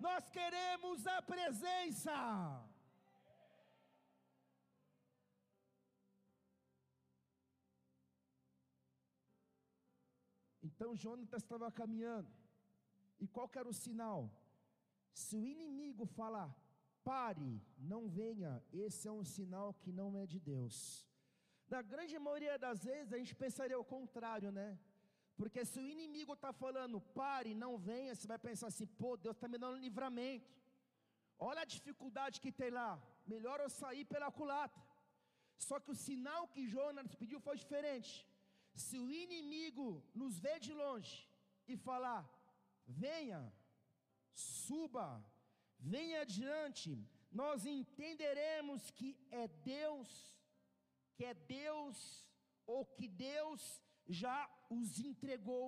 Nós 0.00 0.28
queremos 0.30 1.06
a 1.06 1.20
presença. 1.22 2.18
Então 10.62 10.96
Jonatas 10.96 11.42
estava 11.42 11.70
caminhando. 11.70 12.30
E 13.20 13.26
qual 13.28 13.48
era 13.54 13.68
o 13.68 13.72
sinal? 13.72 14.30
Se 15.14 15.36
o 15.38 15.46
inimigo 15.46 16.04
falar, 16.06 16.50
pare, 17.04 17.60
não 17.78 18.08
venha, 18.08 18.62
esse 18.72 19.08
é 19.08 19.12
um 19.12 19.24
sinal 19.24 19.74
que 19.74 19.90
não 19.92 20.16
é 20.16 20.24
de 20.26 20.38
Deus. 20.38 20.76
Na 21.68 21.80
grande 21.82 22.18
maioria 22.18 22.58
das 22.58 22.84
vezes 22.84 23.12
a 23.12 23.18
gente 23.18 23.34
pensaria 23.34 23.78
o 23.78 23.84
contrário, 23.84 24.50
né? 24.52 24.78
Porque 25.36 25.64
se 25.64 25.78
o 25.80 25.88
inimigo 25.94 26.34
está 26.34 26.52
falando, 26.52 27.00
pare, 27.00 27.54
não 27.54 27.72
venha, 27.78 28.14
você 28.14 28.26
vai 28.32 28.38
pensar 28.38 28.68
assim, 28.68 28.86
pô, 28.86 29.16
Deus 29.16 29.36
está 29.36 29.48
me 29.48 29.58
dando 29.58 29.84
livramento. 29.86 30.50
Olha 31.38 31.62
a 31.62 31.70
dificuldade 31.76 32.40
que 32.40 32.52
tem 32.52 32.70
lá. 32.70 32.90
Melhor 33.26 33.58
eu 33.60 33.70
sair 33.70 34.04
pela 34.04 34.30
culata. 34.30 34.80
Só 35.58 35.78
que 35.80 35.90
o 35.90 36.00
sinal 36.06 36.46
que 36.48 36.68
Jonas 36.68 37.14
pediu 37.14 37.40
foi 37.40 37.56
diferente. 37.56 38.12
Se 38.74 38.98
o 38.98 39.10
inimigo 39.10 40.04
nos 40.14 40.38
vê 40.38 40.58
de 40.58 40.72
longe 40.72 41.28
e 41.66 41.76
falar, 41.76 42.20
venha, 42.86 43.40
suba, 44.34 45.24
venha 45.82 46.22
adiante, 46.22 46.90
nós 47.30 47.66
entenderemos 47.66 48.90
que 48.90 49.10
é 49.30 49.48
Deus, 49.48 50.10
que 51.14 51.24
é 51.24 51.34
Deus, 51.34 52.28
ou 52.66 52.84
que 52.86 53.08
Deus 53.08 53.82
já 54.06 54.38
os 54.70 54.98
entregou 55.00 55.66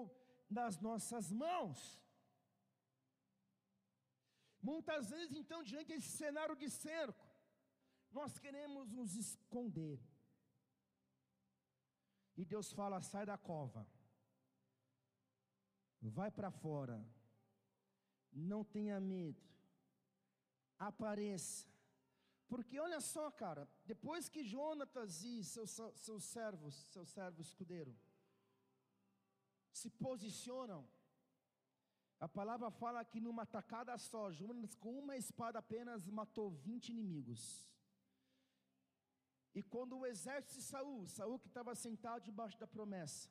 nas 0.48 0.78
nossas 0.80 1.30
mãos. 1.30 1.78
Muitas 4.62 5.10
vezes, 5.10 5.36
então, 5.36 5.62
diante 5.62 5.88
desse 5.88 6.12
cenário 6.16 6.56
de 6.56 6.70
cerco, 6.70 7.26
nós 8.10 8.38
queremos 8.38 8.90
nos 8.92 9.14
esconder. 9.14 10.00
E 12.36 12.44
Deus 12.44 12.72
fala: 12.72 13.02
sai 13.02 13.26
da 13.26 13.36
cova, 13.36 13.86
vai 16.00 16.30
para 16.30 16.50
fora, 16.50 16.98
não 18.32 18.64
tenha 18.64 18.98
medo, 19.00 19.42
apareça. 20.78 21.66
Porque 22.48 22.78
olha 22.78 23.00
só, 23.00 23.30
cara, 23.30 23.68
depois 23.84 24.28
que 24.28 24.44
Jonatas 24.44 25.22
e 25.22 25.42
seus, 25.42 25.70
seus 25.96 26.24
servos, 26.24 26.74
seu 26.92 27.04
servo 27.04 27.40
escudeiro, 27.40 27.96
se 29.72 29.90
posicionam, 29.90 30.86
a 32.20 32.28
palavra 32.28 32.70
fala 32.70 33.04
que 33.04 33.20
numa 33.20 33.44
tacada 33.44 33.96
só, 33.98 34.30
Jonas 34.30 34.74
com 34.74 34.98
uma 34.98 35.16
espada 35.16 35.58
apenas 35.58 36.08
matou 36.08 36.50
20 36.50 36.90
inimigos. 36.90 37.42
E 39.54 39.62
quando 39.62 39.98
o 39.98 40.06
exército 40.06 40.54
de 40.54 40.62
Saul, 40.62 41.06
Saul 41.06 41.38
que 41.38 41.48
estava 41.48 41.74
sentado 41.74 42.24
debaixo 42.24 42.58
da 42.58 42.66
promessa, 42.66 43.28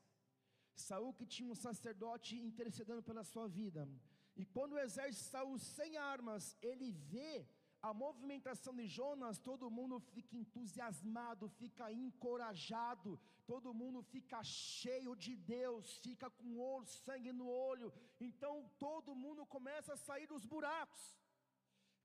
Saul 0.75 1.13
que 1.13 1.25
tinha 1.25 1.49
um 1.49 1.55
sacerdote 1.55 2.37
intercedendo 2.37 3.03
pela 3.03 3.23
sua 3.23 3.47
vida, 3.47 3.87
e 4.35 4.45
quando 4.45 4.73
o 4.73 4.79
exército 4.79 5.29
Saul 5.29 5.57
sem 5.57 5.97
armas, 5.97 6.57
ele 6.61 6.91
vê 6.91 7.47
a 7.81 7.93
movimentação 7.93 8.73
de 8.75 8.87
Jonas, 8.87 9.37
todo 9.37 9.69
mundo 9.69 9.99
fica 9.99 10.35
entusiasmado, 10.37 11.49
fica 11.49 11.91
encorajado, 11.91 13.19
todo 13.45 13.73
mundo 13.73 14.01
fica 14.01 14.41
cheio 14.43 15.15
de 15.15 15.35
Deus, 15.35 15.97
fica 15.97 16.29
com 16.29 16.57
ouro, 16.57 16.85
sangue 16.85 17.33
no 17.33 17.47
olho, 17.49 17.91
então 18.19 18.71
todo 18.79 19.13
mundo 19.13 19.45
começa 19.45 19.93
a 19.93 19.97
sair 19.97 20.27
dos 20.27 20.45
buracos. 20.45 21.03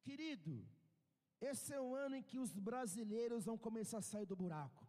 Querido, 0.03 0.67
esse 1.41 1.73
é 1.73 1.81
o 1.81 1.95
ano 1.95 2.17
em 2.17 2.23
que 2.23 2.39
os 2.39 2.53
brasileiros 2.59 3.45
vão 3.45 3.57
começar 3.57 3.99
a 3.99 4.03
sair 4.03 4.27
do 4.27 4.35
buraco 4.35 4.89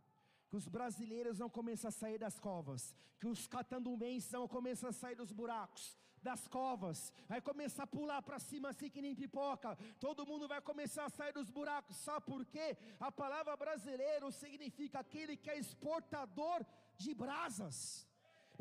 que 0.49 0.57
os 0.57 0.67
brasileiros 0.67 1.37
vão 1.37 1.49
começar 1.49 1.89
a 1.89 1.91
sair 1.91 2.17
das 2.17 2.39
covas, 2.39 2.95
que 3.19 3.27
os 3.27 3.45
catandumenses 3.47 4.31
vão 4.31 4.47
começar 4.47 4.89
a 4.89 4.91
sair 4.91 5.15
dos 5.15 5.31
buracos, 5.31 5.95
das 6.21 6.47
covas, 6.47 7.13
vai 7.27 7.41
começar 7.41 7.83
a 7.83 7.87
pular 7.87 8.21
para 8.21 8.39
cima 8.39 8.69
assim 8.69 8.89
que 8.89 9.01
nem 9.01 9.15
pipoca, 9.15 9.77
todo 9.99 10.25
mundo 10.25 10.47
vai 10.47 10.61
começar 10.61 11.05
a 11.05 11.09
sair 11.09 11.33
dos 11.33 11.49
buracos, 11.49 11.97
sabe 11.97 12.25
por 12.25 12.45
quê? 12.45 12.77
A 12.99 13.11
palavra 13.11 13.55
brasileiro 13.55 14.31
significa 14.31 14.99
aquele 14.99 15.37
que 15.37 15.49
é 15.49 15.57
exportador 15.57 16.65
de 16.97 17.13
brasas. 17.13 18.08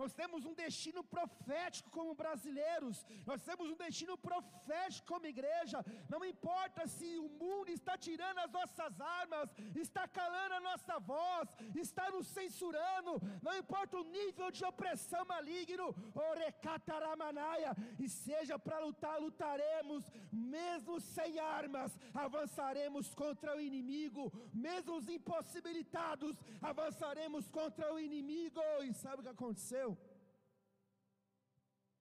Nós 0.01 0.12
temos 0.12 0.44
um 0.46 0.55
destino 0.55 1.03
profético 1.03 1.90
como 1.90 2.14
brasileiros, 2.14 3.05
nós 3.26 3.42
temos 3.42 3.68
um 3.68 3.76
destino 3.76 4.16
profético 4.16 5.09
como 5.12 5.26
igreja. 5.26 5.84
Não 6.09 6.24
importa 6.24 6.86
se 6.86 7.09
o 7.18 7.28
mundo 7.28 7.70
está 7.70 7.99
tirando 7.99 8.38
as 8.38 8.53
nossas 8.59 9.01
armas, 9.01 9.51
está 9.74 10.07
calando 10.07 10.55
a 10.55 10.61
nossa 10.61 10.99
voz, 11.01 11.49
está 11.74 12.11
nos 12.11 12.28
censurando, 12.28 13.20
não 13.42 13.57
importa 13.57 13.96
o 13.96 14.05
nível 14.05 14.51
de 14.51 14.64
opressão 14.64 15.24
maligno, 15.24 15.94
orecataramanaya, 16.14 17.74
e 17.99 18.09
seja 18.09 18.57
para 18.59 18.78
lutar, 18.78 19.20
lutaremos, 19.20 20.05
mesmo 20.32 21.01
sem 21.01 21.40
armas, 21.40 21.99
avançaremos 22.14 23.14
contra 23.14 23.57
o 23.57 23.61
inimigo, 23.61 24.32
mesmo 24.53 24.96
os 24.96 25.09
impossibilitados, 25.09 26.36
avançaremos 26.62 27.49
contra 27.49 27.92
o 27.92 27.99
inimigo. 27.99 28.61
E 28.84 28.92
sabe 28.94 29.20
o 29.20 29.22
que 29.22 29.28
aconteceu? 29.28 29.88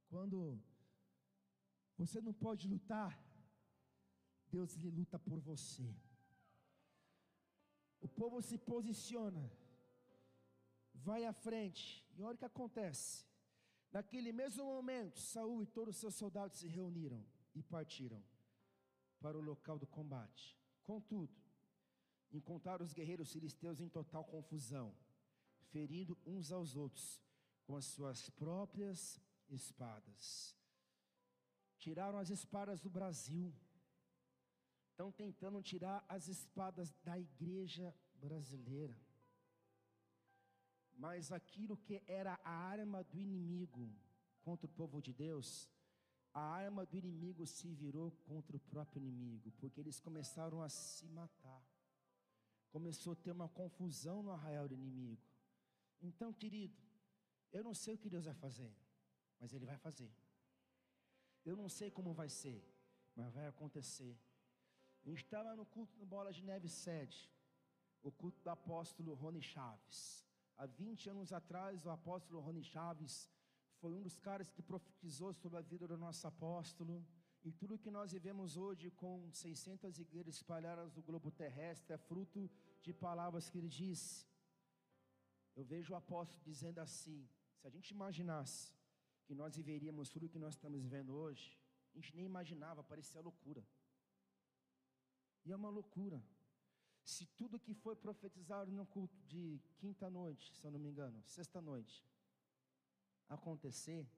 Quando 0.10 0.62
você 1.98 2.22
não 2.22 2.34
pode 2.34 2.68
lutar, 2.68 3.20
Deus 4.50 4.74
lhe 4.76 4.90
luta 4.90 5.20
por 5.20 5.40
você. 5.40 5.94
O 8.00 8.08
povo 8.08 8.42
se 8.42 8.58
posiciona, 8.58 9.52
vai 10.94 11.26
à 11.26 11.34
frente, 11.34 12.06
e 12.16 12.24
olha 12.24 12.36
o 12.36 12.38
que 12.38 12.46
acontece. 12.46 13.26
Naquele 13.92 14.32
mesmo 14.32 14.64
momento, 14.66 15.20
Saul 15.20 15.64
e 15.64 15.66
todos 15.66 15.96
os 15.96 16.00
seus 16.00 16.16
soldados 16.16 16.58
se 16.58 16.68
reuniram 16.68 17.26
e 17.56 17.64
partiram 17.64 18.24
para 19.20 19.38
o 19.38 19.42
local 19.42 19.80
do 19.80 19.88
combate. 19.88 20.58
Contudo, 20.84 21.36
encontraram 22.32 22.86
os 22.86 22.94
guerreiros 22.94 23.32
filisteus 23.32 23.80
em 23.82 23.90
total 23.90 24.24
confusão, 24.24 24.96
ferindo 25.72 26.18
uns 26.26 26.52
aos 26.52 26.76
outros 26.76 27.22
com 27.66 27.76
as 27.76 27.86
suas 27.86 28.30
próprias 28.30 29.20
espadas. 29.50 30.56
Tiraram 31.78 32.18
as 32.18 32.30
espadas 32.30 32.82
do 32.82 32.90
Brasil. 32.90 33.54
Estão 34.90 35.12
tentando 35.12 35.62
tirar 35.62 36.04
as 36.10 36.28
espadas 36.28 36.92
da 37.04 37.18
igreja 37.20 37.94
brasileira. 38.16 38.98
Mas 40.94 41.32
aquilo 41.32 41.78
que 41.78 42.02
era 42.08 42.40
a 42.44 42.52
arma 42.52 43.04
do 43.04 43.20
inimigo 43.20 43.94
contra 44.42 44.66
o 44.66 44.70
povo 44.70 45.02
de 45.02 45.14
Deus, 45.14 45.70
a 46.34 46.42
arma 46.42 46.86
do 46.86 46.98
inimigo 46.98 47.46
se 47.46 47.72
virou 47.74 48.12
contra 48.26 48.58
o 48.58 48.60
próprio 48.60 49.00
inimigo, 49.00 49.52
porque 49.60 49.80
eles 49.80 50.00
começaram 50.00 50.62
a 50.64 50.70
se 50.70 51.08
matar. 51.10 51.64
Começou 52.72 53.14
a 53.14 53.16
ter 53.16 53.32
uma 53.32 53.48
confusão 53.48 54.24
no 54.24 54.32
arraial 54.32 54.68
do 54.68 54.74
inimigo. 54.74 55.22
Então, 56.02 56.34
querido, 56.34 56.76
eu 57.52 57.64
não 57.64 57.74
sei 57.74 57.94
o 57.94 57.98
que 57.98 58.10
Deus 58.10 58.26
vai 58.26 58.34
fazer 58.34 58.76
mas 59.40 59.54
Ele 59.54 59.66
vai 59.66 59.78
fazer. 59.78 60.12
Eu 61.46 61.56
não 61.56 61.70
sei 61.70 61.90
como 61.90 62.14
vai 62.14 62.30
ser, 62.30 62.62
mas 63.16 63.34
vai 63.34 63.48
acontecer. 63.48 64.18
Gente 65.04 65.24
estava 65.24 65.56
no 65.56 65.66
culto 65.66 65.96
do 65.98 66.06
Bola 66.06 66.32
de 66.34 66.44
Neve 66.44 66.68
sede, 66.68 67.32
o 68.02 68.12
culto 68.12 68.42
do 68.42 68.50
apóstolo 68.50 69.14
Rony 69.14 69.42
Chaves. 69.42 70.26
Há 70.58 70.66
20 70.66 71.10
anos 71.10 71.32
atrás, 71.32 71.86
o 71.86 71.90
apóstolo 71.90 72.40
Rony 72.42 72.64
Chaves 72.64 73.30
foi 73.80 73.94
um 73.94 74.02
dos 74.02 74.18
caras 74.18 74.50
que 74.50 74.62
profetizou 74.62 75.32
sobre 75.34 75.58
a 75.60 75.62
vida 75.62 75.88
do 75.88 75.98
nosso 75.98 76.26
apóstolo. 76.28 77.06
E 77.44 77.52
tudo 77.52 77.78
que 77.78 77.92
nós 77.92 78.12
vivemos 78.12 78.58
hoje 78.58 78.90
com 78.92 79.32
600 79.32 80.00
igrejas 80.00 80.36
espalhadas 80.36 80.94
no 80.94 81.02
globo 81.02 81.32
terrestre 81.32 81.94
é 81.94 81.98
fruto 81.98 82.50
de 82.82 82.94
palavras 82.94 83.50
que 83.50 83.58
ele 83.58 83.70
disse. 83.70 84.26
Eu 85.56 85.64
vejo 85.64 85.94
o 85.94 85.96
apóstolo 85.96 86.42
dizendo 86.44 86.80
assim: 86.80 87.30
se 87.56 87.68
a 87.68 87.70
gente 87.70 87.92
imaginasse 87.92 88.74
que 89.28 89.36
nós 89.36 89.56
viveríamos 89.56 90.10
tudo 90.10 90.26
o 90.26 90.30
que 90.30 90.40
nós 90.40 90.54
estamos 90.56 90.82
vivendo 90.82 91.12
hoje, 91.14 91.46
a 91.94 91.98
gente 91.98 92.16
nem 92.16 92.26
imaginava, 92.26 92.82
parecia 92.82 93.20
loucura. 93.20 93.64
E 95.46 95.52
é 95.52 95.56
uma 95.56 95.70
loucura. 95.70 96.24
Se 97.04 97.26
tudo 97.40 97.60
que 97.60 97.74
foi 97.74 97.96
profetizado 97.96 98.72
no 98.72 98.86
culto 98.86 99.18
de 99.28 99.62
quinta 99.78 100.10
noite, 100.10 100.54
se 100.56 100.66
eu 100.66 100.72
não 100.72 100.80
me 100.80 100.90
engano, 100.90 101.22
sexta 101.24 101.60
noite, 101.62 102.06
acontecer, 103.28 104.10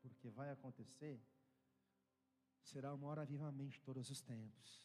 porque 0.00 0.30
vai 0.30 0.50
acontecer, 0.50 1.22
será 2.62 2.94
uma 2.94 3.08
hora 3.08 3.24
vivamente 3.24 3.80
todos 3.82 4.10
os 4.10 4.20
tempos. 4.22 4.82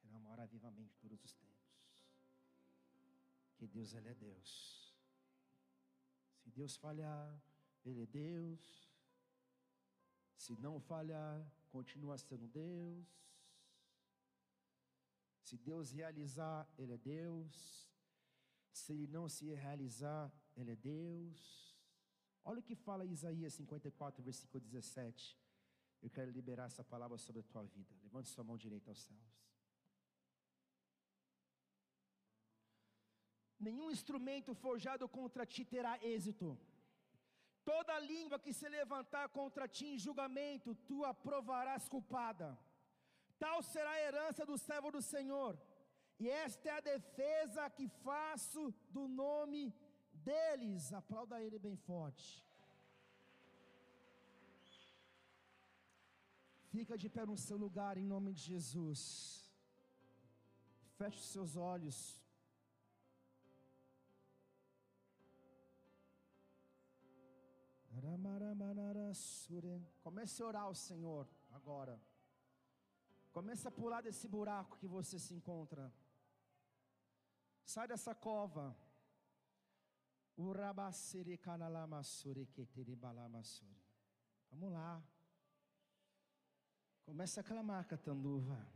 Será 0.00 0.16
uma 0.16 0.30
hora 0.30 0.46
vivamente 0.46 0.96
todos 0.98 1.22
os 1.24 1.32
tempos. 1.34 1.50
Que 3.56 3.66
Deus, 3.66 3.92
Ele 3.92 4.08
é 4.08 4.14
Deus. 4.14 4.94
Se 6.38 6.50
Deus 6.50 6.76
falhar, 6.76 7.40
ele 7.84 8.02
é 8.02 8.06
Deus. 8.06 8.90
Se 10.36 10.54
não 10.60 10.80
falhar, 10.80 11.46
continua 11.70 12.16
sendo 12.18 12.48
Deus. 12.48 13.06
Se 15.42 15.56
Deus 15.56 15.90
realizar, 15.90 16.68
Ele 16.78 16.94
é 16.94 16.98
Deus. 16.98 17.90
Se 18.72 18.92
Ele 18.92 19.06
não 19.06 19.28
se 19.28 19.52
realizar, 19.54 20.32
Ele 20.56 20.72
é 20.72 20.76
Deus. 20.76 21.76
Olha 22.44 22.60
o 22.60 22.62
que 22.62 22.74
fala 22.74 23.04
Isaías 23.04 23.54
54, 23.54 24.22
versículo 24.22 24.60
17. 24.60 25.38
Eu 26.02 26.08
quero 26.08 26.30
liberar 26.30 26.66
essa 26.66 26.82
palavra 26.82 27.18
sobre 27.18 27.40
a 27.40 27.44
tua 27.44 27.64
vida. 27.64 27.94
Levante 28.02 28.30
sua 28.30 28.44
mão 28.44 28.56
direita 28.56 28.90
aos 28.90 29.02
céus. 29.02 29.40
Nenhum 33.58 33.90
instrumento 33.90 34.54
forjado 34.54 35.06
contra 35.06 35.44
ti 35.44 35.64
terá 35.64 36.02
êxito 36.02 36.58
Toda 37.64 37.98
língua 37.98 38.38
que 38.38 38.52
se 38.52 38.68
levantar 38.68 39.28
contra 39.28 39.68
ti 39.68 39.86
em 39.86 39.98
julgamento, 39.98 40.74
tu 40.74 41.04
a 41.04 41.12
provarás 41.12 41.88
culpada. 41.88 42.58
Tal 43.38 43.62
será 43.62 43.90
a 43.90 44.00
herança 44.00 44.44
do 44.44 44.56
servo 44.58 44.90
do 44.90 45.02
Senhor. 45.02 45.58
E 46.18 46.28
esta 46.28 46.68
é 46.68 46.72
a 46.72 46.80
defesa 46.80 47.70
que 47.70 47.88
faço 47.88 48.72
do 48.90 49.08
nome 49.08 49.74
deles. 50.12 50.92
Aplauda 50.92 51.42
ele 51.42 51.58
bem 51.58 51.76
forte. 51.76 52.44
Fica 56.68 56.96
de 56.96 57.08
pé 57.08 57.24
no 57.26 57.36
seu 57.36 57.56
lugar 57.56 57.96
em 57.96 58.04
nome 58.04 58.32
de 58.32 58.42
Jesus. 58.42 59.50
Feche 60.98 61.18
os 61.18 61.30
seus 61.32 61.56
olhos. 61.56 62.19
Comece 70.02 70.42
a 70.42 70.46
orar 70.46 70.62
ao 70.62 70.74
Senhor 70.74 71.28
agora. 71.50 72.00
Comece 73.32 73.68
a 73.68 73.70
pular 73.70 74.00
desse 74.02 74.26
buraco 74.26 74.78
que 74.78 74.86
você 74.86 75.18
se 75.18 75.34
encontra. 75.34 75.92
Sai 77.64 77.86
dessa 77.86 78.14
cova. 78.14 78.76
Vamos 84.50 84.72
lá. 84.72 85.02
Começa 87.04 87.40
a 87.40 87.44
clamar, 87.44 87.86
Catanduva. 87.86 88.66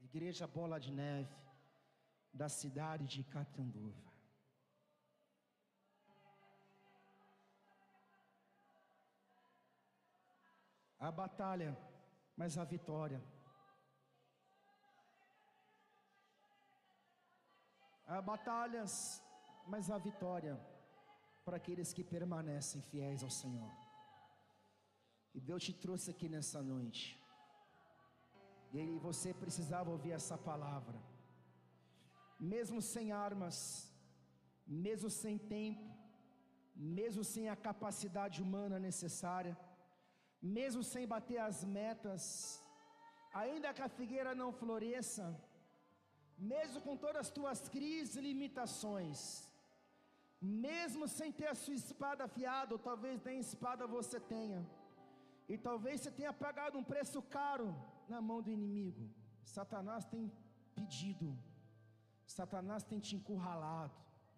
Igreja 0.00 0.46
Bola 0.46 0.78
de 0.78 0.92
Neve 0.92 1.34
da 2.32 2.48
cidade 2.48 3.06
de 3.06 3.24
Catanduva. 3.24 4.11
A 11.08 11.10
batalha, 11.10 11.70
mas 12.40 12.56
a 12.62 12.64
vitória. 12.72 13.20
Há 18.06 18.20
batalhas, 18.32 18.92
mas 19.72 19.90
a 19.96 19.98
vitória 20.08 20.54
para 21.44 21.56
aqueles 21.60 21.92
que 21.96 22.04
permanecem 22.14 22.82
fiéis 22.90 23.24
ao 23.24 23.32
Senhor. 23.40 23.72
E 25.34 25.40
Deus 25.48 25.64
te 25.66 25.74
trouxe 25.84 26.08
aqui 26.12 26.28
nessa 26.34 26.62
noite. 26.62 27.04
E 28.72 28.98
você 29.08 29.34
precisava 29.42 29.90
ouvir 29.96 30.12
essa 30.20 30.38
palavra. 30.50 30.98
Mesmo 32.54 32.80
sem 32.92 33.10
armas, 33.26 33.58
mesmo 34.86 35.10
sem 35.22 35.36
tempo, 35.56 35.88
mesmo 36.96 37.24
sem 37.24 37.48
a 37.48 37.56
capacidade 37.68 38.40
humana 38.44 38.78
necessária, 38.88 39.54
mesmo 40.42 40.82
sem 40.82 41.06
bater 41.06 41.38
as 41.38 41.64
metas, 41.64 42.60
ainda 43.32 43.72
que 43.72 43.82
a 43.82 43.88
figueira 43.88 44.34
não 44.34 44.52
floresça, 44.52 45.24
mesmo 46.36 46.80
com 46.80 46.96
todas 46.96 47.20
as 47.24 47.30
tuas 47.30 47.68
crises 47.68 48.16
e 48.16 48.20
limitações, 48.20 49.48
mesmo 50.40 51.06
sem 51.06 51.30
ter 51.30 51.46
a 51.46 51.54
sua 51.54 51.74
espada 51.74 52.24
afiada, 52.24 52.74
ou 52.74 52.78
talvez 52.78 53.22
nem 53.22 53.38
espada 53.38 53.86
você 53.86 54.18
tenha, 54.18 54.66
e 55.48 55.56
talvez 55.56 56.00
você 56.00 56.10
tenha 56.10 56.32
pagado 56.32 56.76
um 56.76 56.84
preço 56.92 57.22
caro 57.22 57.74
na 58.08 58.20
mão 58.20 58.42
do 58.42 58.50
inimigo. 58.50 59.08
Satanás 59.44 60.04
tem 60.04 60.32
pedido, 60.74 61.38
Satanás 62.26 62.82
tem 62.82 62.98
te 62.98 63.14
encurralado. 63.16 63.94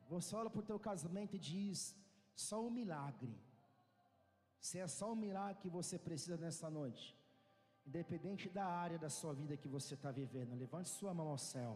Você 0.09 0.35
olha 0.37 0.51
para 0.51 0.61
o 0.61 0.69
teu 0.71 0.79
casamento 0.79 1.37
e 1.37 1.39
diz: 1.39 1.97
só 2.35 2.61
um 2.67 2.71
milagre. 2.71 3.35
Se 4.67 4.77
é 4.85 4.87
só 4.99 5.07
um 5.13 5.23
milagre 5.25 5.61
que 5.63 5.69
você 5.79 5.97
precisa 6.07 6.37
nessa 6.45 6.69
noite, 6.77 7.05
independente 7.89 8.45
da 8.59 8.65
área 8.65 8.99
da 9.03 9.11
sua 9.17 9.33
vida 9.41 9.59
que 9.63 9.69
você 9.75 9.93
está 9.97 10.11
vivendo, 10.21 10.61
levante 10.63 10.89
sua 10.89 11.13
mão 11.19 11.29
ao 11.33 11.41
céu. 11.53 11.73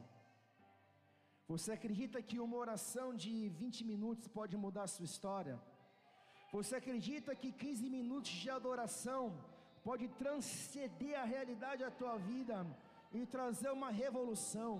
Você 1.47 1.70
acredita 1.72 2.22
que 2.28 2.39
uma 2.45 2.57
oração 2.57 3.09
de 3.14 3.34
20 3.51 3.84
minutos 3.91 4.26
pode 4.39 4.57
mudar 4.57 4.84
a 4.84 4.93
sua 4.95 5.05
história? 5.11 5.57
Você 6.51 6.76
acredita 6.76 7.36
que 7.41 7.51
15 7.53 7.91
minutos 7.91 8.30
de 8.30 8.49
adoração 8.49 9.22
pode 9.89 10.09
transcender 10.22 11.14
a 11.20 11.24
realidade 11.34 11.84
da 11.84 11.91
tua 11.91 12.16
vida 12.16 12.57
e 13.12 13.26
trazer 13.26 13.70
uma 13.70 13.91
revolução? 13.91 14.72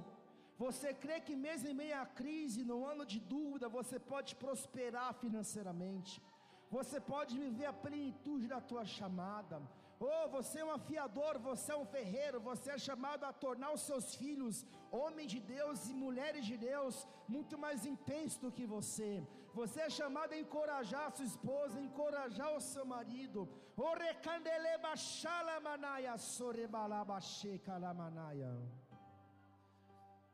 Você 0.64 0.94
crê 0.94 1.20
que 1.20 1.36
mesmo 1.36 1.68
em 1.68 1.78
meio 1.82 2.00
à 2.00 2.06
crise, 2.06 2.64
no 2.64 2.86
ano 2.86 3.04
de 3.04 3.20
dúvida, 3.20 3.68
você 3.68 3.98
pode 3.98 4.34
prosperar 4.34 5.12
financeiramente? 5.22 6.22
Você 6.70 7.00
pode 7.00 7.38
viver 7.38 7.66
a 7.66 7.72
plenitude 7.72 8.46
da 8.46 8.60
tua 8.60 8.84
chamada. 8.84 9.60
Oh, 10.00 10.28
você 10.28 10.56
é 10.60 10.64
um 10.64 10.70
afiador, 10.70 11.38
você 11.40 11.72
é 11.72 11.76
um 11.76 11.86
ferreiro, 11.94 12.38
você 12.48 12.70
é 12.72 12.78
chamado 12.78 13.24
a 13.24 13.32
tornar 13.32 13.70
os 13.72 13.80
seus 13.80 14.14
filhos 14.14 14.64
homens 14.92 15.28
de 15.32 15.40
Deus 15.40 15.88
e 15.88 15.94
mulheres 15.94 16.44
de 16.50 16.56
Deus 16.56 17.06
muito 17.26 17.58
mais 17.58 17.84
intensos 17.84 18.38
do 18.38 18.52
que 18.52 18.64
você. 18.64 19.26
Você 19.54 19.80
é 19.80 19.90
chamado 19.90 20.34
a 20.34 20.38
encorajar 20.38 21.06
a 21.06 21.10
sua 21.10 21.24
esposa, 21.24 21.78
a 21.78 21.82
encorajar 21.82 22.50
o 22.56 22.60
seu 22.60 22.84
marido. 22.84 23.48
Oh. 23.76 23.94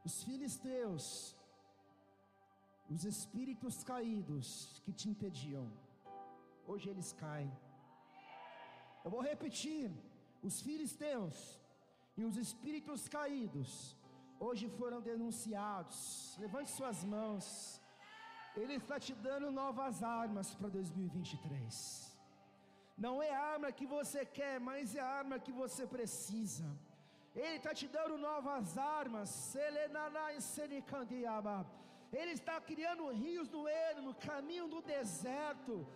Os 0.05 0.23
filisteus, 0.25 1.35
os 2.91 3.05
espíritos 3.05 3.83
caídos 3.83 4.83
que 4.85 4.93
te 4.93 5.09
impediam 5.09 5.67
hoje 6.67 6.89
eles 6.93 7.13
caem. 7.13 7.53
Eu 9.05 9.11
vou 9.15 9.23
repetir: 9.33 9.91
os 10.49 10.61
filisteus 10.67 11.37
e 12.17 12.25
os 12.29 12.37
espíritos 12.45 13.09
caídos 13.17 13.71
hoje 14.47 14.67
foram 14.79 15.01
denunciados. 15.11 16.37
Levante 16.45 16.71
suas 16.71 17.03
mãos. 17.17 17.47
Ele 18.63 18.75
está 18.75 18.97
te 19.07 19.15
dando 19.27 19.51
novas 19.51 20.03
armas 20.03 20.55
para 20.55 20.69
2023. 20.69 21.75
Não 23.05 23.15
é 23.21 23.31
a 23.35 23.45
arma 23.55 23.73
que 23.79 23.87
você 23.95 24.21
quer, 24.25 24.57
mas 24.61 24.95
é 24.95 25.01
a 25.01 25.13
arma 25.21 25.39
que 25.45 25.53
você 25.63 25.85
precisa. 25.95 26.69
Ele 27.35 27.57
está 27.57 27.73
te 27.81 27.89
dando 27.89 28.17
novas 28.17 28.79
armas. 28.79 29.29
Selenanai 29.29 30.41
Senikandiaba 30.41 31.57
ele 32.17 32.33
está 32.33 32.61
criando 32.61 33.09
rios 33.09 33.49
no 33.51 33.67
ermo, 33.67 34.15
caminho 34.15 34.69
do 34.69 34.81
deserto. 34.81 35.87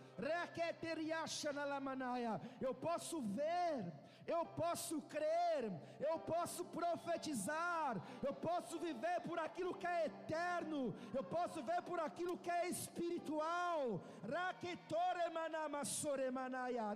Eu 2.60 2.74
posso 2.74 3.20
ver, 3.20 3.92
eu 4.26 4.44
posso 4.44 5.00
crer, 5.02 5.70
eu 6.00 6.18
posso 6.18 6.64
profetizar, 6.64 8.00
eu 8.22 8.34
posso 8.34 8.78
viver 8.78 9.20
por 9.22 9.38
aquilo 9.38 9.74
que 9.74 9.86
é 9.86 10.06
eterno, 10.06 10.94
eu 11.14 11.24
posso 11.24 11.62
ver 11.62 11.80
por 11.82 11.98
aquilo 12.00 12.36
que 12.36 12.50
é 12.50 12.68
espiritual. 12.68 14.00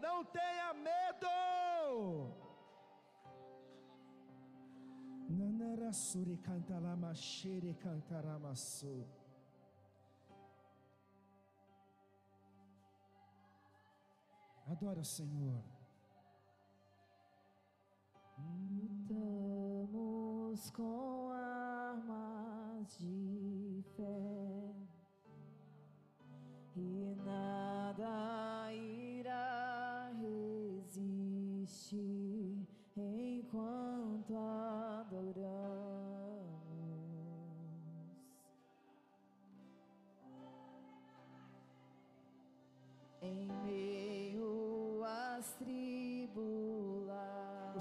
Não 0.00 0.24
tenha 0.24 0.74
medo. 0.74 2.51
Nanarasuri 5.72 6.36
cantalama 6.36 7.14
shere 7.14 7.74
cantaramasu. 7.82 9.06
Adora 14.70 15.00
o 15.00 15.04
Senhor. 15.04 15.62
Lutamos 19.08 20.70
com 20.72 21.11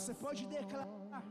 você 0.01 0.15
pode 0.15 0.47
declarar. 0.47 1.23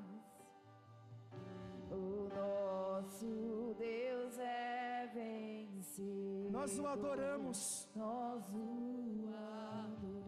O 1.90 2.28
nosso 2.28 3.74
Deus 3.76 4.38
é 4.38 5.10
vencido. 5.12 6.50
Nós 6.52 6.78
o 6.78 6.86
adoramos. 6.86 7.88
Nós 7.96 8.44
o 8.54 9.28
adoramos. 9.74 10.20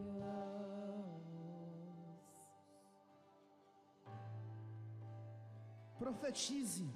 Profetize. 6.00 6.90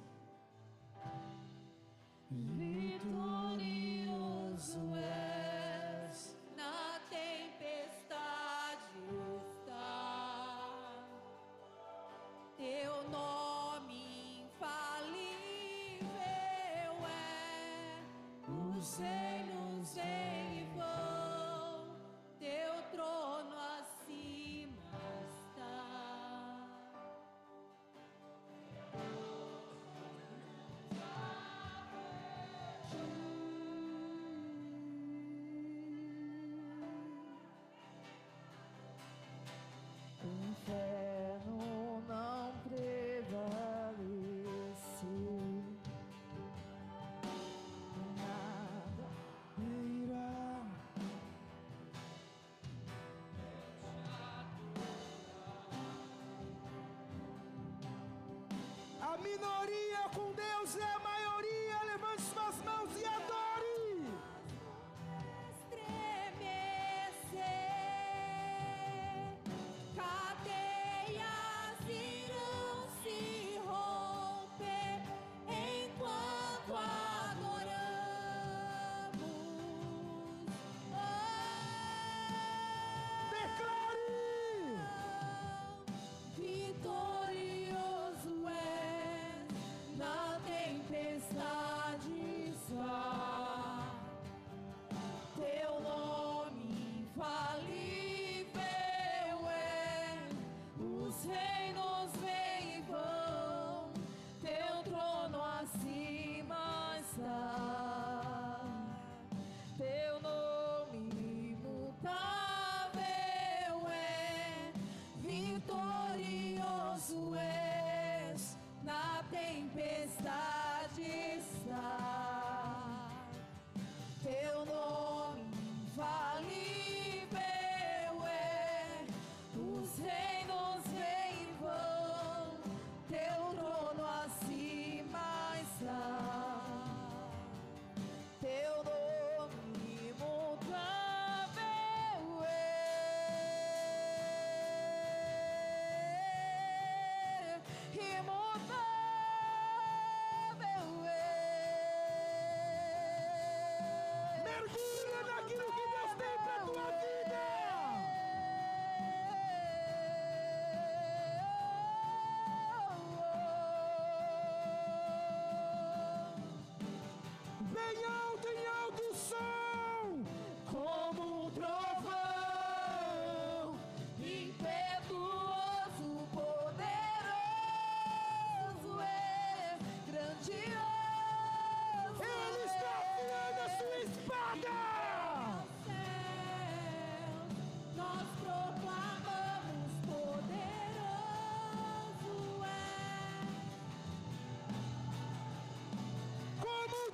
Minoria 59.37 60.09
com 60.15 60.31
Deus 60.31 60.77
é 60.77 61.06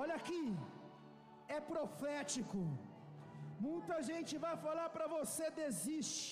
Olha 0.06 0.18
aqui, 0.22 0.42
é 1.54 1.58
profético. 1.70 2.60
Muita 3.68 3.96
gente 4.08 4.32
vai 4.44 4.52
falar 4.64 4.88
para 4.96 5.06
você 5.14 5.46
desiste. 5.62 6.26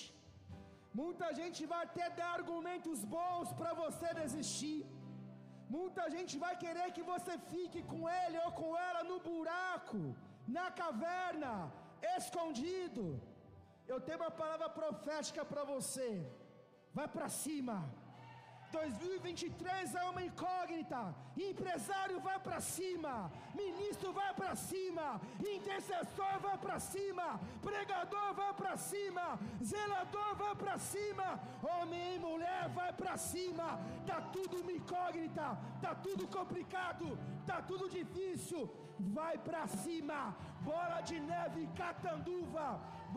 Muita 0.99 1.27
gente 1.39 1.59
vai 1.71 1.79
até 1.87 2.05
dar 2.19 2.29
argumentos 2.37 2.99
bons 3.15 3.49
para 3.59 3.71
você 3.81 4.07
desistir. 4.21 4.79
Muita 5.77 6.03
gente 6.15 6.35
vai 6.45 6.53
querer 6.63 6.87
que 6.97 7.03
você 7.11 7.33
fique 7.51 7.81
com 7.91 8.01
ele 8.21 8.37
ou 8.45 8.51
com 8.59 8.71
ela 8.87 9.01
no 9.09 9.17
buraco, 9.27 10.01
na 10.57 10.67
caverna, 10.81 11.53
escondido. 12.17 13.05
Eu 13.93 13.99
tenho 14.07 14.21
uma 14.23 14.33
palavra 14.43 14.69
profética 14.81 15.43
para 15.51 15.65
você. 15.73 16.09
Vai 16.99 17.09
para 17.17 17.29
cima. 17.43 17.77
2023 18.75 19.95
é 19.95 20.03
uma 20.03 20.21
incógnita. 20.29 21.01
Empresário 21.49 22.19
vai 22.19 22.37
para 22.45 22.59
cima, 22.59 23.31
ministro 23.61 24.11
vai 24.11 24.33
para 24.33 24.53
cima, 24.55 25.21
intercessor 25.55 26.33
vai 26.45 26.57
para 26.57 26.77
cima, 26.79 27.39
pregador 27.61 28.33
vai 28.33 28.53
para 28.53 28.75
cima, 28.75 29.39
zelador 29.71 30.35
vai 30.35 30.55
para 30.63 30.77
cima, 30.77 31.27
homem 31.63 32.15
e 32.15 32.19
mulher 32.19 32.67
vai 32.79 32.91
para 32.91 33.15
cima. 33.17 33.67
Tá 34.05 34.19
tudo 34.35 34.61
uma 34.61 34.73
incógnita, 34.79 35.57
tá 35.81 35.95
tudo 35.95 36.27
complicado, 36.27 37.17
tá 37.47 37.61
tudo 37.61 37.89
difícil. 37.89 38.69
Vai 39.17 39.37
para 39.37 39.67
cima, 39.67 40.19
bola 40.61 40.99
de 41.01 41.19
neve 41.19 41.67
catanduva, 41.75 42.67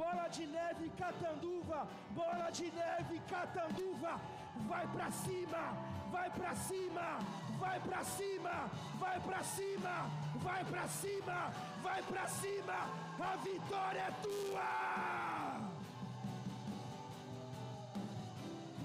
bola 0.00 0.26
de 0.28 0.44
neve 0.46 0.90
catanduva, 1.02 1.86
bola 2.10 2.50
de 2.50 2.66
neve 2.80 3.20
catanduva 3.34 4.20
vai 4.66 4.86
pra 4.88 5.10
cima, 5.10 5.72
vai 6.10 6.30
pra 6.30 6.54
cima, 6.54 7.18
vai 7.58 7.80
pra 7.80 8.04
cima, 8.04 8.70
vai 8.98 9.20
pra 9.20 9.42
cima, 9.42 10.10
vai 10.36 10.64
pra 10.64 10.88
cima, 10.88 11.52
vai 11.82 12.02
pra 12.02 12.26
cima, 12.28 12.74
a 13.20 13.36
vitória 13.36 14.00
é 14.00 14.10
tua! 14.22 15.58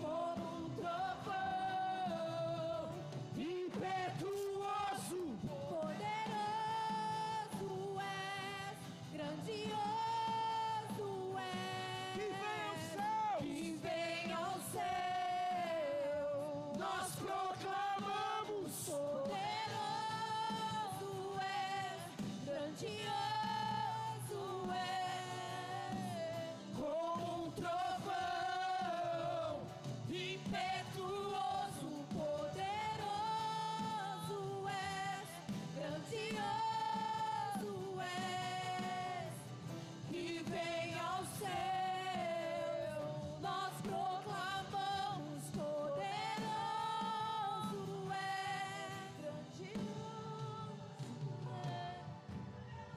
Como 0.01 0.45
um 0.57 0.69
trovão, 0.75 2.13
Impetuoso, 3.37 4.32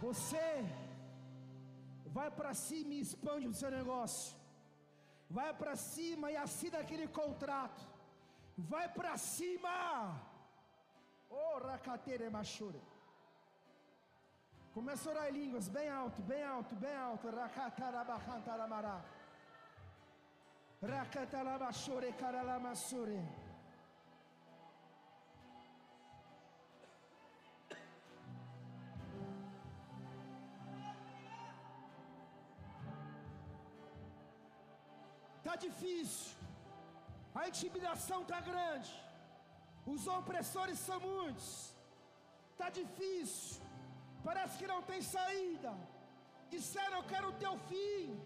Você 0.07 0.47
vai 2.17 2.29
para 2.39 2.53
cima 2.67 2.93
e 2.95 3.01
expande 3.07 3.47
o 3.49 3.55
seu 3.61 3.71
negócio. 3.79 4.37
Vai 5.39 5.53
para 5.61 5.75
cima 5.75 6.31
e 6.31 6.37
assina 6.37 6.79
aquele 6.79 7.09
contrato. 7.21 7.83
Vai 8.73 8.87
para 8.99 9.15
cima. 9.17 9.73
Oh, 11.29 11.59
racatere 11.59 12.29
machure. 12.31 12.81
Começa 14.77 15.09
a 15.09 15.13
orar 15.13 15.29
em 15.31 15.39
línguas, 15.41 15.69
bem 15.77 15.89
alto, 15.89 16.23
bem 16.23 16.45
alto, 16.55 16.75
bem 16.85 16.97
alto. 17.09 17.29
Rakatarabacantaramara. 17.41 18.97
Rakatalabashure 20.93 22.13
karalamasure. 22.23 23.21
Tá 35.47 35.55
difícil. 35.55 36.37
A 37.41 37.43
intimidação 37.51 38.19
tá 38.31 38.39
grande. 38.51 38.93
Os 39.95 40.05
opressores 40.19 40.79
são 40.87 40.99
muitos. 41.11 41.49
Tá 42.61 42.69
difícil. 42.81 43.63
Parece 44.25 44.59
que 44.59 44.67
não 44.73 44.81
tem 44.91 45.01
saída. 45.17 45.73
Disseram 46.55 46.97
eu 46.99 47.05
quero 47.13 47.29
o 47.29 47.39
teu 47.45 47.55
fim. 47.69 48.21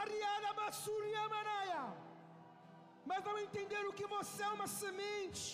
Ariana 0.00 0.52
Bassuria 0.60 1.24
Manaia. 1.34 1.84
Mas 3.10 3.24
não 3.24 3.38
entenderam 3.46 3.96
que 3.98 4.06
você 4.16 4.42
é 4.42 4.54
uma 4.58 4.68
semente. 4.80 5.46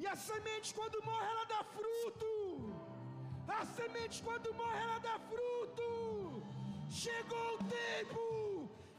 E 0.00 0.06
a 0.06 0.16
semente 0.16 0.74
quando 0.78 1.04
morre 1.10 1.28
ela 1.34 1.46
dá 1.54 1.62
fruto. 1.76 2.32
A 3.60 3.62
semente 3.78 4.22
quando 4.22 4.54
morre 4.62 4.82
ela 4.86 4.98
dá 5.08 5.16
fruto. 5.30 5.88
Chegou 7.02 7.48
o 7.56 7.64
tempo 7.78 8.47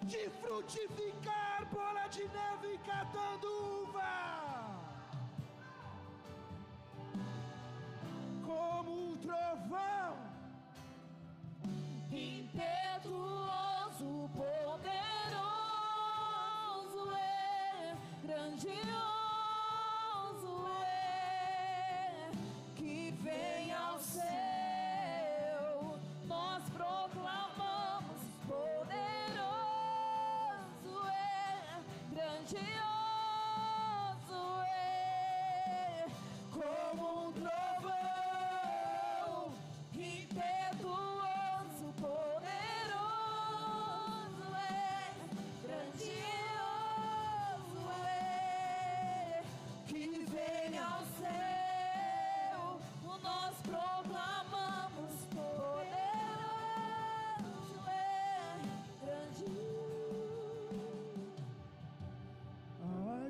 de 0.10 0.28
frutificar 0.42 1.68
bola 1.72 2.08
de 2.10 2.24
neve 2.24 2.80
catando 2.84 3.48
uva. 3.84 4.16
Como 8.44 8.92
um 9.12 9.18
trovão, 9.18 10.18
Impetuoso, 12.12 13.30
poderoso 14.36 15.42
é, 17.16 17.96
grandioso 18.24 19.09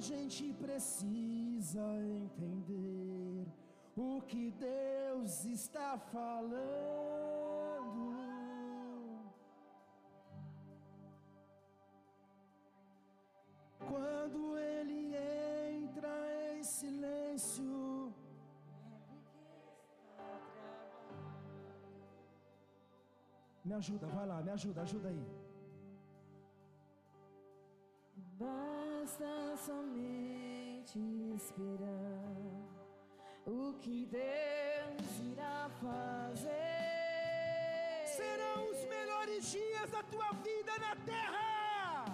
gente 0.09 0.45
precisa 0.65 1.85
entender 2.19 3.45
o 3.95 4.21
que 4.29 4.43
Deus 4.51 5.45
está 5.57 5.89
falando. 6.13 7.19
Quando 13.89 14.39
Ele 14.57 15.01
entra 15.75 16.13
em 16.53 16.63
silêncio, 16.63 18.13
me 23.63 23.73
ajuda, 23.81 24.07
vai 24.07 24.25
lá, 24.31 24.41
me 24.41 24.51
ajuda, 24.57 24.81
ajuda 24.81 25.09
aí. 25.09 25.48
Tua 40.11 40.31
vida 40.43 40.71
na 40.79 40.95
terra. 41.05 42.05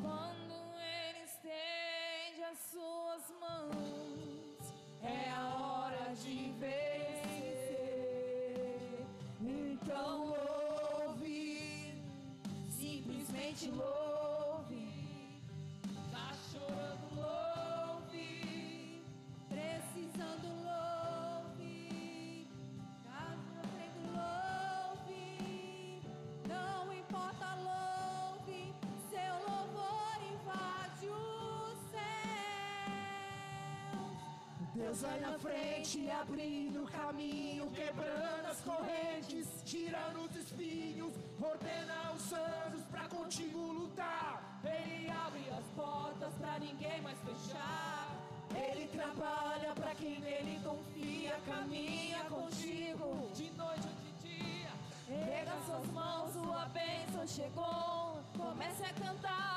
Quando 0.00 0.54
Ele 0.78 1.24
estende 1.24 2.42
as 2.42 2.58
suas 2.70 3.30
mãos, 3.40 4.74
é 5.02 5.30
a 5.30 5.54
hora 5.56 6.14
de 6.14 6.52
vencer. 6.58 7.56
Então 9.40 10.26
louve, 10.26 12.02
simplesmente 12.68 13.70
louve. 13.70 14.03
Vai 35.00 35.18
na 35.18 35.36
frente, 35.38 36.08
abrindo 36.08 36.84
o 36.84 36.86
caminho, 36.86 37.68
quebrando 37.72 38.46
as 38.48 38.60
correntes, 38.60 39.48
tirando 39.64 40.24
os 40.24 40.36
espinhos, 40.36 41.12
ordena 41.42 42.12
os 42.14 42.32
anjos 42.32 42.84
pra 42.90 43.08
contigo 43.08 43.58
lutar. 43.58 44.60
Ele 44.64 45.10
abre 45.10 45.50
as 45.50 45.64
portas 45.74 46.32
pra 46.34 46.58
ninguém 46.60 47.02
mais 47.02 47.18
fechar. 47.18 48.08
Ele 48.54 48.86
trabalha 48.86 49.74
pra 49.74 49.94
quem 49.96 50.20
nele 50.20 50.60
confia, 50.62 51.40
caminha 51.44 52.24
contigo 52.30 53.28
de 53.34 53.50
noite 53.50 53.88
ou 53.88 53.94
de 54.00 54.28
dia. 54.28 54.70
Pega 55.08 55.52
suas 55.66 55.86
mãos, 55.88 56.32
sua 56.32 56.66
bênção 56.66 57.26
chegou. 57.26 58.22
Comece 58.36 58.84
a 58.84 58.92
cantar 58.94 59.53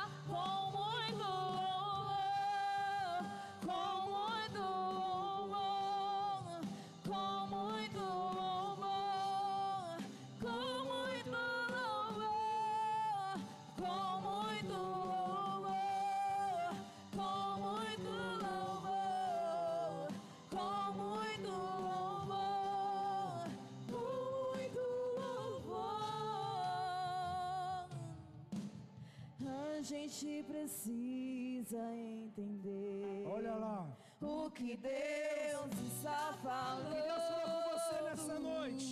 gente 29.91 30.43
precisa 30.51 31.81
entender. 31.95 33.26
Olha 33.35 33.55
lá. 33.55 33.88
O 34.22 34.49
que 34.57 34.76
Deus 34.77 35.72
está 35.93 36.34
falando. 36.43 36.93
Que 36.95 37.01
Deus 37.09 37.23
falou 37.31 37.64
com 37.64 37.69
você 37.77 38.01
nessa 38.09 38.35
noite. 38.39 38.89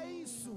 É 0.00 0.02
isso. 0.26 0.52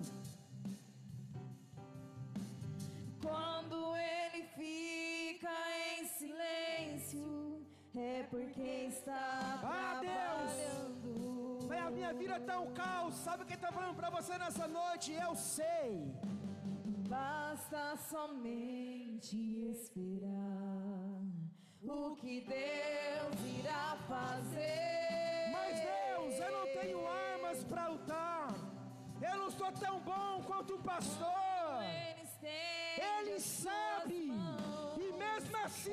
Quando 3.25 3.77
ele 3.97 4.41
fica 4.59 5.51
em 5.91 6.05
silêncio, 6.17 7.27
é 7.95 8.23
porque 8.33 8.61
está 8.93 9.59
Ah, 9.63 9.99
Deus! 9.99 10.13
trabalhando. 10.13 11.59
Mas 11.67 11.85
a 11.87 11.91
minha 11.91 12.13
vida 12.13 12.39
tá 12.39 12.59
um 12.59 12.71
caos. 12.73 13.15
Sabe 13.15 13.43
quem 13.45 13.57
tá 13.57 13.71
falando 13.71 13.95
pra 13.95 14.09
você 14.09 14.37
nessa 14.37 14.67
noite? 14.67 15.11
Eu 15.11 15.35
sei. 15.35 16.13
Basta 17.17 17.97
somente 18.11 18.78
esperar 19.21 21.21
o 21.83 22.15
que 22.15 22.41
Deus 22.41 23.59
irá 23.59 23.97
fazer. 24.07 25.49
Mas 25.51 25.81
Deus, 25.81 26.39
eu 26.39 26.51
não 26.51 26.81
tenho 26.81 27.05
armas 27.05 27.63
pra 27.65 27.87
lutar. 27.89 28.55
Eu 29.21 29.37
não 29.37 29.51
sou 29.51 29.71
tão 29.73 29.99
bom 29.99 30.41
quanto 30.47 30.75
o 30.75 30.79
pastor. 30.79 31.83
Ele, 31.83 32.25
sabe. 33.39 34.31
E 34.97 35.13
mesmo 35.13 35.57
assim 35.57 35.91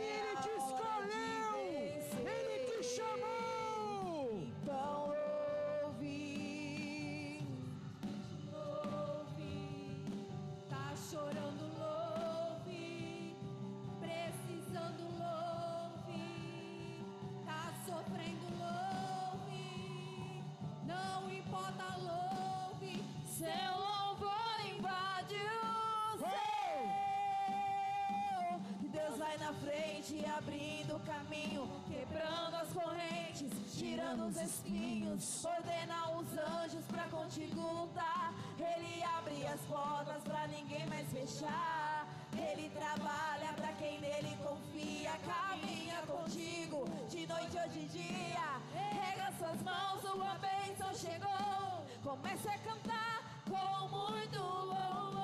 frente, 30.16 30.24
abrindo 30.24 30.96
o 30.96 31.00
caminho, 31.00 31.68
quebrando 31.86 32.54
as 32.56 32.68
correntes, 32.72 33.50
tirando 33.78 34.26
os 34.28 34.36
espinhos, 34.40 35.44
ordena 35.44 36.10
os 36.10 36.26
anjos 36.38 36.84
pra 36.86 37.04
contigo 37.04 37.60
lutar. 37.60 38.32
Ele 38.58 39.02
abre 39.04 39.46
as 39.46 39.60
portas 39.62 40.22
pra 40.22 40.46
ninguém 40.46 40.86
mais 40.86 41.10
fechar. 41.10 42.06
Ele 42.32 42.70
trabalha 42.70 43.52
pra 43.54 43.72
quem 43.74 44.00
nele 44.00 44.36
confia, 44.42 45.12
caminha 45.24 46.02
contigo 46.06 46.84
de 47.08 47.26
noite 47.26 47.56
ou 47.62 47.68
de 47.68 47.86
dia. 47.88 48.60
Rega 48.72 49.32
suas 49.38 49.62
mãos, 49.62 50.00
sua 50.00 50.34
bênção 50.38 50.94
chegou. 50.94 51.86
Comece 52.02 52.48
a 52.48 52.58
cantar 52.58 53.42
com 53.44 53.88
muito 53.88 54.38
louvor, 54.38 55.20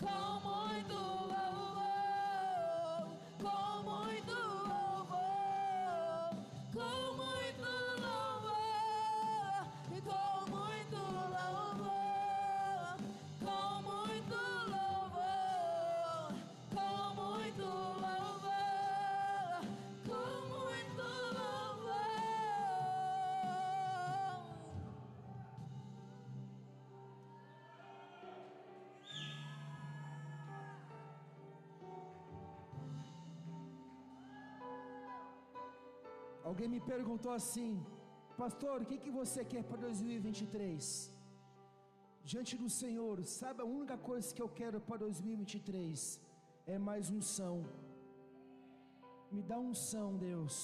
com 0.00 0.48
muito 0.48 0.94
louvor, 0.94 1.17
Alguém 36.58 36.76
me 36.76 36.80
perguntou 36.94 37.32
assim, 37.40 37.72
pastor, 38.36 38.76
o 38.82 38.86
que, 38.90 38.96
que 39.02 39.12
você 39.18 39.40
quer 39.50 39.62
para 39.62 39.76
2023? 39.76 40.76
Diante 42.30 42.54
do 42.62 42.68
Senhor, 42.68 43.16
sabe 43.24 43.62
a 43.62 43.64
única 43.64 43.96
coisa 43.96 44.34
que 44.34 44.42
eu 44.42 44.48
quero 44.60 44.80
para 44.80 44.96
2023 45.04 46.20
é 46.66 46.76
mais 46.76 47.10
unção. 47.10 47.54
Me 49.30 49.40
dá 49.40 49.56
unção, 49.56 50.08
Deus, 50.16 50.56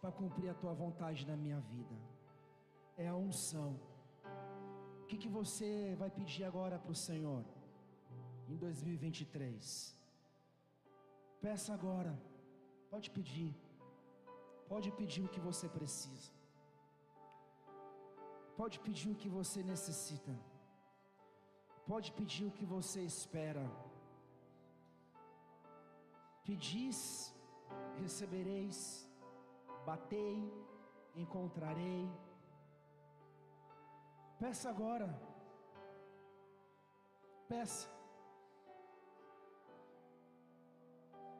para 0.00 0.10
cumprir 0.20 0.48
a 0.48 0.54
tua 0.62 0.72
vontade 0.72 1.26
na 1.26 1.36
minha 1.36 1.60
vida. 1.72 1.94
É 2.96 3.06
a 3.08 3.14
unção. 3.14 3.78
O 5.02 5.06
que, 5.08 5.18
que 5.18 5.28
você 5.28 5.94
vai 5.98 6.10
pedir 6.20 6.44
agora 6.44 6.78
para 6.78 6.92
o 6.96 7.02
Senhor 7.08 7.44
em 8.48 8.56
2023? 8.56 9.94
Peça 11.42 11.74
agora, 11.74 12.18
pode 12.90 13.10
pedir. 13.10 13.54
Pode 14.72 14.90
pedir 14.92 15.22
o 15.24 15.32
que 15.34 15.40
você 15.48 15.68
precisa. 15.68 16.32
Pode 18.60 18.78
pedir 18.86 19.08
o 19.10 19.18
que 19.22 19.28
você 19.38 19.62
necessita. 19.62 20.34
Pode 21.86 22.10
pedir 22.18 22.44
o 22.46 22.54
que 22.58 22.66
você 22.74 23.00
espera. 23.12 23.64
Pedis, 26.44 27.00
recebereis. 28.02 28.78
Batei, 29.86 30.36
encontrarei. 31.14 32.04
Peça 34.38 34.68
agora. 34.70 35.08
Peça. 37.48 37.88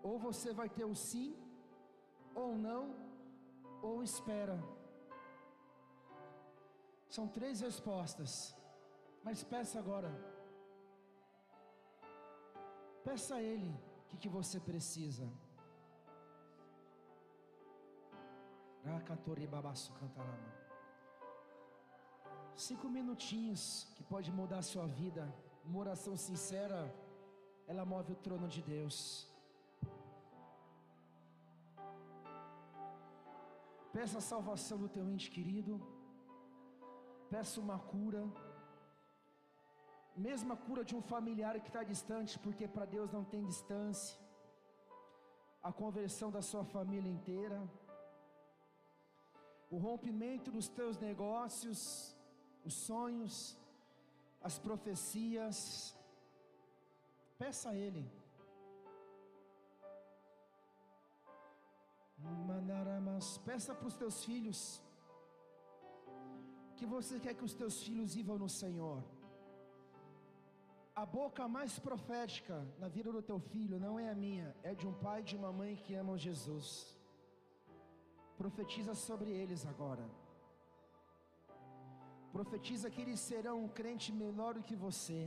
Ou 0.02 0.18
você 0.18 0.52
vai 0.52 0.68
ter 0.68 0.84
o 0.84 0.94
sim, 0.94 1.30
ou 2.34 2.50
não, 2.66 2.82
ou 3.88 4.02
espera. 4.02 4.56
São 7.16 7.26
três 7.38 7.60
respostas, 7.60 8.30
mas 9.22 9.44
peça 9.52 9.78
agora. 9.78 10.10
Peça 13.08 13.34
a 13.36 13.42
Ele 13.42 13.70
o 14.02 14.06
que, 14.08 14.16
que 14.22 14.30
você 14.36 14.58
precisa. 14.58 15.26
Cinco 22.68 22.88
minutinhos 22.88 23.62
que 23.94 24.02
pode 24.02 24.30
mudar 24.40 24.58
a 24.58 24.68
sua 24.72 24.86
vida. 24.86 25.22
Uma 25.64 25.80
oração 25.84 26.16
sincera, 26.16 26.78
ela 27.66 27.84
move 27.84 28.12
o 28.12 28.16
trono 28.26 28.48
de 28.48 28.62
Deus. 28.62 28.98
Peça 33.96 34.18
a 34.18 34.28
salvação 34.32 34.76
do 34.82 34.88
teu 34.94 35.04
ente 35.08 35.30
querido. 35.34 35.74
Peça 37.32 37.60
uma 37.64 37.78
cura. 37.78 38.22
Mesma 40.16 40.56
cura 40.64 40.82
de 40.88 40.94
um 40.96 41.02
familiar 41.12 41.54
que 41.60 41.68
está 41.68 41.82
distante, 41.92 42.36
porque 42.44 42.66
para 42.66 42.86
Deus 42.96 43.12
não 43.16 43.24
tem 43.32 43.44
distância. 43.52 44.18
A 45.62 45.72
conversão 45.82 46.28
da 46.36 46.42
sua 46.42 46.64
família 46.64 47.12
inteira. 47.18 47.58
O 49.70 49.78
rompimento 49.86 50.50
dos 50.56 50.68
teus 50.68 50.98
negócios, 50.98 51.80
os 52.64 52.74
sonhos, 52.74 53.56
as 54.42 54.58
profecias. 54.58 55.58
Peça 57.38 57.70
a 57.70 57.76
Ele. 57.76 58.04
Manaramas, 62.48 63.38
peça 63.38 63.74
para 63.74 63.88
os 63.88 63.96
teus 64.02 64.24
filhos 64.24 64.60
que 66.76 66.86
você 66.94 67.18
quer 67.24 67.34
que 67.38 67.44
os 67.48 67.54
teus 67.60 67.76
filhos 67.82 68.14
vivam 68.18 68.38
no 68.38 68.48
Senhor. 68.48 69.02
A 71.02 71.04
boca 71.04 71.46
mais 71.56 71.78
profética 71.78 72.56
na 72.78 72.88
vida 72.96 73.10
do 73.16 73.22
teu 73.30 73.38
filho 73.52 73.78
não 73.84 73.94
é 73.98 74.08
a 74.10 74.14
minha, 74.24 74.48
é 74.62 74.74
de 74.74 74.86
um 74.86 74.94
pai 75.04 75.20
e 75.20 75.28
de 75.30 75.36
uma 75.40 75.52
mãe 75.60 75.72
que 75.76 75.94
amam 75.94 76.16
Jesus. 76.26 76.68
Profetiza 78.36 78.94
sobre 78.94 79.30
eles 79.30 79.64
agora. 79.72 80.04
Profetiza 82.36 82.90
que 82.90 83.00
eles 83.04 83.20
serão 83.20 83.56
um 83.64 83.68
crente 83.68 84.12
melhor 84.12 84.54
do 84.54 84.62
que 84.68 84.76
você. 84.86 85.20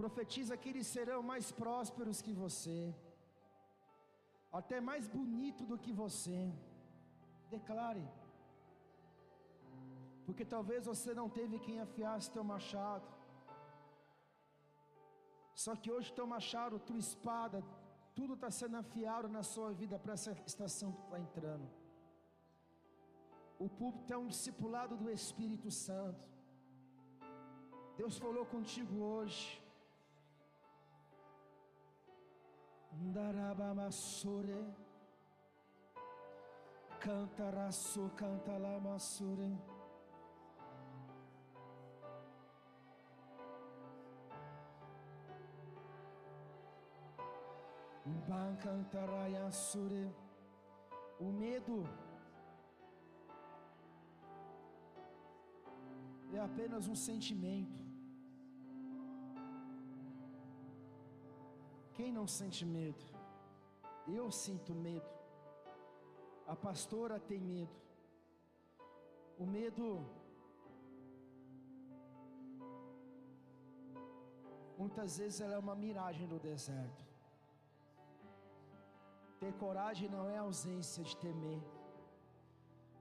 Profetiza 0.00 0.56
que 0.56 0.68
eles 0.72 0.86
serão 0.86 1.22
mais 1.22 1.46
prósperos 1.50 2.22
que 2.22 2.32
você 2.32 2.94
até 4.52 4.80
mais 4.80 5.06
bonito 5.08 5.64
do 5.64 5.78
que 5.78 5.92
você. 5.92 6.52
Declare. 7.50 8.06
Porque 10.24 10.44
talvez 10.44 10.86
você 10.86 11.12
não 11.12 11.28
teve 11.28 11.58
quem 11.58 11.80
afiasse 11.80 12.30
teu 12.30 12.44
machado. 12.44 13.06
Só 15.54 15.74
que 15.76 15.90
hoje 15.90 16.12
teu 16.12 16.26
machado, 16.26 16.78
tua 16.78 16.98
espada, 16.98 17.62
tudo 18.14 18.34
está 18.34 18.50
sendo 18.50 18.76
afiado 18.76 19.28
na 19.28 19.42
sua 19.42 19.72
vida 19.72 19.98
para 19.98 20.14
essa 20.14 20.32
estação 20.46 20.92
que 20.92 21.02
está 21.02 21.18
entrando. 21.18 21.68
O 23.58 23.68
púlpito 23.68 24.12
é 24.12 24.16
um 24.16 24.26
discipulado 24.26 24.96
do 24.96 25.10
Espírito 25.10 25.70
Santo. 25.70 26.24
Deus 27.96 28.16
falou 28.16 28.46
contigo 28.46 29.02
hoje. 29.02 29.59
Darabamassure 32.92 34.74
Canta 36.98 37.50
raço, 37.50 38.10
canta 38.16 38.58
lamassure 38.58 39.56
Bancantarayasure 48.28 50.12
O 51.18 51.32
medo 51.32 51.84
é 56.32 56.38
apenas 56.38 56.88
um 56.88 56.94
sentimento. 56.94 57.79
Quem 62.00 62.12
não 62.18 62.26
sente 62.26 62.64
medo? 62.64 63.04
Eu 64.18 64.26
sinto 64.42 64.74
medo. 64.74 65.10
A 66.52 66.54
pastora 66.66 67.16
tem 67.30 67.38
medo. 67.38 67.76
O 69.42 69.44
medo 69.56 69.86
muitas 74.78 75.18
vezes 75.18 75.42
ela 75.42 75.56
é 75.58 75.58
uma 75.66 75.76
miragem 75.84 76.26
no 76.32 76.38
deserto. 76.38 77.04
Ter 79.38 79.52
coragem 79.64 80.08
não 80.08 80.24
é 80.34 80.38
ausência 80.38 81.04
de 81.04 81.14
temer. 81.24 81.62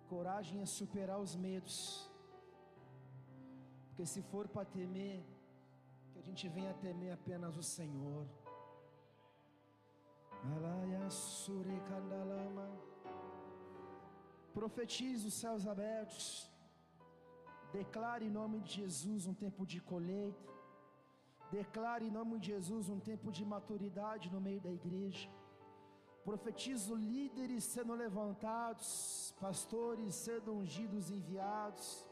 Coragem 0.10 0.60
é 0.60 0.66
superar 0.66 1.20
os 1.22 1.38
medos. 1.38 1.80
Porque 3.88 4.06
se 4.06 4.22
for 4.24 4.46
para 4.50 4.66
temer, 4.66 5.24
que 6.12 6.20
a 6.20 6.22
gente 6.22 6.50
venha 6.50 6.74
temer 6.86 7.14
apenas 7.14 7.56
o 7.56 7.64
Senhor. 7.64 8.28
Profetize 14.54 15.28
os 15.28 15.34
céus 15.34 15.66
abertos. 15.68 16.50
Declare 17.72 18.26
em 18.26 18.32
nome 18.32 18.60
de 18.62 18.72
Jesus 18.82 19.26
um 19.26 19.34
tempo 19.34 19.66
de 19.66 19.80
colheita. 19.80 20.54
Declare 21.52 22.06
em 22.06 22.12
nome 22.12 22.40
de 22.40 22.48
Jesus 22.48 22.90
um 22.90 23.00
tempo 23.00 23.32
de 23.32 23.44
maturidade 23.46 24.32
no 24.32 24.42
meio 24.48 24.62
da 24.62 24.72
igreja. 24.72 25.30
Profetizo 26.24 26.96
líderes 26.96 27.64
sendo 27.64 27.94
levantados, 27.94 29.34
pastores 29.40 30.14
sendo 30.16 30.54
ungidos, 30.54 31.10
enviados. 31.10 32.06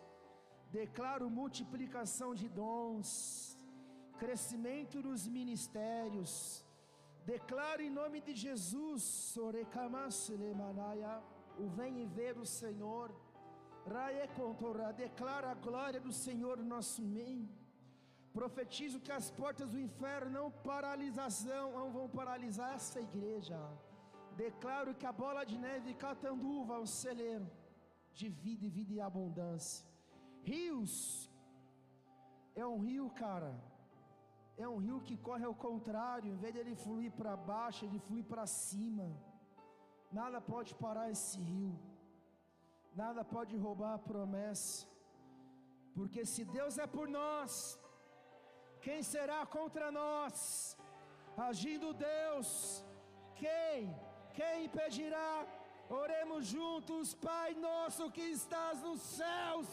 Declaro 0.72 1.30
multiplicação 1.30 2.34
de 2.36 2.48
dons, 2.50 3.58
crescimento 4.18 5.02
nos 5.02 5.28
ministérios. 5.28 6.67
Declaro 7.34 7.82
em 7.86 7.94
nome 8.00 8.20
de 8.28 8.34
Jesus, 8.44 9.04
o 11.64 11.66
vem 11.78 11.94
e 12.04 12.06
ver 12.18 12.34
o 12.44 12.46
Senhor. 12.60 13.08
Declara 15.04 15.48
a 15.52 15.60
glória 15.68 16.00
do 16.06 16.14
Senhor 16.26 16.56
no 16.62 16.68
nosso 16.76 17.02
meio. 17.18 17.46
Profetizo 18.38 19.04
que 19.06 19.14
as 19.20 19.28
portas 19.40 19.70
do 19.74 19.80
inferno 19.88 20.32
não 20.40 20.48
paralisação, 20.72 21.66
não 21.80 21.90
vão 21.98 22.08
paralisar 22.08 22.72
essa 22.80 23.02
igreja. 23.10 23.60
Declaro 24.46 24.98
que 25.00 25.08
a 25.12 25.18
bola 25.24 25.44
de 25.52 25.58
neve 25.68 26.00
Catanduva 26.06 26.76
é 26.76 26.84
um 26.86 26.92
celeiro 27.04 27.48
de 28.20 28.30
vida 28.30 28.66
e 28.68 28.70
vida 28.78 28.94
e 28.94 29.02
abundância. 29.02 29.86
Rios 30.50 30.94
é 32.56 32.66
um 32.66 32.80
rio, 32.88 33.10
cara. 33.24 33.54
É 34.58 34.68
um 34.68 34.80
rio 34.86 35.00
que 35.08 35.16
corre 35.28 35.46
ao 35.46 35.56
contrário, 35.68 36.32
em 36.32 36.40
vez 36.44 36.54
dele 36.54 36.76
fluir 36.84 37.12
para 37.20 37.36
baixo, 37.52 37.86
ele 37.86 38.00
flui 38.08 38.24
para 38.24 38.46
cima. 38.48 39.08
Nada 40.20 40.40
pode 40.42 40.74
parar 40.84 41.08
esse 41.12 41.40
rio. 41.40 41.74
Nada 42.96 43.24
pode 43.36 43.56
roubar 43.66 43.94
a 43.96 44.06
promessa. 44.12 44.88
Porque 45.94 46.24
se 46.26 46.44
Deus 46.58 46.78
é 46.78 46.88
por 46.88 47.08
nós, 47.08 47.52
quem 48.86 49.02
será 49.14 49.40
contra 49.46 49.92
nós? 49.92 50.36
Agindo 51.50 51.94
Deus, 51.94 52.50
quem 53.36 53.96
quem 54.38 54.66
impedirá? 54.66 55.48
Oremos 55.90 56.46
juntos, 56.46 57.16
Pai 57.16 57.56
nosso 57.56 58.12
que 58.12 58.22
estás 58.22 58.84
nos 58.84 59.02
céus. 59.02 59.68